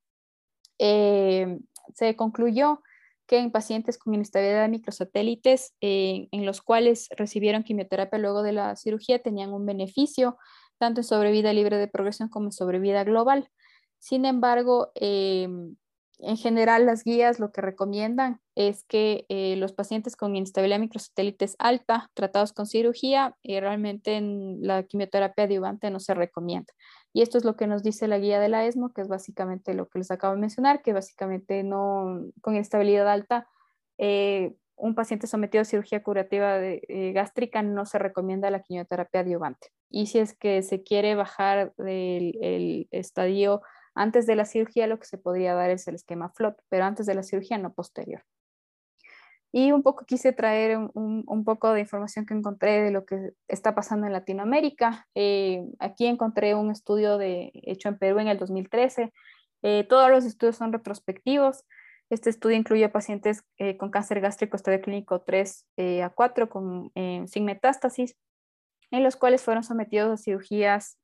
Em, 0.77 1.61
se 1.95 2.17
concluyó 2.17 2.83
que 3.27 3.39
en 3.39 3.51
pacientes 3.51 3.99
con 3.99 4.15
inestabilidad 4.15 4.63
de 4.63 4.69
microsatélites, 4.69 5.75
eh, 5.81 6.29
en 6.33 6.47
los 6.47 6.61
cuales 6.63 7.09
recibieron 7.17 7.65
quimioterapia 7.65 8.19
luego 8.19 8.43
de 8.43 8.53
la 8.53 8.77
cirugía, 8.77 9.21
tenían 9.21 9.53
un 9.53 9.67
beneficio 9.67 10.37
tanto 10.79 11.01
en 11.01 11.05
sobrevida 11.05 11.53
libre 11.53 11.79
de 11.79 11.89
progresión 11.89 12.29
como 12.29 12.47
en 12.47 12.53
sobrevida 12.53 13.05
global. 13.05 13.49
Sin 13.99 14.27
embargo, 14.27 14.93
em, 14.97 15.77
en 16.27 16.37
general 16.37 16.87
las 16.87 17.05
guías 17.05 17.39
lo 17.39 17.53
que 17.53 17.61
recomiendan 17.61 18.41
es 18.55 18.85
que 18.85 19.27
eh, 19.29 19.57
los 19.57 19.73
pacientes 19.73 20.17
con 20.17 20.37
inestabilidad 20.37 20.79
microsatélites 20.79 21.57
alta 21.59 22.11
tratados 22.15 22.53
con 22.53 22.67
cirugía, 22.67 23.37
eh, 23.43 23.61
realmente 23.61 24.17
en 24.17 24.59
la 24.61 24.83
quimioterapia 24.85 25.45
adyuvante 25.45 25.91
no 25.91 26.01
se 26.01 26.15
recomienda. 26.15 26.73
Y 27.13 27.23
esto 27.23 27.39
es 27.39 27.45
lo 27.45 27.57
que 27.57 27.67
nos 27.67 27.83
dice 27.83 28.09
la 28.09 28.19
guía 28.19 28.41
de 28.41 28.49
la 28.49 28.65
ESMO, 28.65 28.93
que 28.93 29.03
es 29.03 29.09
básicamente 29.09 29.75
lo 29.75 29.89
que 29.89 29.99
les 29.99 30.11
acabo 30.11 30.35
de 30.35 30.41
mencionar, 30.41 30.83
que 30.83 30.93
básicamente 30.93 31.63
no, 31.63 32.21
con 32.41 32.55
inestabilidad 32.55 33.09
alta, 33.09 33.49
eh, 33.99 34.55
un 34.77 34.95
paciente 34.95 35.29
sometido 35.29 35.63
a 35.63 35.65
cirugía 35.65 36.03
curativa 36.03 36.59
gástrica 37.13 37.63
no 37.63 37.87
se 37.87 38.01
recomienda 38.01 38.51
la 38.51 38.61
quimioterapia 38.61 39.21
adyuvante. 39.21 39.69
Y 39.89 40.07
si 40.07 40.19
es 40.19 40.37
que 40.37 40.63
se 40.63 40.83
quiere 40.83 41.15
bajar 41.15 41.73
del 41.77 42.37
el 42.43 42.89
estadio 42.91 43.63
antes 43.95 44.27
de 44.27 44.37
la 44.37 44.45
cirugía 44.45 44.87
lo 44.87 44.99
que 44.99 45.07
se 45.07 45.19
podría 45.19 45.55
dar 45.55 45.71
es 45.71 45.87
el 45.89 45.95
esquema 45.95 46.31
FLOT, 46.31 46.61
pero 46.69 46.85
antes 46.85 47.07
de 47.07 47.15
la 47.15 47.23
cirugía 47.23 47.59
no 47.59 47.73
posterior. 47.73 48.25
Y 49.57 49.71
un 49.71 49.85
poco 49.85 50.05
quise 50.05 50.33
traer 50.33 50.77
un, 50.95 51.45
poco 51.45 51.73
de 51.73 51.79
información 51.79 52.27
que 52.27 52.35
encontré 52.35 52.83
de 52.83 52.91
lo 52.91 53.05
que 53.05 53.35
está 53.47 53.73
pasando 53.77 54.05
en 54.05 54.13
Latinoamérica. 54.13 55.07
Eh, 55.15 55.65
aquí 55.79 56.07
encontré 56.07 56.57
un 56.57 56.73
estudio 56.73 57.21
hecho 57.21 57.89
en 57.89 57.97
Perú 57.97 58.19
en 58.19 58.27
el 58.27 58.37
2013. 58.37 59.13
Eh, 59.63 59.87
todos 59.89 60.11
los 60.11 60.25
estudios 60.25 60.57
son 60.57 60.73
retrospectivos. 60.73 61.65
Este 62.11 62.31
estudio 62.31 62.57
incluye 62.57 62.89
pacientes 62.89 63.45
eh, 63.59 63.77
con 63.77 63.93
cáncer 63.93 64.21
gástrico 64.21 64.57
estadio 64.57 64.81
clínico 64.81 65.23
3 65.23 65.67
a 66.03 66.11
4 66.11 66.49
con, 66.49 66.91
sin 67.29 67.45
metástasis, 67.45 68.17
en 68.91 69.05
los 69.05 69.15
cuales 69.15 69.43
fueron 69.43 69.63
sometidos 69.63 70.11
a 70.11 70.17
cirugías 70.17 70.99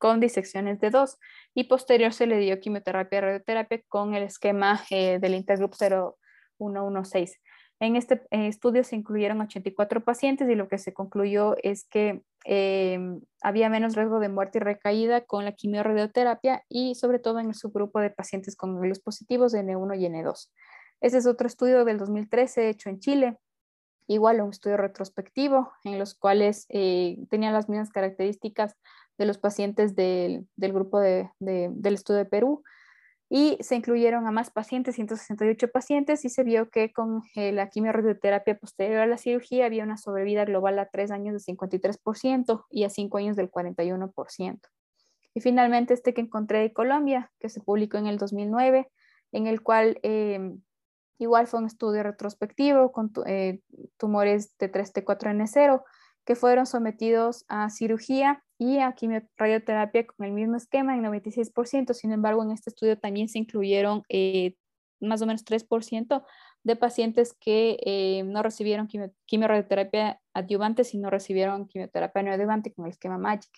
con 0.00 0.18
disecciones 0.18 0.80
de 0.80 0.88
dos 0.88 1.18
y 1.54 1.64
posterior 1.64 2.12
se 2.14 2.26
le 2.26 2.38
dio 2.38 2.58
quimioterapia 2.58 3.18
y 3.18 3.20
radioterapia 3.20 3.82
con 3.86 4.14
el 4.14 4.22
esquema 4.22 4.80
eh, 4.90 5.18
del 5.20 5.34
Intergroup 5.34 5.74
0116. 5.76 7.38
En 7.80 7.96
este 7.96 8.22
estudio 8.30 8.82
se 8.82 8.96
incluyeron 8.96 9.40
84 9.42 10.02
pacientes 10.02 10.48
y 10.48 10.54
lo 10.54 10.68
que 10.68 10.78
se 10.78 10.94
concluyó 10.94 11.56
es 11.62 11.84
que 11.84 12.22
em, 12.44 13.20
había 13.42 13.68
menos 13.68 13.94
riesgo 13.94 14.20
de 14.20 14.28
muerte 14.30 14.58
y 14.58 14.62
recaída 14.62 15.20
con 15.22 15.44
la 15.44 15.52
quimio-radioterapia 15.52 16.64
y 16.68 16.94
sobre 16.94 17.18
todo 17.18 17.38
en 17.38 17.48
el 17.48 17.54
subgrupo 17.54 18.00
de 18.00 18.10
pacientes 18.10 18.56
con 18.56 18.88
los 18.88 19.00
positivos 19.00 19.52
de 19.52 19.60
N1 19.60 19.98
y 19.98 20.06
N2. 20.06 20.50
Este 21.02 21.18
es 21.18 21.26
otro 21.26 21.46
estudio 21.46 21.84
del 21.84 21.98
2013 21.98 22.70
hecho 22.70 22.88
en 22.88 23.00
Chile, 23.00 23.38
igual 24.06 24.40
un 24.40 24.50
estudio 24.50 24.76
retrospectivo 24.76 25.72
en 25.84 25.98
los 25.98 26.14
cuales 26.14 26.66
eh, 26.68 27.16
tenían 27.30 27.52
las 27.52 27.68
mismas 27.68 27.90
características 27.90 28.74
de 29.20 29.26
los 29.26 29.36
pacientes 29.36 29.94
del, 29.94 30.48
grupo 30.56 30.98
del 30.98 31.28
estudio 31.84 32.18
de 32.18 32.24
Perú 32.24 32.62
y 33.28 33.58
se 33.60 33.76
incluyeron 33.76 34.26
a 34.26 34.30
más 34.30 34.50
pacientes, 34.50 34.94
168 34.94 35.68
pacientes, 35.68 36.24
y 36.24 36.30
se 36.30 36.42
vio 36.42 36.70
que 36.70 36.90
con 36.90 37.22
eh, 37.36 37.52
la 37.52 37.68
quimioterapia 37.68 38.58
posterior 38.58 39.02
a 39.02 39.06
la 39.06 39.18
cirugía 39.18 39.66
había 39.66 39.84
una 39.84 39.98
sobrevida 39.98 40.46
global 40.46 40.78
a 40.78 40.86
3 40.86 41.10
años 41.10 41.44
del 41.44 41.56
53% 41.56 42.64
y 42.70 42.84
a 42.84 42.90
5 42.90 43.18
años 43.18 43.36
del 43.36 43.50
41%. 43.50 44.58
Y 45.34 45.40
finalmente 45.42 45.92
este 45.92 46.14
que 46.14 46.22
encontré 46.22 46.60
de 46.60 46.72
Colombia, 46.72 47.30
que 47.38 47.50
se 47.50 47.60
publicó 47.60 47.98
en 47.98 48.06
el 48.06 48.16
2009, 48.16 48.90
en 49.32 49.46
el 49.46 49.62
cual 49.62 50.00
em, 50.02 50.62
igual 51.18 51.46
fue 51.46 51.60
un 51.60 51.66
estudio 51.66 52.02
retrospectivo 52.02 52.90
con 52.90 53.12
eh, 53.26 53.60
tumores 53.98 54.56
de 54.58 54.72
3T4N0 54.72 55.84
que 56.24 56.34
fueron 56.34 56.64
sometidos 56.64 57.44
a 57.48 57.68
cirugía 57.68 58.42
y 58.60 58.78
a 58.78 58.92
quimioterapia 58.92 60.06
con 60.06 60.26
el 60.26 60.32
mismo 60.32 60.54
esquema 60.54 60.94
en 60.94 61.02
96%. 61.02 61.94
Sin 61.94 62.12
embargo, 62.12 62.42
en 62.42 62.50
este 62.50 62.68
estudio 62.68 62.98
también 62.98 63.26
se 63.26 63.38
incluyeron 63.38 64.02
eh, 64.10 64.54
más 65.00 65.22
o 65.22 65.26
menos 65.26 65.46
3% 65.46 66.22
de 66.62 66.76
pacientes 66.76 67.32
que 67.32 67.78
eh, 67.86 68.22
no 68.22 68.42
recibieron 68.42 68.86
quimioterapia 69.24 70.20
adyuvante, 70.34 70.84
sino 70.84 71.08
recibieron 71.08 71.68
quimioterapia 71.68 72.22
no 72.22 72.32
adyuvante 72.32 72.74
con 72.74 72.84
el 72.84 72.90
esquema 72.90 73.16
MAGIC. 73.16 73.50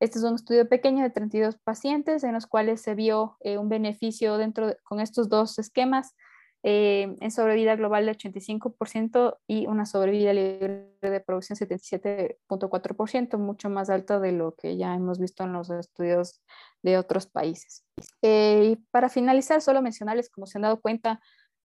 Este 0.00 0.18
es 0.18 0.24
un 0.24 0.34
estudio 0.34 0.68
pequeño 0.68 1.04
de 1.04 1.10
32 1.10 1.56
pacientes 1.58 2.24
en 2.24 2.32
los 2.32 2.48
cuales 2.48 2.82
se 2.82 2.96
vio 2.96 3.36
eh, 3.44 3.56
un 3.56 3.68
beneficio 3.68 4.36
dentro 4.36 4.74
con 4.82 4.98
estos 4.98 5.28
dos 5.28 5.60
esquemas 5.60 6.16
eh, 6.62 7.16
en 7.20 7.30
sobrevida 7.30 7.74
global 7.74 8.04
de 8.04 8.12
85% 8.12 9.38
y 9.46 9.66
una 9.66 9.86
sobrevida 9.86 10.34
libre 10.34 10.90
de 11.00 11.20
producción 11.20 11.56
77.4%, 11.58 13.38
mucho 13.38 13.70
más 13.70 13.88
alta 13.88 14.20
de 14.20 14.32
lo 14.32 14.54
que 14.54 14.76
ya 14.76 14.94
hemos 14.94 15.18
visto 15.18 15.44
en 15.44 15.54
los 15.54 15.70
estudios 15.70 16.42
de 16.82 16.98
otros 16.98 17.26
países. 17.26 17.84
Eh, 18.20 18.72
y 18.72 18.76
para 18.90 19.08
finalizar, 19.08 19.62
solo 19.62 19.80
mencionarles, 19.80 20.28
como 20.28 20.46
se 20.46 20.58
han 20.58 20.62
dado 20.62 20.80
cuenta, 20.80 21.20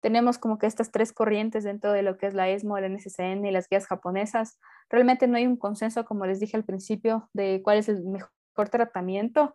tenemos 0.01 0.39
como 0.39 0.59
que 0.59 0.67
estas 0.67 0.91
tres 0.91 1.13
corrientes 1.13 1.63
dentro 1.63 1.93
de 1.93 2.03
lo 2.03 2.17
que 2.17 2.27
es 2.27 2.35
la 2.35 2.49
ESMO, 2.49 2.79
el 2.79 2.93
NSCN 2.93 3.45
y 3.45 3.53
las 3.53 3.69
guías 3.69 3.87
japonesas. 3.87 4.59
Realmente 4.89 5.29
no 5.29 5.37
hay 5.37 5.47
un 5.47 5.57
consenso, 5.57 6.05
como 6.05 6.27
les 6.27 6.41
dije 6.41 6.57
al 6.57 6.65
principio, 6.65 7.29
de 7.33 7.61
cuál 7.63 7.79
es 7.79 7.89
el 7.89 8.03
mejor 8.05 8.31
tratamiento 8.71 9.55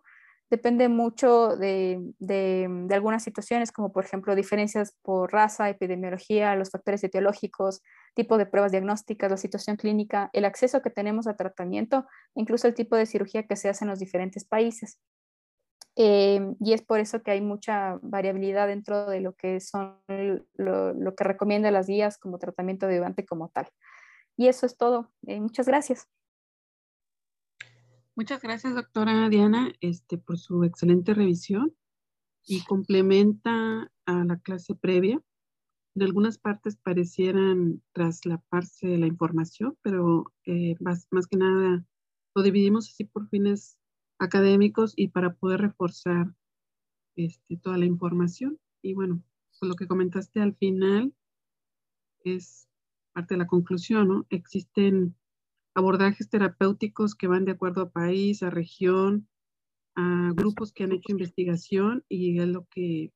depende 0.50 0.88
mucho 0.88 1.56
de, 1.56 2.00
de, 2.18 2.94
algunas 2.94 3.22
situaciones, 3.22 3.72
como 3.72 3.92
por 3.92 4.04
ejemplo 4.04 4.34
diferencias 4.34 4.96
por 5.02 5.32
raza, 5.32 5.68
epidemiología, 5.68 6.54
los 6.54 6.70
factores 6.70 7.02
etiológicos, 7.02 7.82
tipo 8.14 8.38
de 8.38 8.46
pruebas 8.46 8.72
diagnósticas, 8.72 9.30
la 9.30 9.36
situación 9.36 9.76
clínica, 9.76 10.30
el 10.32 10.44
acceso 10.44 10.82
que 10.82 10.90
tenemos 10.90 11.26
a 11.26 11.36
tratamiento, 11.36 12.06
incluso 12.34 12.68
el 12.68 12.74
tipo 12.74 12.96
de 12.96 13.06
cirugía 13.06 13.44
que 13.44 13.56
se 13.56 13.68
hace 13.68 13.84
en 13.84 13.90
los 13.90 13.98
diferentes 13.98 14.44
países. 14.44 15.00
Eh, 15.98 16.54
y 16.60 16.74
es 16.74 16.82
por 16.82 17.00
eso 17.00 17.22
que 17.22 17.30
hay 17.30 17.40
mucha 17.40 17.98
variabilidad 18.02 18.68
dentro 18.68 19.06
de 19.06 19.20
lo 19.20 19.34
que 19.34 19.60
son 19.60 19.98
lo, 20.06 20.92
lo 20.92 21.14
que 21.14 21.24
recomienda 21.24 21.70
las 21.70 21.86
guías 21.86 22.18
como 22.18 22.38
tratamiento 22.38 22.86
de 22.86 23.02
como 23.26 23.48
tal. 23.48 23.68
Y 24.36 24.48
eso 24.48 24.66
es 24.66 24.76
todo. 24.76 25.10
Eh, 25.26 25.40
muchas 25.40 25.66
gracias. 25.66 26.06
Muchas 28.18 28.40
gracias, 28.40 28.74
doctora 28.74 29.28
Diana, 29.28 29.74
este, 29.82 30.16
por 30.16 30.38
su 30.38 30.64
excelente 30.64 31.12
revisión 31.12 31.76
y 32.46 32.64
complementa 32.64 33.92
a 34.06 34.24
la 34.24 34.38
clase 34.38 34.74
previa. 34.74 35.22
En 35.94 36.02
algunas 36.02 36.38
partes 36.38 36.78
parecieran 36.78 37.82
traslaparse 37.92 38.96
la 38.96 39.06
información, 39.06 39.76
pero 39.82 40.32
eh, 40.46 40.76
más, 40.80 41.06
que 41.30 41.36
nada 41.36 41.84
lo 42.34 42.42
dividimos 42.42 42.88
así 42.88 43.04
por 43.04 43.28
fines 43.28 43.78
académicos 44.18 44.94
y 44.96 45.08
para 45.08 45.34
poder 45.34 45.60
reforzar 45.60 46.34
este, 47.16 47.58
toda 47.58 47.76
la 47.76 47.84
información. 47.84 48.58
Y 48.80 48.94
bueno, 48.94 49.22
pues 49.60 49.68
lo 49.68 49.74
que 49.74 49.86
comentaste 49.86 50.40
al 50.40 50.54
final 50.54 51.12
es 52.24 52.66
parte 53.12 53.34
de 53.34 53.38
la 53.40 53.46
conclusión, 53.46 54.08
¿no? 54.08 54.26
Existen 54.30 55.14
abordajes 55.76 56.30
terapéuticos 56.30 57.14
que 57.14 57.28
van 57.28 57.44
de 57.44 57.52
acuerdo 57.52 57.82
a 57.82 57.90
país, 57.90 58.42
a 58.42 58.48
región, 58.48 59.28
a 59.94 60.32
grupos 60.34 60.72
que 60.72 60.84
han 60.84 60.92
hecho 60.92 61.12
investigación 61.12 62.02
y 62.08 62.40
es 62.40 62.48
lo 62.48 62.66
que 62.70 63.12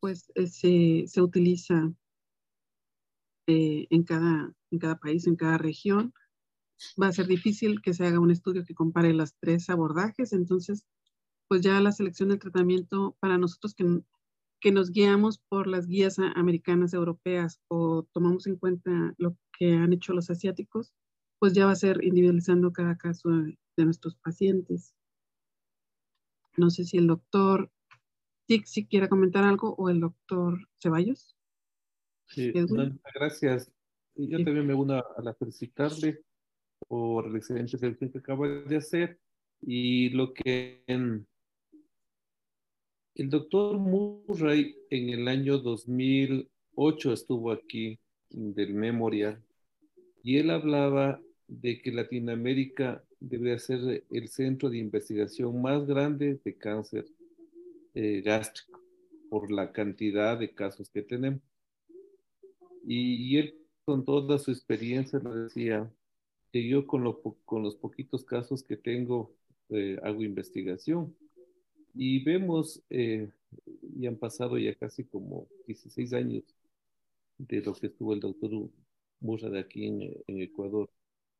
pues 0.00 0.32
eh, 0.34 0.48
se, 0.48 1.04
se 1.06 1.22
utiliza 1.22 1.92
eh, 3.46 3.86
en, 3.90 4.02
cada, 4.02 4.52
en 4.72 4.78
cada 4.80 4.96
país, 4.98 5.28
en 5.28 5.36
cada 5.36 5.56
región. 5.56 6.12
Va 7.00 7.06
a 7.06 7.12
ser 7.12 7.28
difícil 7.28 7.80
que 7.80 7.94
se 7.94 8.06
haga 8.06 8.18
un 8.18 8.32
estudio 8.32 8.64
que 8.64 8.74
compare 8.74 9.14
los 9.14 9.34
tres 9.38 9.70
abordajes, 9.70 10.32
entonces 10.32 10.84
pues 11.46 11.60
ya 11.60 11.80
la 11.80 11.92
selección 11.92 12.30
del 12.30 12.40
tratamiento 12.40 13.16
para 13.20 13.38
nosotros 13.38 13.74
que, 13.74 14.02
que 14.60 14.72
nos 14.72 14.90
guiamos 14.90 15.38
por 15.48 15.68
las 15.68 15.86
guías 15.86 16.18
americanas, 16.18 16.92
europeas 16.92 17.60
o 17.68 18.02
tomamos 18.12 18.48
en 18.48 18.56
cuenta 18.56 19.14
lo 19.16 19.36
que 19.56 19.74
han 19.74 19.92
hecho 19.92 20.12
los 20.12 20.28
asiáticos, 20.28 20.92
pues 21.42 21.54
ya 21.54 21.66
va 21.66 21.72
a 21.72 21.74
ser 21.74 22.04
individualizando 22.04 22.72
cada 22.72 22.96
caso 22.96 23.28
de, 23.28 23.84
nuestros 23.84 24.14
pacientes. 24.14 24.94
No 26.56 26.70
sé 26.70 26.84
si 26.84 26.98
el 26.98 27.08
doctor 27.08 27.68
si 28.46 28.86
quiere 28.86 29.08
comentar 29.08 29.42
algo 29.42 29.74
o 29.74 29.90
el 29.90 29.98
doctor 29.98 30.68
Ceballos. 30.80 31.36
Sí, 32.28 32.52
gracias. 33.12 33.72
Yo 34.14 34.44
también 34.44 34.68
me 34.68 34.74
uno 34.74 34.94
a 34.94 35.20
la 35.20 35.34
felicitarle 35.34 36.22
por 36.86 37.26
el 37.26 37.34
excelente 37.34 37.76
servicio 37.76 38.12
que 38.12 38.18
acaba 38.20 38.46
de 38.46 38.76
hacer 38.76 39.18
y 39.62 40.10
lo 40.10 40.32
que 40.32 40.84
el 40.86 41.26
doctor 43.16 43.78
Murray 43.78 44.76
en 44.90 45.08
el 45.08 45.26
año 45.26 45.58
2008 45.58 47.12
estuvo 47.12 47.50
aquí 47.50 47.98
del 48.30 48.74
Memorial 48.74 49.42
y 50.22 50.38
él 50.38 50.48
hablaba 50.50 51.20
de 51.60 51.82
que 51.82 51.92
Latinoamérica 51.92 53.04
debería 53.20 53.58
ser 53.58 54.04
el 54.10 54.28
centro 54.28 54.70
de 54.70 54.78
investigación 54.78 55.60
más 55.60 55.86
grande 55.86 56.40
de 56.42 56.56
cáncer 56.56 57.06
eh, 57.94 58.22
gástrico 58.24 58.80
por 59.28 59.50
la 59.50 59.70
cantidad 59.70 60.38
de 60.38 60.54
casos 60.54 60.88
que 60.88 61.02
tenemos. 61.02 61.42
Y, 62.84 63.36
él 63.36 63.54
con 63.84 64.04
toda 64.04 64.38
su 64.38 64.50
experiencia 64.50 65.18
lo 65.18 65.34
decía, 65.34 65.92
que 66.52 66.66
yo 66.66 66.86
con, 66.86 67.04
lo, 67.04 67.20
con 67.44 67.62
los 67.62 67.76
poquitos 67.76 68.24
casos 68.24 68.62
que 68.62 68.76
tengo 68.76 69.34
eh, 69.68 69.98
hago 70.02 70.22
investigación. 70.22 71.14
Y 71.94 72.24
vemos, 72.24 72.82
eh, 72.88 73.30
y 73.98 74.06
han 74.06 74.16
pasado 74.16 74.56
ya 74.56 74.74
casi 74.74 75.04
como 75.04 75.46
16 75.66 76.12
años 76.14 76.44
de 77.36 77.60
lo 77.60 77.74
que 77.74 77.88
estuvo 77.88 78.14
el 78.14 78.20
doctor 78.20 78.70
Murra 79.20 79.50
de 79.50 79.60
aquí 79.60 79.86
en, 79.86 80.02
en 80.26 80.42
Ecuador 80.42 80.90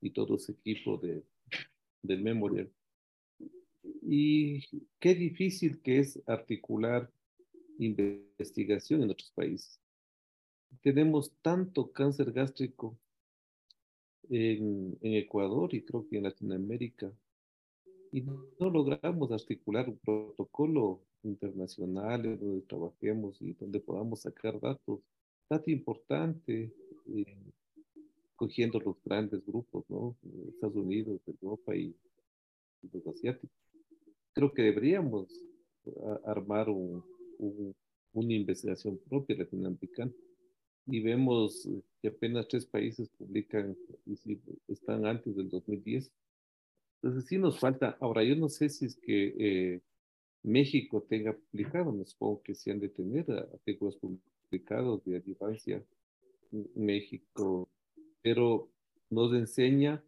y 0.02 0.10
todo 0.10 0.36
ese 0.36 0.52
equipo 0.52 0.98
de, 0.98 1.24
del 2.02 2.22
Memorial. 2.22 2.70
Y 4.02 4.60
qué 4.98 5.14
difícil 5.14 5.80
que 5.80 6.00
es 6.00 6.20
articular 6.26 7.10
investigación 7.78 9.02
en 9.02 9.10
otros 9.10 9.32
países. 9.32 9.80
Tenemos 10.82 11.32
tanto 11.40 11.90
cáncer 11.92 12.32
gástrico 12.32 12.98
en, 14.28 14.98
en 15.00 15.14
Ecuador 15.14 15.74
y 15.74 15.82
creo 15.82 16.06
que 16.08 16.18
en 16.18 16.24
Latinoamérica 16.24 17.12
y 18.12 18.20
no 18.20 18.70
logramos 18.70 19.32
articular 19.32 19.88
un 19.88 19.98
protocolo 19.98 21.00
internacional 21.22 22.38
donde 22.38 22.60
trabajemos 22.62 23.40
y 23.40 23.54
donde 23.54 23.80
podamos 23.80 24.20
sacar 24.20 24.60
datos, 24.60 25.00
dato 25.48 25.70
importante, 25.70 26.72
eh, 27.14 27.51
cogiendo 28.42 28.80
los 28.80 29.00
grandes 29.04 29.46
grupos, 29.46 29.84
¿no? 29.88 30.16
Estados 30.48 30.74
Unidos, 30.74 31.20
Europa 31.28 31.76
y, 31.76 31.94
los 32.92 33.06
asiáticos. 33.06 33.56
Creo 34.32 34.52
que 34.52 34.62
deberíamos 34.62 35.28
armar 36.24 36.68
un, 36.68 37.04
una 38.12 38.34
investigación 38.34 38.98
propia 39.08 39.36
latinoamericana 39.36 40.10
y 40.88 40.98
vemos 41.00 41.68
que 42.00 42.08
apenas 42.08 42.48
tres 42.48 42.66
países 42.66 43.08
publican 43.10 43.76
y 44.06 44.16
si 44.16 44.40
están 44.66 45.06
antes 45.06 45.36
del 45.36 45.48
2010. 45.48 46.10
Entonces 46.96 47.28
sí 47.28 47.38
nos 47.38 47.60
falta. 47.60 47.96
Ahora, 48.00 48.24
yo 48.24 48.34
no 48.34 48.48
sé 48.48 48.68
si 48.70 48.86
es 48.86 48.96
que 48.96 49.36
eh, 49.38 49.80
México 50.42 51.00
tenga 51.08 51.32
publicado, 51.32 51.92
me 51.92 52.04
supongo 52.06 52.42
que 52.42 52.56
se 52.56 52.72
han 52.72 52.80
de 52.80 52.88
tener 52.88 53.30
artículos 53.30 53.96
publicados 53.98 55.04
de 55.04 55.18
adjuvancia 55.18 55.84
México 56.74 57.68
pero 58.22 58.68
nos 59.10 59.34
enseña 59.34 60.02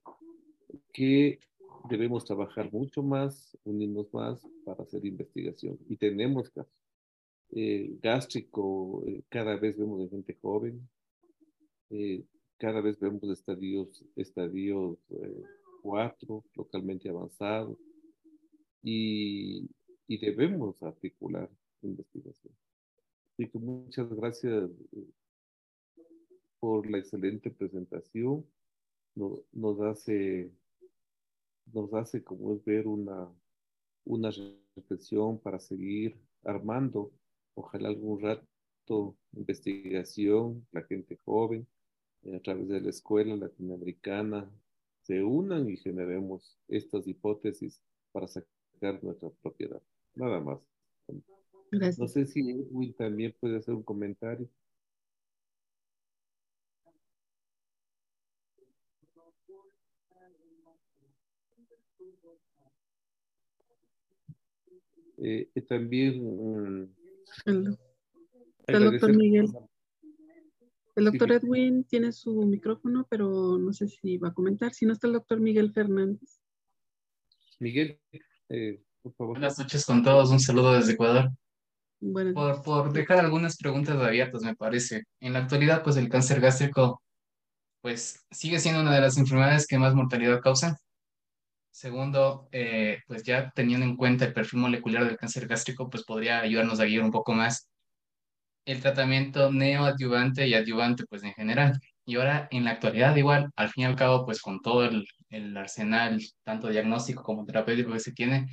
que 0.93 1.41
debemos 1.89 2.25
trabajar 2.25 2.73
mucho 2.73 3.03
más, 3.03 3.57
unirnos 3.65 4.13
más 4.13 4.41
para 4.65 4.83
hacer 4.83 5.05
investigación. 5.05 5.79
Y 5.89 5.97
tenemos 5.97 6.49
casos. 6.51 6.73
Eh, 7.51 7.99
gástrico, 8.03 9.05
eh, 9.07 9.23
cada 9.29 9.57
vez 9.57 9.79
vemos 9.79 10.01
de 10.01 10.09
gente 10.09 10.37
joven, 10.41 10.89
eh, 11.91 12.25
cada 12.59 12.81
vez 12.81 12.99
vemos 12.99 13.23
estadios, 13.25 14.05
estadios 14.17 14.99
4, 15.83 16.45
localmente 16.57 17.09
avanzados, 17.09 17.79
y, 18.83 19.69
y, 20.09 20.19
debemos 20.19 20.83
articular 20.83 21.49
investigación. 21.83 22.53
Así 23.33 23.49
que 23.49 23.59
muchas 23.59 24.13
gracias 24.13 24.71
por 26.65 26.91
la 26.91 26.97
excelente 26.97 27.51
presentación. 27.51 28.43
Nos, 29.15 29.81
hace, 29.83 30.51
nos 31.71 31.93
hace 31.93 32.25
como 32.25 32.55
es 32.55 32.65
ver 32.65 32.89
una, 32.89 33.31
una 34.07 34.31
reflexión 34.75 35.39
para 35.39 35.61
seguir 35.61 36.17
armando, 36.43 37.13
ojalá 37.55 37.89
algún 37.89 38.19
rato, 38.19 39.15
investigación, 39.35 40.67
la 40.73 40.81
gente 40.85 41.19
joven, 41.27 41.67
eh, 42.23 42.37
a 42.37 42.41
través 42.41 42.67
de 42.69 42.81
la 42.81 42.89
escuela 42.89 43.37
latinoamericana, 43.37 44.51
se 45.03 45.23
unan 45.23 45.69
y 45.69 45.77
generemos 45.77 46.59
estas 46.69 47.07
hipótesis 47.07 47.79
para 48.11 48.27
sacar 48.27 49.05
nuestra 49.05 49.29
propiedad. 49.43 49.83
Nada 50.15 50.41
más. 50.41 50.61
No 51.99 52.09
sé 52.09 52.25
si 52.25 52.43
Will 52.71 52.95
también 52.95 53.35
puede 53.39 53.59
hacer 53.59 53.75
un 53.75 53.83
comentario. 53.83 54.49
Eh, 65.27 65.49
también 65.67 66.23
mm, 66.23 66.95
el, 67.47 67.79
doctor 68.67 69.17
Miguel. 69.17 69.47
El 70.97 71.05
doctor 71.07 71.33
Edwin 71.33 71.85
tiene 71.85 72.13
su 72.13 72.43
micrófono, 72.43 73.07
pero 73.09 73.57
no 73.57 73.73
sé 73.73 73.89
si 73.89 74.19
va 74.19 74.29
a 74.29 74.35
comentar. 74.35 74.75
Si 74.75 74.85
no 74.85 74.93
está 74.93 75.07
el 75.07 75.15
doctor 75.15 75.41
Miguel 75.41 75.73
Fernández. 75.73 76.43
Miguel, 77.59 77.99
eh, 78.51 78.83
por 79.01 79.15
favor. 79.15 79.39
Buenas 79.39 79.59
noches 79.59 79.87
con 79.87 80.03
todos. 80.03 80.31
Un 80.31 80.41
saludo 80.41 80.75
desde 80.75 80.93
Ecuador. 80.93 81.31
Por, 82.35 82.63
por 82.63 82.93
dejar 82.93 83.19
algunas 83.21 83.57
preguntas 83.57 83.97
abiertas, 83.97 84.43
me 84.43 84.55
parece. 84.55 85.05
En 85.21 85.33
la 85.33 85.39
actualidad, 85.39 85.83
pues 85.83 85.97
el 85.97 86.11
cáncer 86.11 86.39
gástrico 86.41 87.01
pues 87.81 88.27
sigue 88.31 88.59
siendo 88.59 88.83
una 88.83 88.95
de 88.95 89.01
las 89.01 89.17
enfermedades 89.17 89.67
que 89.67 89.79
más 89.79 89.95
mortalidad 89.95 90.41
causa. 90.43 90.79
Segundo, 91.75 92.49
eh, 92.53 93.01
pues 93.09 93.25
ya 93.25 93.51
teniendo 93.53 93.85
en 93.85 93.97
cuenta 93.97 94.25
el 94.25 94.33
perfil 94.33 94.61
molecular 94.61 95.05
del 95.05 95.17
cáncer 95.17 95.49
gástrico, 95.49 95.91
pues 95.91 96.05
podría 96.05 96.41
ayudarnos 96.41 96.79
a 96.79 96.85
guiar 96.85 97.03
un 97.03 97.11
poco 97.11 97.33
más 97.33 97.69
el 98.65 98.81
tratamiento 98.81 99.51
neoadyuvante 99.53 100.47
y 100.47 100.55
adyuvante, 100.55 101.05
pues 101.09 101.25
en 101.25 101.33
general. 101.35 101.81
Y 102.05 102.15
ahora, 102.15 102.47
en 102.53 102.65
la 102.65 102.71
actualidad, 102.73 103.17
igual, 103.17 103.51
al 103.57 103.71
fin 103.71 103.83
y 103.83 103.87
al 103.87 103.97
cabo, 103.97 104.25
pues 104.25 104.41
con 104.41 104.63
todo 104.63 104.85
el, 104.85 105.05
el 105.31 105.57
arsenal, 105.57 106.21
tanto 106.45 106.69
diagnóstico 106.69 107.25
como 107.25 107.45
terapéutico 107.45 107.93
que 107.93 108.01
se 108.01 108.13
tiene, 108.13 108.47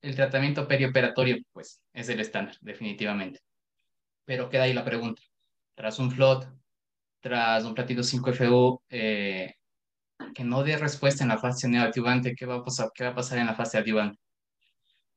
el 0.00 0.16
tratamiento 0.16 0.66
perioperatorio, 0.66 1.36
pues 1.52 1.82
es 1.92 2.08
el 2.08 2.20
estándar, 2.20 2.56
definitivamente. 2.62 3.40
Pero 4.24 4.48
queda 4.48 4.62
ahí 4.64 4.72
la 4.72 4.84
pregunta. 4.84 5.20
Tras 5.74 5.98
un 5.98 6.10
FLOT, 6.10 6.48
tras 7.20 7.64
un 7.64 7.74
platito 7.74 8.02
5FU 8.02 8.80
eh, 8.88 9.56
que 10.34 10.44
no 10.44 10.62
dé 10.64 10.76
respuesta 10.76 11.24
en 11.24 11.28
la 11.28 11.38
fase 11.38 11.68
neoadyuvante, 11.68 12.34
¿qué 12.34 12.46
va, 12.46 12.56
a 12.56 12.64
pasar, 12.64 12.90
¿qué 12.94 13.04
va 13.04 13.10
a 13.10 13.14
pasar 13.14 13.38
en 13.38 13.46
la 13.46 13.54
fase 13.54 13.78
adyuvante? 13.78 14.18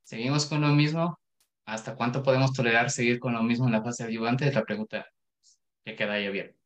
¿Seguimos 0.04 0.46
con 0.46 0.62
lo 0.62 0.68
mismo? 0.70 1.20
¿Hasta 1.66 1.96
cuánto 1.96 2.22
podemos 2.24 2.54
tolerar 2.54 2.92
seguir 2.92 3.20
con 3.20 3.34
lo 3.34 3.44
mismo 3.44 3.66
en 3.66 3.74
la 3.74 3.84
fase 3.84 4.04
adyuvante? 4.04 4.48
Es 4.48 4.54
la 4.54 4.64
pregunta 4.64 5.06
que 5.84 5.96
queda 5.96 6.14
ahí 6.14 6.26
abierta. 6.26 6.58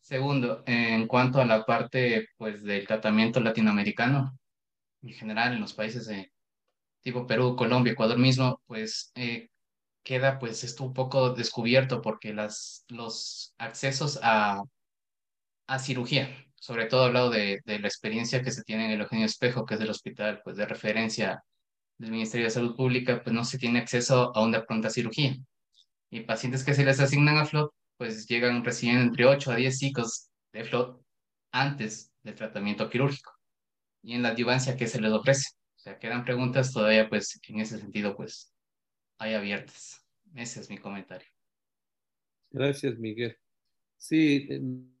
Segundo, 0.00 0.62
en 0.66 1.06
cuanto 1.06 1.40
a 1.40 1.46
la 1.46 1.64
parte 1.64 2.28
pues, 2.36 2.62
del 2.62 2.86
tratamiento 2.86 3.40
latinoamericano, 3.40 4.38
en 5.02 5.12
general 5.14 5.54
en 5.54 5.60
los 5.60 5.74
países 5.74 6.06
de 6.06 6.32
tipo 7.02 7.26
Perú, 7.26 7.56
Colombia, 7.56 7.92
Ecuador 7.92 8.18
mismo, 8.18 8.60
pues 8.66 9.12
eh, 9.14 9.48
queda 10.02 10.38
pues 10.38 10.64
esto 10.64 10.84
un 10.84 10.92
poco 10.92 11.30
descubierto 11.30 12.02
porque 12.02 12.34
las, 12.34 12.84
los 12.88 13.54
accesos 13.58 14.18
a, 14.22 14.62
a 15.66 15.78
cirugía, 15.78 16.28
sobre 16.62 16.86
todo 16.86 17.06
hablado 17.06 17.28
de, 17.28 17.60
de, 17.64 17.80
la 17.80 17.88
experiencia 17.88 18.40
que 18.40 18.52
se 18.52 18.62
tiene 18.62 18.84
en 18.84 18.92
el 18.92 19.00
Eugenio 19.00 19.26
Espejo, 19.26 19.66
que 19.66 19.74
es 19.74 19.80
el 19.80 19.90
hospital 19.90 20.42
pues, 20.44 20.56
de 20.56 20.64
referencia 20.64 21.42
del 21.98 22.12
Ministerio 22.12 22.46
de 22.46 22.52
Salud 22.52 22.76
Pública, 22.76 23.20
pues 23.20 23.34
no 23.34 23.44
se 23.44 23.58
tiene 23.58 23.80
acceso 23.80 24.30
a 24.32 24.44
una 24.44 24.64
pronta 24.64 24.88
cirugía. 24.88 25.34
Y 26.08 26.20
pacientes 26.20 26.62
que 26.62 26.74
se 26.74 26.84
les 26.84 27.00
asignan 27.00 27.38
a 27.38 27.46
FLOT, 27.46 27.74
pues 27.96 28.28
llegan 28.28 28.64
recién 28.64 28.98
entre 28.98 29.26
8 29.26 29.50
a 29.50 29.56
10 29.56 29.76
ciclos 29.76 30.30
de 30.52 30.62
FLOT 30.62 31.02
antes 31.50 32.12
del 32.22 32.36
tratamiento 32.36 32.88
quirúrgico. 32.88 33.32
Y 34.00 34.14
en 34.14 34.22
la 34.22 34.28
adyuvancia 34.28 34.76
que 34.76 34.86
se 34.86 35.00
les 35.00 35.10
ofrece. 35.10 35.48
O 35.78 35.80
sea, 35.80 35.98
quedan 35.98 36.24
preguntas 36.24 36.72
todavía, 36.72 37.08
pues, 37.08 37.40
en 37.48 37.58
ese 37.58 37.80
sentido, 37.80 38.14
pues, 38.14 38.54
hay 39.18 39.34
abiertas. 39.34 40.06
Ese 40.36 40.60
es 40.60 40.70
mi 40.70 40.78
comentario. 40.78 41.26
Gracias, 42.52 42.96
Miguel. 43.00 43.36
Sí, 43.96 44.48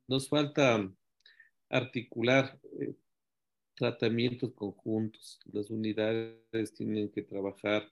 nos 0.08 0.28
falta 0.28 0.90
articular 1.72 2.60
eh, 2.80 2.94
tratamientos 3.74 4.52
conjuntos. 4.52 5.40
Las 5.52 5.70
unidades 5.70 6.74
tienen 6.74 7.10
que 7.10 7.22
trabajar 7.22 7.90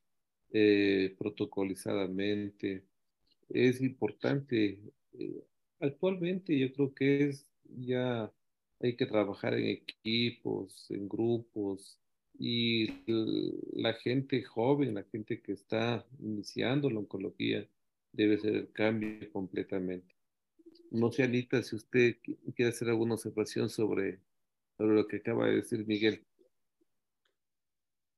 eh, 0.53 1.15
protocolizadamente. 1.19 2.85
Es 3.49 3.81
importante. 3.81 4.79
actualmente 5.81 6.57
yo 6.59 6.73
creo 6.73 6.95
que 6.95 7.29
es 7.29 7.47
ya 7.65 8.33
hay 8.81 8.97
que 8.97 9.07
trabajar 9.07 9.55
en 9.55 9.67
equipos, 9.67 10.91
en 10.91 11.09
grupos, 11.09 11.99
y 12.41 12.89
la 13.75 13.93
gente 13.93 14.43
joven, 14.43 14.95
la 14.95 15.05
gente 15.05 15.43
que 15.43 15.53
está 15.53 16.07
iniciando 16.21 16.89
la 16.89 17.01
oncología, 17.01 17.69
debe 18.13 18.39
ser 18.39 18.57
el 18.57 18.73
cambio 18.73 19.31
completamente. 19.31 20.15
No 20.91 21.11
sé, 21.13 21.23
Anita, 21.23 21.63
si 21.63 21.77
usted 21.77 22.17
quiere 22.55 22.71
hacer 22.71 22.89
alguna 22.89 23.15
observación 23.15 23.69
sobre, 23.69 24.21
sobre 24.77 24.95
lo 24.95 25.07
que 25.07 25.17
acaba 25.17 25.47
de 25.47 25.57
decir 25.57 25.87
Miguel. 25.87 26.25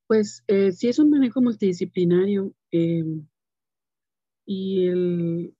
Pues 0.07 0.43
eh, 0.47 0.73
sí 0.73 0.89
es 0.89 0.99
un 0.99 1.11
manejo 1.11 1.41
multidisciplinario 1.41 2.55
eh, 2.71 3.05
y 4.45 4.87
el, 4.87 5.55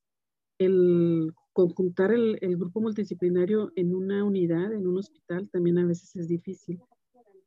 conjuntar 1.53 2.13
el, 2.13 2.39
el, 2.41 2.57
grupo 2.57 2.81
multidisciplinario 2.81 3.73
en 3.77 3.95
una 3.95 4.25
unidad, 4.25 4.73
en 4.73 4.87
un 4.87 4.99
hospital, 4.99 5.49
también 5.51 5.79
a 5.79 5.87
veces 5.87 6.15
es 6.17 6.29
difícil. 6.29 6.81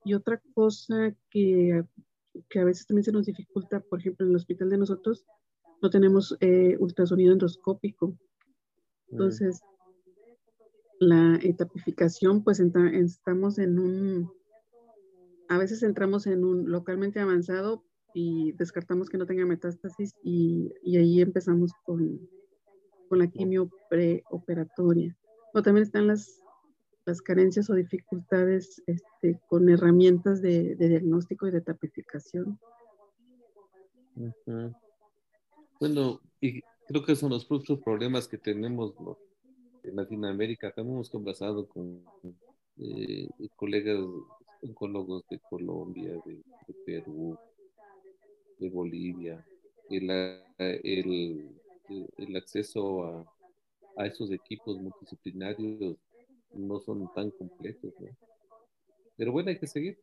Y 0.03 0.13
otra 0.13 0.41
cosa 0.53 1.15
que, 1.29 1.83
que, 2.49 2.59
a 2.59 2.63
veces 2.65 2.85
también 2.85 3.03
se 3.03 3.11
nos 3.11 3.25
dificulta, 3.25 3.79
por 3.79 3.99
ejemplo, 3.99 4.25
en 4.25 4.31
el 4.31 4.35
hospital 4.35 4.69
de 4.69 4.77
nosotros 4.77 5.25
no 5.81 5.89
tenemos 5.89 6.35
eh, 6.39 6.77
ultrasonido 6.79 7.33
endoscópico. 7.33 8.17
Entonces, 9.15 9.61
la 10.99 11.39
etapificación, 11.41 12.43
pues 12.43 12.59
estamos 12.59 13.59
en 13.59 13.79
un, 13.79 14.31
a 15.49 15.57
veces 15.57 15.83
entramos 15.83 16.27
en 16.27 16.43
un 16.43 16.71
localmente 16.71 17.19
avanzado 17.19 17.83
y 18.13 18.53
descartamos 18.53 19.09
que 19.09 19.17
no 19.17 19.25
tenga 19.25 19.45
metástasis 19.45 20.15
y, 20.23 20.73
y 20.83 20.97
ahí 20.97 21.21
empezamos 21.21 21.71
con, 21.85 22.19
con 23.09 23.19
la 23.19 23.27
quimio 23.27 23.69
preoperatoria. 23.89 25.17
O 25.53 25.61
también 25.61 25.83
están 25.83 26.07
las 26.07 26.41
las 27.05 27.21
carencias 27.21 27.69
o 27.69 27.75
dificultades 27.75 28.81
este, 28.87 29.39
con 29.47 29.69
herramientas 29.69 30.41
de, 30.41 30.75
diagnóstico 30.75 31.47
y 31.47 31.51
de 31.51 31.61
tapificación. 31.61 32.59
Bueno, 35.79 36.21
y 36.41 36.61
creo 36.87 37.03
que 37.03 37.15
son 37.15 37.31
los 37.31 37.45
propios 37.45 37.79
problemas 37.79 38.27
que 38.27 38.37
tenemos 38.37 38.93
en 39.83 39.95
Latinoamérica. 39.95 40.71
También 40.71 40.95
hemos 40.95 41.09
conversado 41.09 41.67
con 41.67 42.03
eh, 42.77 43.27
colegas 43.55 43.99
oncólogos 44.61 45.23
de 45.29 45.39
Colombia, 45.39 46.13
de, 46.25 46.41
Perú, 46.85 47.37
de 48.59 48.69
Bolivia. 48.69 49.45
El, 49.89 50.09
el, 50.57 51.49
el 52.17 52.35
acceso 52.35 53.03
a, 53.97 54.05
esos 54.05 54.29
equipos 54.31 54.77
multidisciplinarios 54.77 55.95
no 56.53 56.79
son 56.81 57.09
tan 57.13 57.31
completos. 57.31 57.93
Pero 59.15 59.31
bueno, 59.31 59.49
hay 59.49 59.57
que 59.57 59.67
seguir, 59.67 59.97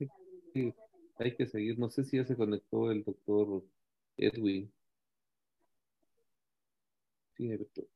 hay 1.18 1.36
que 1.36 1.46
seguir. 1.46 1.78
No 1.78 1.90
sé 1.90 2.04
si 2.04 2.16
ya 2.16 2.24
se 2.24 2.36
conectó 2.36 2.90
el 2.90 3.04
doctor 3.04 3.62
Edwin. 4.16 4.72
Sí, 7.42 7.50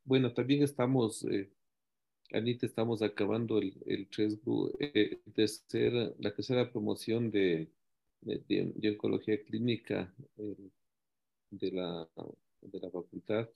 bueno, 0.04 0.32
también 0.34 0.64
estamos, 0.64 1.24
eh, 1.24 1.48
Anita, 2.32 2.66
estamos 2.66 3.00
acabando 3.00 3.58
el, 3.58 3.74
el 3.86 4.08
eh, 4.80 5.20
la 6.18 6.34
tercera 6.34 6.72
promoción 6.72 7.30
de, 7.30 7.68
de, 8.22 8.90
oncología 8.90 9.40
clínica 9.44 10.12
eh, 10.36 10.56
de, 11.50 11.70
la, 11.70 12.08
de 12.60 12.80
la 12.80 12.90
facultad. 12.90 13.48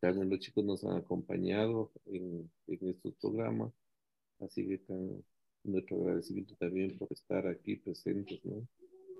También 0.00 0.28
los 0.28 0.40
chicos 0.40 0.64
nos 0.66 0.84
han 0.84 0.98
acompañado 0.98 1.92
en, 2.04 2.50
en 2.66 2.88
estos 2.90 3.14
programas. 3.14 3.72
Así 4.38 4.66
que 4.66 4.82
nuestro 5.64 5.96
agradecimiento 5.96 6.56
también 6.56 6.98
por 6.98 7.10
estar 7.10 7.46
aquí 7.46 7.76
presentes, 7.76 8.44
¿no? 8.44 8.68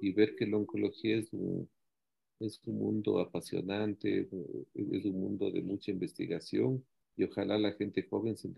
Y 0.03 0.13
ver 0.13 0.37
que 0.37 0.47
la 0.47 0.59
oncología 0.59 1.17
es 1.17 1.33
un, 1.33 1.71
es 2.43 2.61
un 2.67 2.79
mundo 2.79 3.21
apasionante, 3.21 4.29
es 4.75 5.05
un 5.05 5.21
mundo 5.21 5.51
de 5.51 5.63
mucha 5.63 5.91
investigación 5.91 6.85
y 7.17 7.25
ojalá 7.25 7.59
la 7.59 7.73
gente 7.73 8.03
joven 8.03 8.37
se 8.37 8.49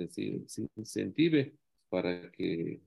incentive 0.77 1.55
para 1.89 2.31
que 2.31 2.81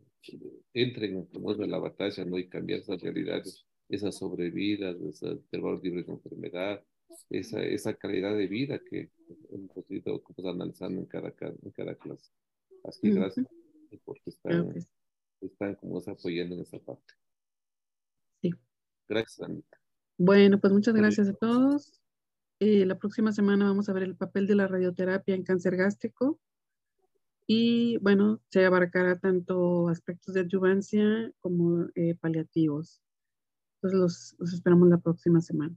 entren 0.74 1.28
en 1.34 1.72
la 1.72 1.80
batalla, 1.80 2.26
¿no? 2.26 2.38
Y 2.38 2.48
cambiar 2.48 2.80
esas 2.80 3.02
realidades, 3.02 3.66
esas 3.90 4.16
sobrevidas, 4.16 5.00
esa 5.02 5.38
terror 5.50 5.82
libre 5.84 6.04
de 6.04 6.12
enfermedad, 6.12 6.84
esa, 7.30 7.64
esa 7.64 7.94
calidad 7.94 8.36
de 8.36 8.48
vida 8.48 8.80
que 8.80 9.10
hemos 9.50 9.90
ido 9.90 10.22
analizando 10.46 11.02
en 11.02 11.08
cada, 11.08 11.34
en 11.40 11.72
cada 11.72 11.96
clase. 11.96 12.32
Así 12.84 13.02
que 13.02 13.12
gracias 13.12 13.48
porque 14.04 14.30
están, 14.30 14.74
están 15.42 15.76
como 15.76 16.00
apoyando 16.00 16.56
en 16.56 16.62
esa 16.62 16.80
parte. 16.80 17.14
Sí. 18.42 18.52
Gracias, 19.08 19.48
Anita. 19.48 19.78
Bueno, 20.18 20.60
pues 20.60 20.74
muchas 20.74 20.96
gracias 20.96 21.30
a 21.30 21.34
todos. 21.34 22.02
Eh, 22.60 22.86
la 22.86 22.98
próxima 22.98 23.32
semana 23.32 23.66
vamos 23.66 23.88
a 23.88 23.94
ver 23.94 24.04
el 24.04 24.16
papel 24.16 24.48
de 24.48 24.56
la 24.56 24.68
radioterapia 24.68 25.36
en 25.36 25.44
cáncer 25.44 25.78
gástrico. 25.78 26.40
Y 27.46 27.98
bueno, 27.98 28.42
se 28.50 28.66
abarcará 28.66 29.20
tanto 29.20 29.90
aspectos 29.90 30.34
de 30.34 30.42
adyuvancia 30.42 31.32
como 31.40 31.88
eh, 31.96 32.16
paliativos. 32.20 33.02
Entonces 33.76 34.36
los 34.40 34.54
esperamos 34.54 34.90
la 34.90 34.98
próxima 34.98 35.40
semana. 35.42 35.76